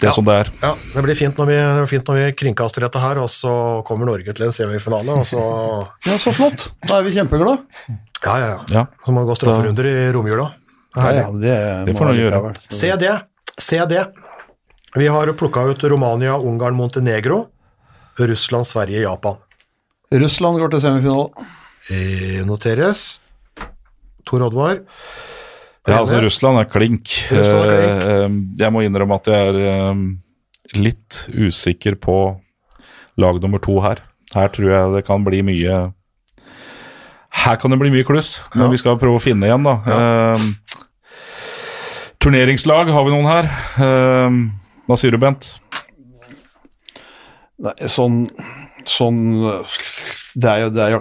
[0.00, 0.12] det ja.
[0.12, 0.50] som det er.
[0.60, 1.56] Ja, det blir fint når vi,
[1.90, 3.52] fint når vi kringkaster dette her, og så
[3.88, 5.40] kommer Norge til en semifinale, og så
[6.06, 6.68] Ja, så flott.
[6.84, 7.64] Da er vi kjempeglade.
[8.24, 8.60] Ja, ja, ja.
[8.72, 8.84] Ja.
[9.04, 10.50] Så må vi gå strafferunder i romjula.
[10.96, 11.56] Ja, ja, det,
[11.88, 12.54] Det får man gjøre.
[12.72, 13.16] Se det.
[13.60, 14.06] Se det.
[14.96, 17.46] Vi har plukka ut Romania, Ungarn, Montenegro,
[18.18, 19.36] Russland, Sverige, Japan.
[20.12, 21.46] Russland går til semifinale.
[21.92, 23.20] Eh, noteres.
[24.26, 24.80] Tor Oddvar.
[25.86, 27.12] Ja, altså Russland er klink.
[27.30, 28.00] Russland er klink.
[28.02, 28.30] Eh, eh,
[28.64, 30.00] Jeg må innrømme at jeg er eh,
[30.82, 32.16] litt usikker på
[33.22, 34.02] lag nummer to her.
[34.34, 35.76] Her tror jeg det kan bli mye
[37.46, 38.70] Her kan det bli mye kluss, men Ja.
[38.72, 39.74] vi skal prøve å finne igjen, da.
[39.86, 40.46] Eh,
[42.18, 43.44] turneringslag, har vi noen her?
[43.78, 44.30] Eh,
[44.88, 45.52] hva sier du, Bent?
[47.62, 48.26] Nei, sånn,
[48.84, 49.20] sånn
[50.36, 50.98] Det er jo, det er jo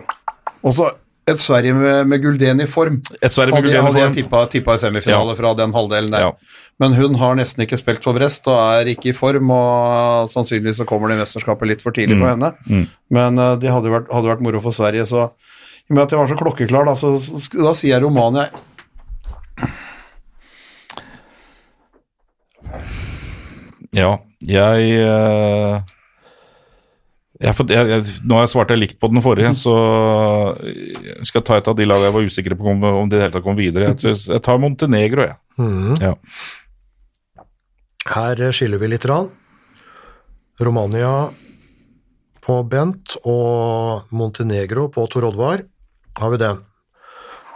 [0.63, 0.85] Også
[1.27, 2.99] et Sverige med, med Gulden i form.
[3.21, 3.95] Et Sverige med Gulden i form.
[3.95, 5.37] hadde jeg tippa, semifinale Ja.
[5.39, 6.19] fra den halvdelen der.
[6.27, 6.31] Ja.
[6.79, 10.77] Men hun har nesten ikke spilt for Brest og er ikke i form, og sannsynligvis
[10.83, 12.51] så kommer det mesterskapet litt for tidlig for henne.
[12.67, 12.85] Mm.
[13.09, 15.29] Men uh, det hadde vært, hadde vært moro for Sverige, så
[15.85, 18.49] i og med at jeg var så klokkeklar, da, så, så da sier jeg Romania.
[23.95, 25.81] Ja, jeg, eh,
[27.35, 29.73] jeg, jeg, jeg Nå har jeg svart jeg likt på den forrige, så
[30.63, 33.19] jeg skal ta et av de lagene jeg var usikker på om, om de i
[33.19, 33.91] det hele tatt kom videre.
[33.91, 35.35] Jeg, tar Montenegro, jeg.
[35.59, 35.97] Mm.
[35.99, 36.13] Ja.
[38.15, 39.07] Her skiller vi litt.
[39.09, 39.31] Rann.
[40.63, 41.11] Romania
[42.45, 45.65] på Bent og Montenegro på Tor Oddvar.
[46.15, 46.61] Har vi den.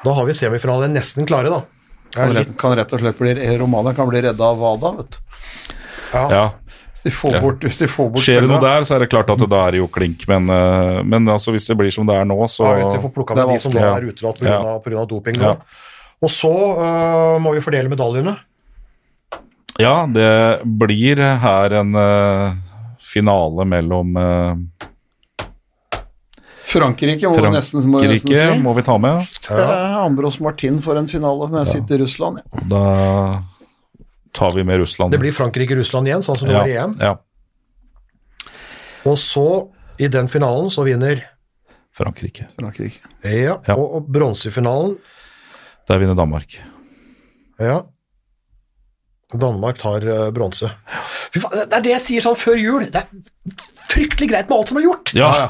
[0.04, 1.62] Da har vi semifinalen nesten klare, da.
[2.16, 5.20] Kan rett, kan rett og slett bli, Romania kan bli redda av Wada, vet du.
[6.18, 6.24] ja.
[6.34, 6.46] ja.
[7.00, 7.42] Hvis de får Ja.
[7.42, 9.50] bort, hvis de får bort Skjer det noe der, så er det klart at det
[9.50, 12.26] da er det jo klink, men, eh, men altså, hvis det blir som det er
[12.26, 14.50] nå, så Ja, hvis vi får plukka det med de som nå er utelatt pga.
[14.50, 15.00] Ja.
[15.00, 15.40] av doping.
[15.40, 15.56] Ja.
[16.22, 18.38] Og så uh, må vi fordele medaljene.
[19.80, 22.54] Ja, det blir her en uh,
[23.00, 24.58] finale mellom uh,
[26.68, 28.60] Frankrike må Frankrike nesten, må nesten si.
[28.62, 29.24] må vi ta med.
[29.48, 30.04] Ja.
[30.04, 32.44] Ambros Martin for en finale, men jeg sitter i Russland.
[32.44, 32.68] Ja.
[32.68, 32.84] Da
[34.32, 35.12] tar vi med Russland.
[35.12, 36.94] Det blir Frankrike-Russland igjen, sånn som det ja, var i EM.
[37.00, 37.16] ja,
[39.10, 39.46] Og så,
[39.98, 41.24] i den finalen, så vinner
[41.96, 42.48] Frankrike.
[42.60, 43.00] Frankrike.
[43.24, 43.76] Ja, Ja.
[43.76, 44.98] og, og bronsefinalen
[45.90, 46.60] Der vinner Danmark.
[47.60, 47.82] Ja.
[49.34, 50.70] Danmark tar uh, bronse.
[51.34, 52.86] Det er det jeg sier sånn før jul.
[52.94, 53.08] Det er
[53.90, 55.12] fryktelig greit med alt som er gjort.
[55.18, 55.50] Ja, Ja,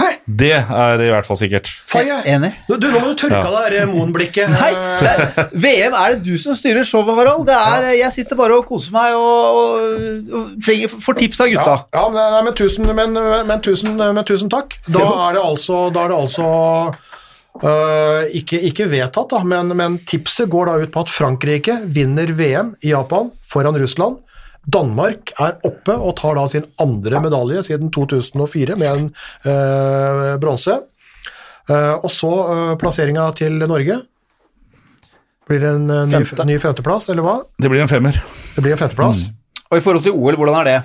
[0.00, 0.08] Hæ?
[0.40, 1.68] det er i hvert fall sikkert.
[1.88, 2.20] Faye.
[2.28, 2.52] Enig.
[2.68, 4.48] Du, du, nå må du tørke av deg det Moen-blikket.
[4.52, 4.70] Nei,
[5.10, 7.44] er, VM er det du som styrer showet, Harald.
[7.48, 11.52] Det er, Jeg sitter bare og koser meg og, og, og trenger, får tips av
[11.52, 11.76] gutta.
[11.96, 13.20] ja men, nei, men, tusen, men,
[13.50, 14.78] men, tusen, men tusen takk.
[14.88, 16.48] Da er det altså, da er det altså
[17.60, 22.32] øh, ikke, ikke vedtatt, da, men, men tipset går da ut på at Frankrike vinner
[22.38, 24.20] VM i Japan foran Russland.
[24.68, 29.10] Danmark er oppe og tar da sin andre medalje siden 2004 med en
[29.48, 30.76] øh, bronse.
[31.70, 34.00] Eh, og så uh, plasseringa til Norge.
[35.46, 36.46] Blir det en øh, ny, Femte.
[36.46, 37.36] ny femteplass, eller hva?
[37.62, 38.18] Det blir en femmer.
[38.54, 39.28] Det blir en femteplass.
[39.70, 40.78] Og i forhold til OL, hvordan er det?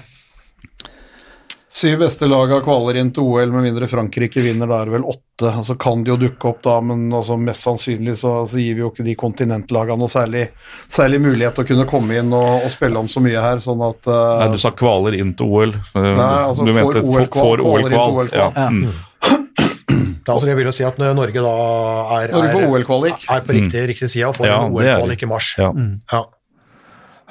[1.76, 4.70] Syv beste laga kvaler inn til OL, med mindre Frankrike vinner.
[4.72, 5.50] Da er det vel åtte.
[5.50, 8.84] Altså kan det jo dukke opp, da, men altså mest sannsynlig så, så gir vi
[8.86, 10.46] jo ikke de kontinentlagene noe særlig,
[10.88, 13.60] særlig mulighet til å kunne komme inn og, og spille om så mye her.
[13.66, 15.76] sånn at uh, Nei, du sa kvaler inn til OL.
[15.98, 18.32] Nei, altså du mente til OL-kval.
[18.32, 18.48] Ja.
[18.72, 18.88] Mm.
[20.26, 21.52] Ja, altså, det vil jo si at Norge da
[22.22, 25.34] er, Norge er, er på riktig, riktig side og får Ja, en OL-kvalik ikke i
[25.36, 25.52] mars.
[25.60, 25.74] Ja.
[26.16, 26.24] Ja.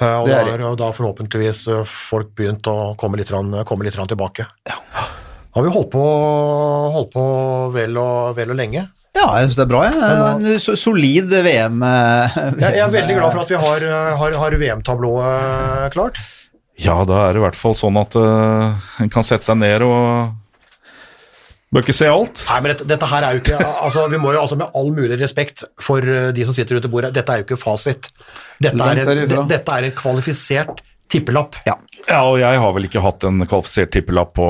[0.00, 4.46] Eh, og da da forhåpentligvis eh, folk begynt å komme litt, komme litt grann tilbake.
[4.66, 4.80] Da
[5.54, 6.04] har vi holdt på,
[6.96, 7.24] holdt på
[7.76, 8.88] vel, og, vel og lenge.
[9.14, 9.82] Ja, jeg syns det er bra.
[9.86, 10.30] Ja.
[10.34, 11.76] En solid VM.
[11.86, 16.18] eh, Jeg, jeg er veldig glad for at vi har, eh, har, har VM-tablået klart.
[16.82, 19.84] ja, da er det i hvert fall sånn at uh, en kan sette seg ned
[19.86, 20.34] og
[21.74, 22.44] Bør ikke se alt.
[22.48, 24.92] Nei, men dette, dette her er jo ikke altså, Vi må jo altså med all
[24.94, 28.10] mulig respekt for eh, de som sitter rundt bordet, dette er jo ikke fasit.
[28.62, 31.58] Dette er, det- dette er en kvalifisert tippelapp.
[31.66, 31.74] Ja.
[32.06, 34.48] Ja, og jeg har vel ikke hatt en kvalifisert tippelapp på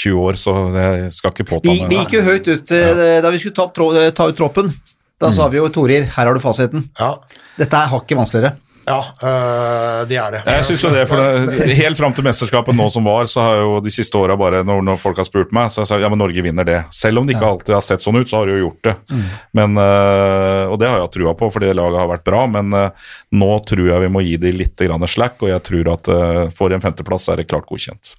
[0.00, 3.20] 20 år, så jeg skal ikke påta Vi, meg vi gikk jo høyt ut ja.
[3.24, 4.70] da vi skulle ta, ta ut troppen.
[5.20, 6.86] Da sa vi jo Torir, her har du fasiten.
[7.00, 7.14] Ja,
[7.58, 8.54] Dette er hakket vanskeligere.
[8.86, 10.40] Ja øh, det er det.
[10.46, 13.60] Jeg synes jo det, for det, Helt fram til mesterskapet nå som var, så har
[13.62, 16.06] jo de siste åra bare når, når folk har spurt meg, så har jeg sagt
[16.06, 16.78] ja, men Norge vinner det.
[16.94, 18.96] Selv om det ikke alltid har sett sånn ut, så har de jo gjort det.
[19.56, 22.46] Men, øh, og det har jeg trua på, fordi laget har vært bra.
[22.58, 23.12] Men øh,
[23.42, 26.10] nå tror jeg vi må gi de litt slack, og jeg tror at
[26.56, 28.14] for en femteplass er det klart godkjent.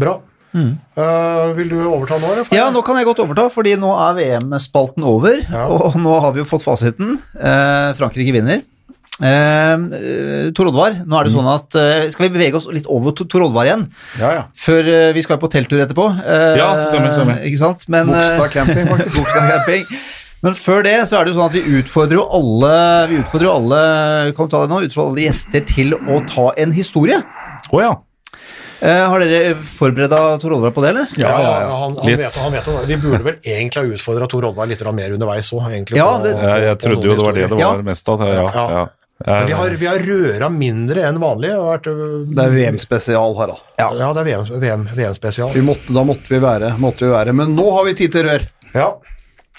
[0.00, 0.20] Bra.
[0.54, 2.48] Øh, vil du overta nå, eller?
[2.56, 5.66] Ja, nå kan jeg godt overta, fordi nå er VM-spalten over, Ja.
[5.70, 7.16] og nå har vi jo fått fasiten.
[7.38, 8.62] Uh, Frankrike vinner.
[9.20, 9.76] Eh,
[10.56, 11.74] Tor Oddvar, nå er det sånn at
[12.14, 13.82] Skal vi bevege oss litt over til Tor Oddvar igjen?
[14.16, 14.44] Ja, ja.
[14.56, 16.06] Før vi skal på telttur etterpå.
[16.24, 17.42] Eh, Ja, stemmer, stemmer.
[17.44, 17.84] Ikke sant?
[17.92, 19.16] Men, Bogstad camping, faktisk.
[19.20, 19.84] Bogstad camping.
[20.40, 22.72] Men før det så er det jo sånn at vi utfordrer jo alle
[23.10, 24.78] Vi utfordrer jo alle Kan du ta det nå?
[24.88, 27.18] Utfordrer alle gjester til å ta en historie.
[27.76, 27.90] Å ja.
[28.80, 31.06] Eh, har dere forberedt Tor Olvar på det, eller?
[31.20, 32.18] Ja, ja, ja, han, han, Litt.
[32.22, 32.86] vet, han vet det.
[32.88, 35.98] Vi burde vel egentlig ha utfordra Tor Olvar litt mer underveis òg, egentlig.
[36.00, 37.68] Ja, på- det- Jeg, jeg trodde jo det var det det Ja.
[37.74, 38.20] var mest av.
[38.20, 38.68] Ja, ja.
[38.70, 38.88] Ja.
[39.26, 41.50] Men Vi har, vi har røra mindre enn vanlig.
[41.58, 43.58] og Vært, øh, Det er VM-spesial, Harald.
[43.78, 43.90] ja.
[43.92, 45.52] det er VM, VM, VM-spesial.
[45.52, 47.34] Da måtte vi, være, måtte vi være.
[47.34, 48.48] Men nå har vi tid til rør.
[48.74, 48.94] Ja.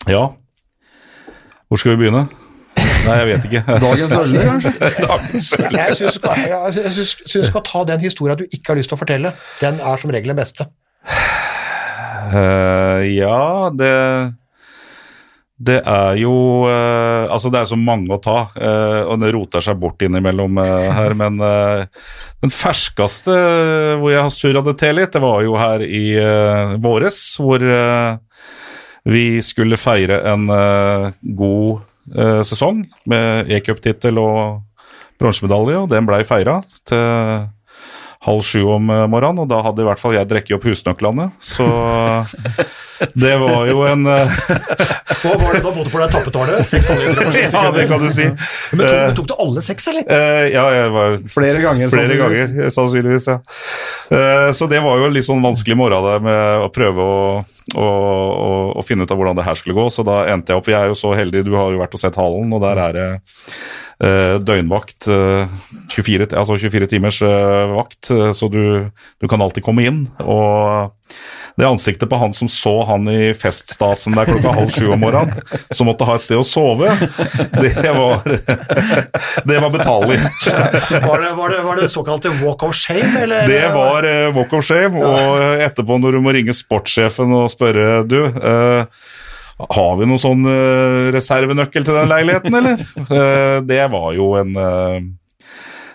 [0.07, 0.29] ja.
[1.69, 2.27] Hvor skal vi begynne?
[3.01, 3.77] Nei, jeg vet ikke.
[3.81, 4.73] Dagens ølner, kanskje?
[4.99, 5.79] Dagens øl.
[5.79, 9.33] Jeg syns du skal, ta den historien du ikke har lyst til å fortelle.
[9.61, 10.67] Den er som regel den beste.
[12.31, 13.95] Uh, ja, det
[15.61, 16.31] Det er jo
[16.69, 20.61] uh, Altså, det er så mange å ta, uh, og det roter seg bort innimellom
[20.61, 23.35] her, men den ferskeste
[23.99, 26.05] hvor jeg har surra det til litt, det var jo her i
[26.81, 27.65] våres, hvor
[29.11, 30.47] vi skulle feire en
[31.21, 34.61] god eh, sesong med e-cuptittel og
[35.21, 36.59] bronsemedalje, og den blei feira
[36.89, 37.49] til
[38.25, 41.31] halv sju om eh, morgenen, og da hadde i hvert fall jeg drukket opp husnøklene.
[41.41, 41.67] Så
[43.13, 44.35] det var jo en eh,
[45.21, 46.65] Hva var det da bodde på deg tappetårnet?
[46.67, 48.25] Seks på sju Ja, det kan du si.
[48.25, 50.05] Men tok, men tok du alle seks, eller?
[50.07, 52.41] Uh, ja, jeg var Flere ganger, Flere sannsynligvis.
[52.45, 53.27] ganger, sannsynligvis.
[53.31, 53.37] ja.
[54.11, 57.21] Uh, så det var jo en litt sånn vanskelig morgen der med å prøve å,
[57.75, 58.49] å, å,
[58.81, 59.87] å finne ut av hvordan det her skulle gå.
[59.93, 62.03] Så da endte jeg opp Jeg er jo så heldig, du har jo vært og
[62.03, 63.09] sett hallen, og der er det
[64.41, 65.07] døgnvakt.
[65.07, 65.47] eh,
[65.91, 68.89] 24, altså 24 timers eh, vakt, eh, så du,
[69.21, 70.05] du kan alltid komme inn.
[70.23, 70.91] Og
[71.59, 75.41] det ansiktet på han som så han i feststasen der klokka halv sju om morgenen,
[75.69, 76.93] som måtte ha et sted å sove,
[77.59, 78.23] det var
[79.45, 80.19] Det var betalelig.
[81.03, 83.47] Var det, var det, var det såkalte walk of shame, eller?
[83.49, 87.49] Det var eh, walk of shame, og eh, etterpå når du må ringe sportssjefen og
[87.51, 88.85] spørre Du, eh,
[89.69, 92.85] har vi noen sånn eh, reservenøkkel til den leiligheten, eller?
[93.21, 94.99] Eh, det var jo en eh,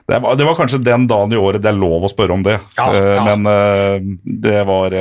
[0.06, 2.44] det var, det var kanskje den dagen i året det er lov å spørre om
[2.46, 3.24] det, Ja, ja.
[3.26, 4.94] men det var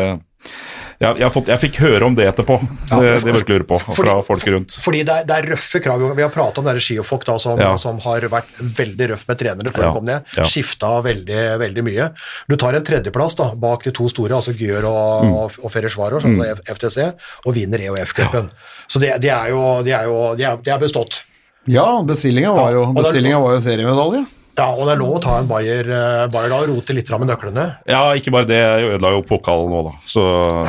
[1.05, 3.79] jeg, jeg, fått, jeg fikk høre om det etterpå, det, det vil jeg lurer på,
[3.97, 4.75] fra folk rundt.
[4.83, 6.03] Fordi det er, det er røffe krav.
[6.17, 7.71] Vi har pratet om skifolk da, som, Ja.
[7.81, 10.31] som har vært veldig røff med trenere før Ja, de kom ned.
[10.37, 10.43] ja.
[10.49, 12.09] Skifta veldig, veldig mye.
[12.49, 15.33] Du tar en tredjeplass da, bak de to store, altså Gjør og, Mm.
[15.37, 17.05] og, og Ferencvaros, altså F- FTC,
[17.45, 18.49] og vinner EOF-cupen.
[18.87, 21.21] Så det, det er jo det er, jo, det er, det er bestått.
[21.67, 24.25] Ja, bestillinga var jo, Ja, det bestillinga var jo seriemedalje.
[24.55, 27.09] Ja, og det er lov å ta en Bayer, eh, Bayer da og rote litt
[27.11, 27.65] med nøklene.
[27.91, 29.91] Ja, ikke bare det, jeg ødela jo pokalen nå, da.
[30.07, 30.23] Så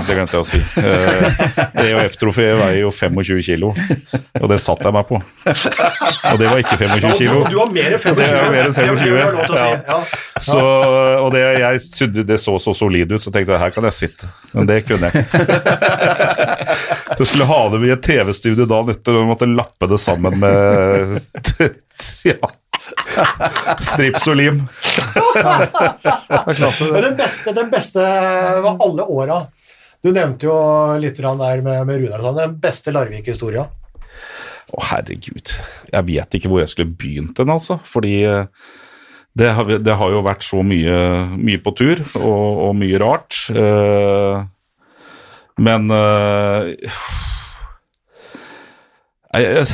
[0.09, 0.61] det glemte jeg å si.
[0.83, 3.71] Eh, EOF-trofeet veier jo 25 kilo,
[4.41, 5.21] og det satte jeg meg på.
[5.21, 7.39] Og det var ikke 25 kilo.
[7.47, 8.19] Du, du har mer enn 25.
[8.19, 9.71] Det er mer enn 25, Det, si.
[9.71, 9.79] ja.
[9.87, 10.01] Ja.
[10.49, 10.61] Så,
[11.23, 13.99] og det, jeg syntes det så så solid ut, så tenkte jeg her kan jeg
[14.01, 14.31] sitte.
[14.57, 15.47] Men det kunne jeg ikke.
[17.17, 20.41] Så jeg skulle ha det i et TV-studio dagen etter og måtte lappe det sammen
[20.43, 21.21] med
[22.27, 22.51] Ja.
[23.83, 24.61] Strips og lim.
[26.93, 28.05] Men den beste, den beste
[28.65, 29.41] var alle åra.
[30.05, 30.57] Du nevnte jo
[31.03, 32.39] litt der med, med Runar sånn.
[32.39, 33.65] Den beste Larvik-historia.
[34.67, 35.53] Å, herregud.
[35.93, 37.75] Jeg vet ikke hvor jeg skulle begynt den, altså.
[37.87, 38.45] Fordi eh,
[39.37, 40.97] det har, det har jo vært så mye,
[41.39, 43.33] mye på tur, og, og mye rart.
[43.51, 44.37] Eh,
[45.67, 46.63] men eh,
[49.37, 49.67] jeg, jeg,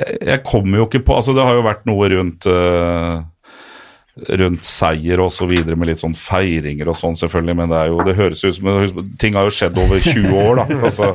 [0.00, 3.22] jeg, jeg kommer jo ikke på Altså, det har jo vært noe rundt uh,
[4.14, 7.88] rundt seier og så videre med litt sånn feiringer og sånn, selvfølgelig, men det er
[7.90, 10.78] jo, det høres ut som Ting har jo skjedd over 20 år, da.
[10.86, 11.08] Altså,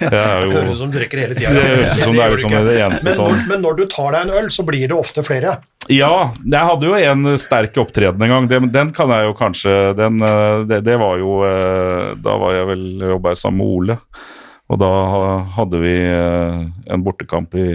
[0.00, 1.52] jo, Høres ut som du drikker hele tida.
[1.52, 3.44] Det høres ut som det er liksom det eneste men, sånn.
[3.50, 5.58] men når du tar deg en øl, så blir det ofte flere.
[5.90, 8.48] Ja, jeg hadde jo en sterk opptreden en gang.
[8.48, 12.54] Den, den kan jeg jo kanskje den, eh, det, det var jo eh, Da var
[12.54, 12.84] jeg vel
[13.16, 13.98] jobba sammen med Ole.
[14.70, 14.90] Og da
[15.56, 16.58] hadde vi eh,
[16.94, 17.68] en bortekamp i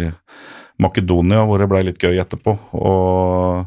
[0.79, 2.53] Makedonia hvor det blei litt gøy etterpå.
[2.79, 3.65] Og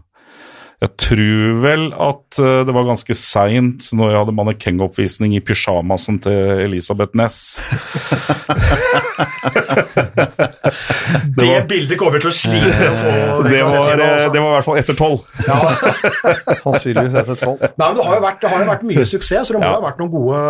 [0.78, 6.20] jeg tror vel at eh, det var ganske seint når jeg hadde mannekengoppvisning i pysjamasen
[6.24, 6.38] til
[6.68, 7.38] Elisabeth Næss.
[11.38, 14.40] Det, var- bildet kommer vi til å slite med å få Det var, eh, det
[14.42, 15.20] var i hvert fall etter tolv.
[16.64, 17.62] Sannsynligvis etter tolv.
[17.64, 19.68] Nei, men det har jo vært, det har jo vært mye suksess, så det må
[19.68, 19.76] Ja.
[19.78, 20.40] ha vært noen gode,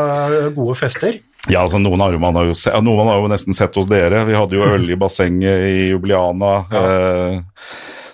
[0.59, 1.19] gode fester.
[1.49, 4.25] Ja, altså noen har, man har jo se, noen har jo nesten sett hos dere.
[4.29, 7.39] Vi hadde jo øl i bassenget i Jubliana eh,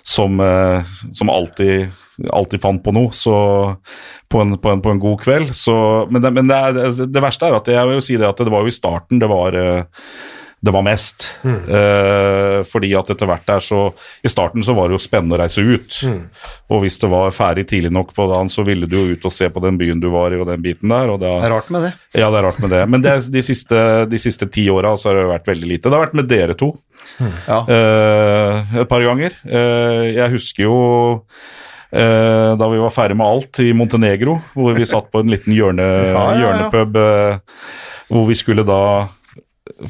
[0.05, 1.89] som, eh, som alltid,
[2.31, 3.35] alltid fant på noe så
[4.31, 5.51] på, en, på, en, på en god kveld.
[5.57, 5.75] Så,
[6.11, 8.29] men det, men det, er, altså, det verste er at jeg vil jo si det
[8.29, 10.07] at det var jo i starten det var eh,
[10.65, 11.27] det var mest.
[11.45, 13.81] Eh, fordi at etter hvert der så
[14.25, 15.97] I starten så var det jo spennende å reise ut.
[16.73, 19.33] Og hvis det var ferdig tidlig nok på dagen, så ville du jo ut og
[19.35, 21.11] se på den byen du var i og den biten der.
[21.13, 21.35] og da...
[21.37, 21.91] Det er rart med det.
[22.17, 22.81] Ja, det er rart med det.
[22.89, 25.89] Men det, de, siste, de siste ti åra har det vært veldig lite.
[25.91, 26.71] Det har vært med dere to
[27.45, 27.59] Ja.
[27.69, 29.35] eh, et par ganger.
[29.45, 30.77] Eh, jeg husker jo
[31.93, 35.53] eh, da vi var ferdig med alt i Montenegro, hvor vi satt på en liten
[35.55, 36.39] hjørne, Ja, ja, ja.
[36.41, 37.37] hjørnepub eh,
[38.09, 38.81] hvor vi skulle da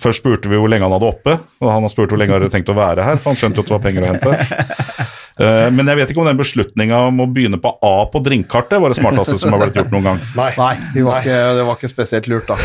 [0.02, 2.42] Først spurte vi hvor lenge han hadde oppe, og han har spurt hvor lenge han
[2.42, 5.12] hadde tenkt å være her, for han skjønte jo at det var penger å hente.
[5.36, 8.80] Eh, Men jeg vet ikke om den beslutninga om å begynne på A på drinkkartet
[8.80, 10.22] var det smarteste som har blitt gjort noen gang.
[10.40, 10.46] Nei.
[10.56, 12.56] Nei, det var, Ikke, det var ikke spesielt lurt, da.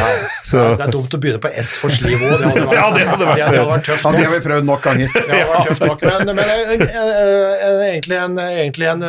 [0.46, 2.36] Så, Det er dumt å begynne på S for sliv òg.
[2.38, 4.06] Det hadde vært, Ja, det hadde vært- det hadde vært tøft.
[4.06, 5.10] Ja, det har vi prøvd nok ganger.
[5.18, 6.06] Det hadde vært tøft nok.
[6.06, 7.10] Men, men eh, eh,
[7.66, 9.04] eh, egentlig, en, egentlig en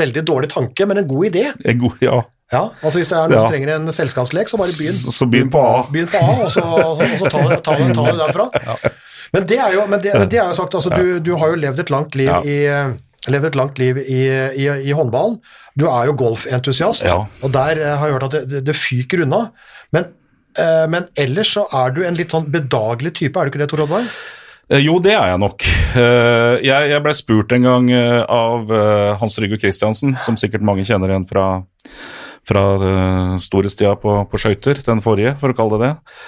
[0.00, 1.44] veldig dårlig tanke, men en god idé.
[1.60, 2.22] en god, ja.
[2.52, 3.40] Ja, altså Hvis det er noen Ja.
[3.46, 4.98] som trenger en selskapslek, så bare begynn.
[5.00, 5.86] Så, så begynn på A.
[5.90, 8.92] Begynn på A, og så, og så ta, det- ta, ta det derfra.
[9.32, 11.48] Men det er jo, men det, men det er jo sagt, altså, du, du har
[11.54, 12.40] jo levd et langt liv Ja.
[12.44, 14.20] i levd et langt liv i,
[14.60, 15.38] i, i håndballen.
[15.80, 17.22] Du er jo golfentusiast, Ja.
[17.42, 19.46] og der eh, har jeg hørt at det, det, fyker unna.
[19.96, 20.04] Men,
[20.60, 23.70] eh, men ellers så er du en litt sånn bedagelig type, er du ikke det,
[23.72, 24.04] Tor Oddvar?
[24.70, 25.64] Eh, Jo, det er jeg nok.
[25.96, 27.88] Eh, Jeg, jeg ble spurt en gang
[28.28, 28.68] av
[29.18, 31.48] Hans Trygve Kristiansen, som sikkert mange kjenner igjen fra,
[32.48, 36.18] fra eh, storhetstida på, på skøyter, den forrige, for å kalle det det.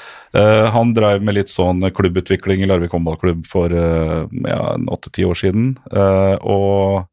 [0.41, 5.39] Eh, han drev med litt sånn klubbutvikling i Larvik håndballklubb for eh, ja, åtte-ti år
[5.39, 5.75] siden.
[6.47, 7.07] Og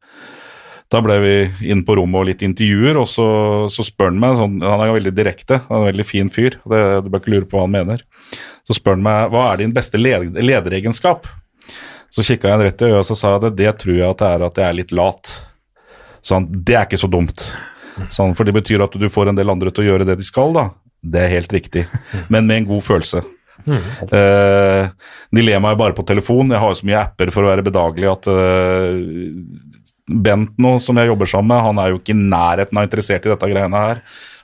[0.94, 1.36] da ble vi
[1.74, 3.28] inn på rommet og litt intervjuer, og så,
[3.74, 6.30] så spør han meg sånn, Han er jo veldig direkte, han er en veldig fin
[6.30, 8.04] fyr, det, du bør ikke lure på hva han mener.
[8.68, 11.26] Så spør han meg hva er din beste led lederegenskap.
[12.14, 14.06] Så kikka jeg han rett i øyet og så sa jeg at det tror jeg
[14.06, 15.32] at det er at jeg er litt lat.
[16.24, 17.48] Sånn, det er ikke så dumt.
[18.14, 20.26] Sånn, for det betyr at du får en del andre til å gjøre det de
[20.28, 20.68] skal, da.
[21.04, 21.88] Det er helt riktig,
[22.32, 23.24] men med en god følelse.
[23.64, 24.90] Eh,
[25.32, 26.52] de ler meg bare på telefon.
[26.52, 28.98] Jeg har jo så mye apper for å være bedagelig at eh,
[30.04, 33.24] Bent nå, som jeg jobber sammen med, han er jo ikke i nærheten av interessert
[33.24, 34.02] i dette greiene her.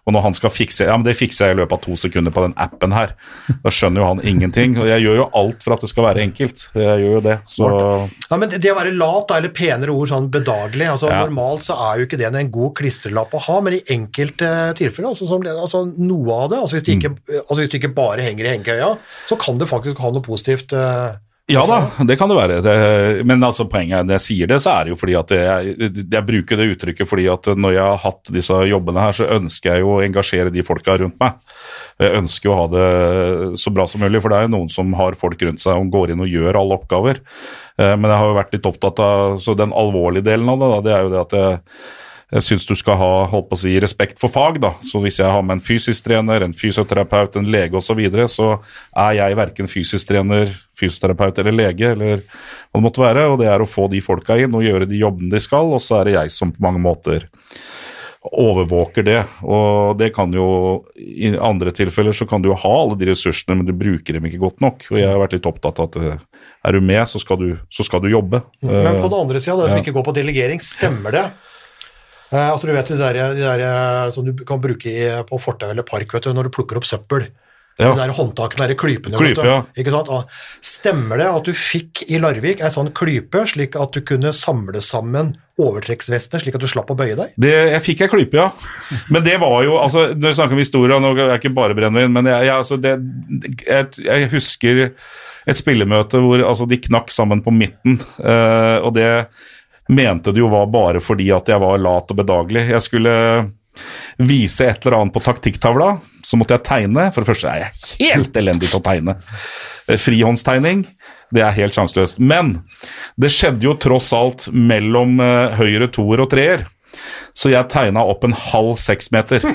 [0.09, 2.33] Og når han skal fikse Ja, men det fikser jeg i løpet av to sekunder
[2.33, 3.13] på den appen her.
[3.61, 4.73] Da skjønner jo han ingenting.
[4.81, 6.65] Og jeg gjør jo alt for at det skal være enkelt.
[6.73, 7.37] Jeg gjør jo det.
[7.49, 7.69] Så
[8.29, 11.21] Ja, men det å være lat, eller penere ord, sånn bedagelig altså Ja.
[11.25, 14.49] Normalt så er jo ikke det en god klistrelapp å ha, men i enkelte
[14.79, 17.41] tilfeller, altså, som, altså noe av det altså hvis, det ikke, Mm.
[17.49, 18.97] altså hvis det ikke bare henger i hengekøya,
[19.29, 20.73] så kan det faktisk ha noe positivt.
[20.73, 21.15] eh,
[21.49, 22.57] Ja da, det kan det være.
[22.61, 22.73] Det,
[23.25, 25.71] men altså poenget er, når jeg sier det, så er det jo fordi at jeg,
[25.97, 29.71] jeg bruker det uttrykket fordi at når jeg har hatt disse jobbene her, så ønsker
[29.73, 31.39] jeg jo å engasjere de folka rundt meg.
[31.99, 32.89] Jeg ønsker jo å ha det
[33.59, 35.89] så bra som mulig, for det er jo noen som har folk rundt seg og
[35.95, 37.23] går inn og gjør alle oppgaver.
[37.81, 40.69] Eh, Men jeg har jo vært litt opptatt av så den alvorlige delen av det,
[40.75, 41.59] da, det er jo det at jeg,
[42.29, 44.59] jeg syns du skal ha holdt på å si, respekt for fag.
[44.61, 47.97] da, så Hvis jeg har med en fysisk trener, en fysioterapeut, en lege osv., så,
[47.97, 48.49] videre, så
[48.93, 53.25] er jeg verken fysisk trener, fysioterapeut eller lege, eller hva det måtte være.
[53.31, 55.81] og Det er å få de folka inn og gjøre de jobbene de skal, og
[55.81, 57.25] så er det jeg som på mange måter
[58.19, 59.19] overvåker det.
[59.47, 63.57] Og det kan jo I andre tilfeller så kan du jo ha alle de ressursene,
[63.57, 64.85] men du bruker dem ikke godt nok.
[64.91, 66.17] Og jeg har vært litt opptatt av at det
[66.67, 68.43] er du med, så skal du, så skal du jobbe.
[68.61, 71.29] Men på Eh, den andre sida, det som ikke går på delegering, stemmer det?
[72.29, 75.41] Eh, altså du vet de der, de der eh, som du kan bruke i, på
[75.41, 77.29] fortau eller park vet du, når du plukker opp søppel.
[77.79, 77.93] Ja.
[77.93, 79.15] De der håndtakene, de klypene.
[79.15, 79.59] Klype, ja.
[79.79, 80.09] Ikke sant?
[80.65, 84.81] Stemmer det at du fikk i Larvik ei sånn klype, slik at du kunne samle
[84.83, 87.31] sammen overtrekksvestene, slik at du slapp å bøye deg?
[87.39, 88.49] Det, jeg fikk ei klype, ja.
[89.07, 92.11] Men det var jo altså, Når vi snakker om historie, nå er ikke bare brennevin,
[92.15, 92.97] men jeg, jeg, altså, det,
[93.63, 94.83] jeg, jeg husker
[95.49, 99.07] et spillemøte hvor altså, de knakk sammen på midten, uh, og det
[99.89, 102.67] mente det jo var bare fordi at jeg var lat og bedagelig.
[102.69, 103.15] Jeg skulle
[104.19, 105.93] vise et eller annet på taktikktavla,
[106.25, 107.09] så måtte jeg tegne.
[107.13, 109.15] For det første er jeg helt elendig til å tegne.
[109.87, 110.83] Eh, Frihåndstegning,
[111.35, 112.19] det er helt sjanseløst.
[112.19, 112.59] Men
[113.19, 116.67] det skjedde jo tross alt mellom eh, høyre toer og treer.
[117.37, 119.45] Så jeg tegna opp en halv seksmeter.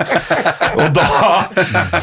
[0.78, 1.08] og da,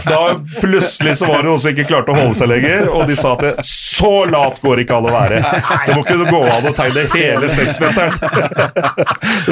[0.06, 0.19] da
[0.60, 3.34] plutselig så var det noen som ikke klarte å holde seg lenger, og de sa
[3.38, 3.64] at
[3.97, 5.39] så lat går ikke an å være.
[5.87, 8.17] Det må kunne gå an å tegne hele seksmeteren.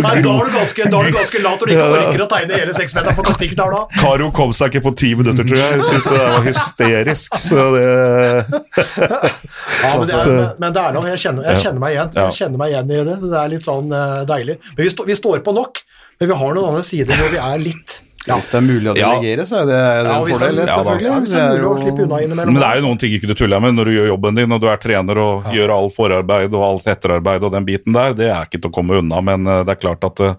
[0.05, 2.27] Nei, da er du ganske, da er du ganske lat når du ikke orker å
[2.35, 3.81] tegne hele seksmeteren på taktikktavla.
[3.97, 5.79] Karo kom seg ikke på ti minutter, tror jeg.
[5.79, 7.39] Jeg syntes det var hysterisk.
[7.45, 11.81] Så det Ja, men, det er, men, men det er noe, jeg kjenner, jeg kjenner
[11.81, 13.17] meg igjen Jeg kjenner meg igjen i det.
[13.25, 14.55] Det er litt sånn eh, deilig.
[14.75, 15.81] Men vi, stå, vi står på nok,
[16.19, 17.94] men vi har noen andre sider hvor vi er litt
[18.25, 18.35] ja.
[18.39, 19.09] Hvis det er mulig å Ja.
[19.15, 20.55] delegere, så er det, det Ja, en det fordel.
[20.55, 20.73] ja, da.
[20.75, 21.09] selvfølgelig.
[21.09, 22.53] Ja, hvis det er mulig å slippe unna innimellom.
[22.53, 24.51] Men det er jo noen ting ikke du tuller med når du gjør jobben din,
[24.51, 28.13] og du er trener og gjør all forarbeid og alt etterarbeid og den biten der.
[28.17, 30.35] Det er ikke til å komme unna, men eh, det er klart at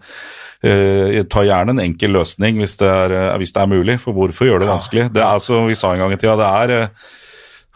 [0.64, 4.16] Uh, ta gjerne en enkel løsning hvis det, er, uh, hvis det er mulig, for
[4.16, 5.04] hvorfor gjøre det vanskelig?
[5.12, 6.88] Det er som vi sa en gang i tida, det er uh,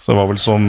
[0.07, 0.65] det var vel som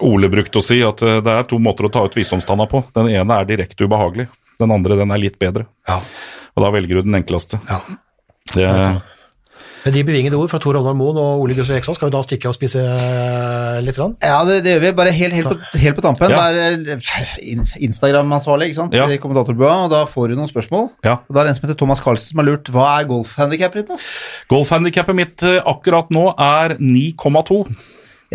[0.00, 2.84] Ole brukte å si, at det er to måter å ta ut visdomstanna på.
[2.94, 4.28] Den ene er direkte ubehagelig,
[4.62, 5.66] den andre den er litt bedre.
[5.90, 5.98] Ja.
[6.54, 7.58] Og da velger du den enkleste.
[7.68, 7.80] Ja.
[8.54, 8.66] Det,
[9.84, 12.20] Med de bevingede ord fra Tor Olvar Moen og Ole Gustav Eksa, skal vi da
[12.26, 13.96] stikke og spise eh, litt?
[13.96, 14.12] Rann?
[14.20, 14.90] Ja, det, det gjør vi.
[14.98, 16.34] Bare helt, helt, på, helt på tampen.
[16.34, 16.42] Ja.
[16.52, 18.96] Det er eh, Instagram-ansvarlig ikke sant?
[18.96, 19.06] Ja.
[19.08, 20.90] i kommentatorbua, og da får du noen spørsmål.
[21.06, 21.16] ja.
[21.24, 23.80] Og Da er det en som heter Thomas Carlsen som har lurt hva er golfhandikappet
[23.80, 23.94] ditt.
[23.94, 24.12] da?
[24.52, 27.62] Golfhandikappet mitt eh, akkurat nå er 9,2.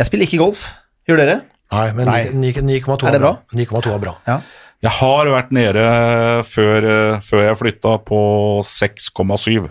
[0.01, 0.65] Jeg spiller ikke golf.
[1.05, 1.39] Gjør dere?
[1.75, 2.09] Nei, men
[2.41, 3.35] 9,2 Er det bra?
[3.53, 4.17] 9,2 er bra.
[4.25, 4.41] Ja.
[4.85, 5.85] Jeg har vært nede
[6.45, 6.85] før,
[7.25, 8.19] før jeg flytta på
[8.65, 9.69] 6,7.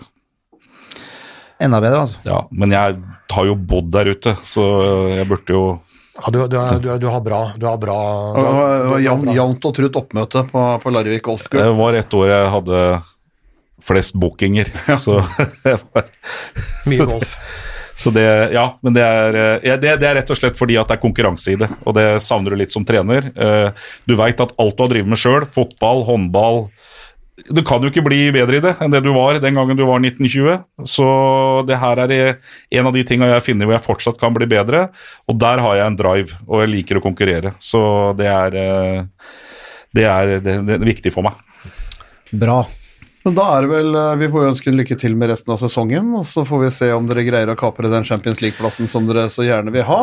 [1.61, 2.19] Enda bedre, altså.
[2.27, 2.97] Ja, men jeg
[3.31, 4.63] har jo bodd der ute, så
[5.15, 5.61] jeg burde jo
[6.15, 7.95] Ja, du, du, du, du har bra Du har bra
[9.03, 11.61] jevnt- og trutt oppmøte på, på Larvik golfklubb.
[11.63, 12.81] Det var et år jeg hadde
[13.85, 15.19] flest bookinger, så
[15.67, 16.11] jeg var-
[16.89, 17.35] Mye golf.
[17.95, 20.75] Så det, ja, men det er, eh, ja, det, det er rett og slett fordi
[20.75, 23.29] at det er konkurranse i det, og det savner du litt som trener.
[23.31, 23.69] Eh,
[24.03, 26.65] Du veit at alt du har drevet med sjøl, fotball, håndball
[27.35, 29.83] Du kan jo ikke bli bedre i det enn det du var den gangen du
[29.83, 30.61] var 1920.
[30.87, 31.07] Så
[31.67, 32.15] det her er
[32.79, 34.85] en av de tinga jeg har funnet hvor jeg fortsatt kan bli bedre,
[35.27, 37.51] og der har jeg en drive, og jeg liker å konkurrere.
[37.59, 37.81] Så
[38.15, 39.35] det er, eh,
[39.95, 41.43] det er, det, det er viktig for meg.
[42.31, 42.63] Bra.
[43.25, 45.57] Men da er det vel eh, Vi får ønske en lykke til med resten av
[45.57, 49.07] sesongen, og så får vi se om dere greier å kapre den Champions League-plassen som
[49.09, 50.01] dere så gjerne vil ha.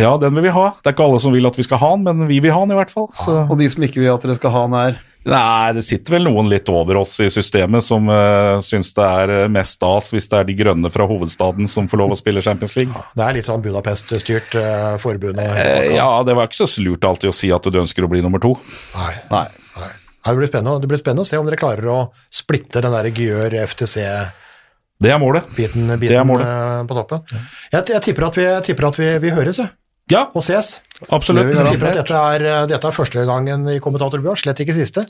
[0.00, 0.70] Ja, den vil vi ha.
[0.80, 2.62] Det er ikke alle som vil at vi skal ha den, men vi vil ha
[2.64, 3.10] den i hvert fall.
[3.14, 3.42] Så.
[3.44, 6.26] Og de som ikke vil at dere skal ha den, er Nei, det sitter vel
[6.28, 10.28] noen litt over oss i systemet som uh, syns det er eh, mest stas hvis
[10.30, 12.94] det er de grønne fra hovedstaden som får lov å spille Champions League.
[13.18, 15.80] Det er litt sånn Budapest-styrt uh, Eh, pakka.
[15.96, 18.38] ja, det var ikke så lurt alltid å si at du ønsker å bli nummer
[18.42, 18.54] to.
[18.94, 19.14] Nei.
[19.32, 19.46] Nei.
[19.80, 19.90] Nei.
[19.90, 21.98] Ja, det, blir spennende, det blir spennende å se om dere klarer å
[22.34, 25.50] splitte den der Gjør FTC-biten Det er målet.
[25.58, 26.86] biten, Det er målet.
[26.86, 27.26] på toppen.
[27.72, 29.74] Jeg, jeg tipper at vi, tipper at vi, vi høres, jeg.
[30.10, 30.80] Ja, Og ses.
[31.10, 31.50] absolutt.
[31.50, 35.06] Det at dette er, eh, dette er første gangen i kommentatorbua, slett ikke siste.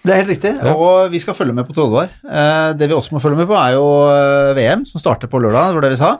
[0.00, 2.08] Det er helt riktig, og vi skal følge med på Trollvar.
[2.24, 5.36] Eh, det vi også må følge med på, er jo eh, VM, som starter på
[5.36, 6.16] lørdag, det var det vi sa.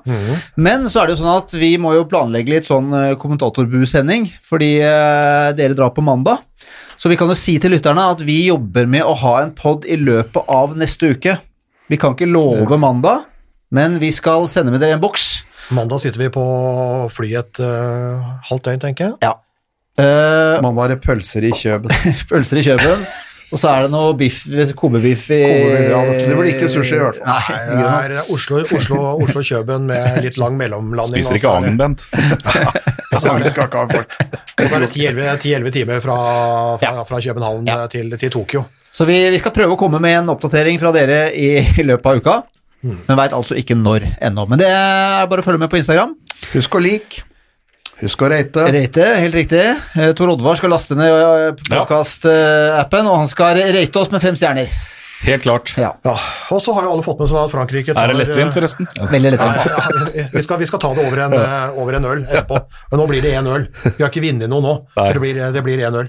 [0.61, 4.77] Men så er det jo sånn at vi må jo planlegge litt sånn kommentatorbu-sending, fordi
[5.57, 6.45] dere drar på mandag.
[7.01, 9.87] Så vi kan jo si til lytterne at vi jobber med å ha en pod
[9.89, 11.39] i løpet av neste uke.
[11.89, 13.25] Vi kan ikke love mandag,
[13.73, 15.47] men vi skal sende med dere en boks.
[15.71, 16.45] Mandag sitter vi på
[17.15, 19.17] flyet et uh, halvt døgn, tenker jeg.
[19.23, 19.37] Ja.
[20.01, 21.93] Uh, Mandag er det pølser i Kjøben.
[22.31, 23.05] pølser i Kjøben,
[23.51, 24.43] og så er det noe biff,
[24.79, 27.79] kobebiff i ja, det blir ikke sushi i hvert fall.
[27.81, 31.19] Nei, det er Oslo, Oslo, Oslo Kjøben med litt lang mellomlanding.
[31.19, 32.07] Spiser ikke så det- agn, Bent.
[33.19, 34.05] så er det- skal ikke
[34.61, 36.17] og så er det 10-11 timer fra,
[36.83, 37.87] fra, fra København Ja.
[37.91, 38.65] til, til Tokyo.
[38.91, 42.07] Så vi, vi skal prøve å komme med en oppdatering fra dere i, i løpet
[42.11, 42.35] av uka.
[42.83, 44.47] Men veit altså ikke når ennå.
[44.49, 46.15] Men det er bare å følge med på Instagram.
[46.55, 47.23] Husk å like.
[48.01, 48.63] Husk å rate.
[48.73, 49.61] Rate, helt riktig.
[50.01, 54.71] Eh, Tor Oddvar skal laste ned podkast-appen, og han skal rate oss med fem stjerner.
[55.27, 55.75] Helt klart.
[55.77, 56.15] Ja, Ja.
[56.51, 58.89] Og så har jo alle fått med seg at Frankrike tar Er det lettvint, forresten?
[58.97, 59.67] veldig lettvint.
[60.17, 62.63] Ja, vi, skal, vi skal ta det over en, eh, over en øl etterpå.
[62.91, 63.69] Men nå blir det én øl.
[63.85, 65.07] Vi har ikke vunnet noe nå, Nei.
[65.07, 66.09] så det blir, det blir én øl.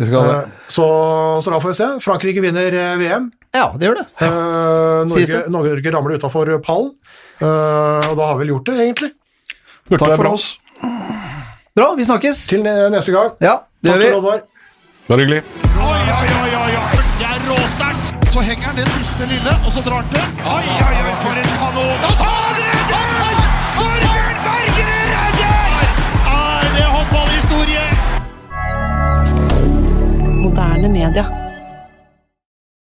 [0.00, 0.86] Skal, Eh, Så,
[1.44, 1.90] så da får vi se.
[2.00, 3.28] Frankrike vinner eh, VM.
[3.52, 4.06] Ja, det gjør det.
[4.22, 4.28] Ja.
[4.28, 5.40] Uh, Norge, det.
[5.52, 6.92] Norge ramler utafor pallen.
[7.42, 9.10] uh, og da har vi vel gjort det, egentlig.
[9.90, 10.32] Burde takk for bra.
[10.32, 10.46] oss.
[11.76, 12.46] Bra, vi snakkes.
[12.48, 13.30] Til neste gang.
[13.44, 14.16] Ja, det Takk gjør vi.
[14.22, 14.40] Oddvar.
[15.08, 15.42] Bare hyggelig.
[15.72, 16.96] Oi, oi, oi, oi, oi.
[17.20, 18.06] Det er råsterkt.
[18.32, 20.24] Så henger han det siste lille, og så drar han til.
[20.48, 21.98] Oi, oi, oi, for en kanon.
[22.22, 23.36] Han redder!
[23.76, 25.84] Torbjørn Bergerud redder!
[26.32, 27.84] Er det håndballhistorie?
[30.40, 31.24] Moderne media.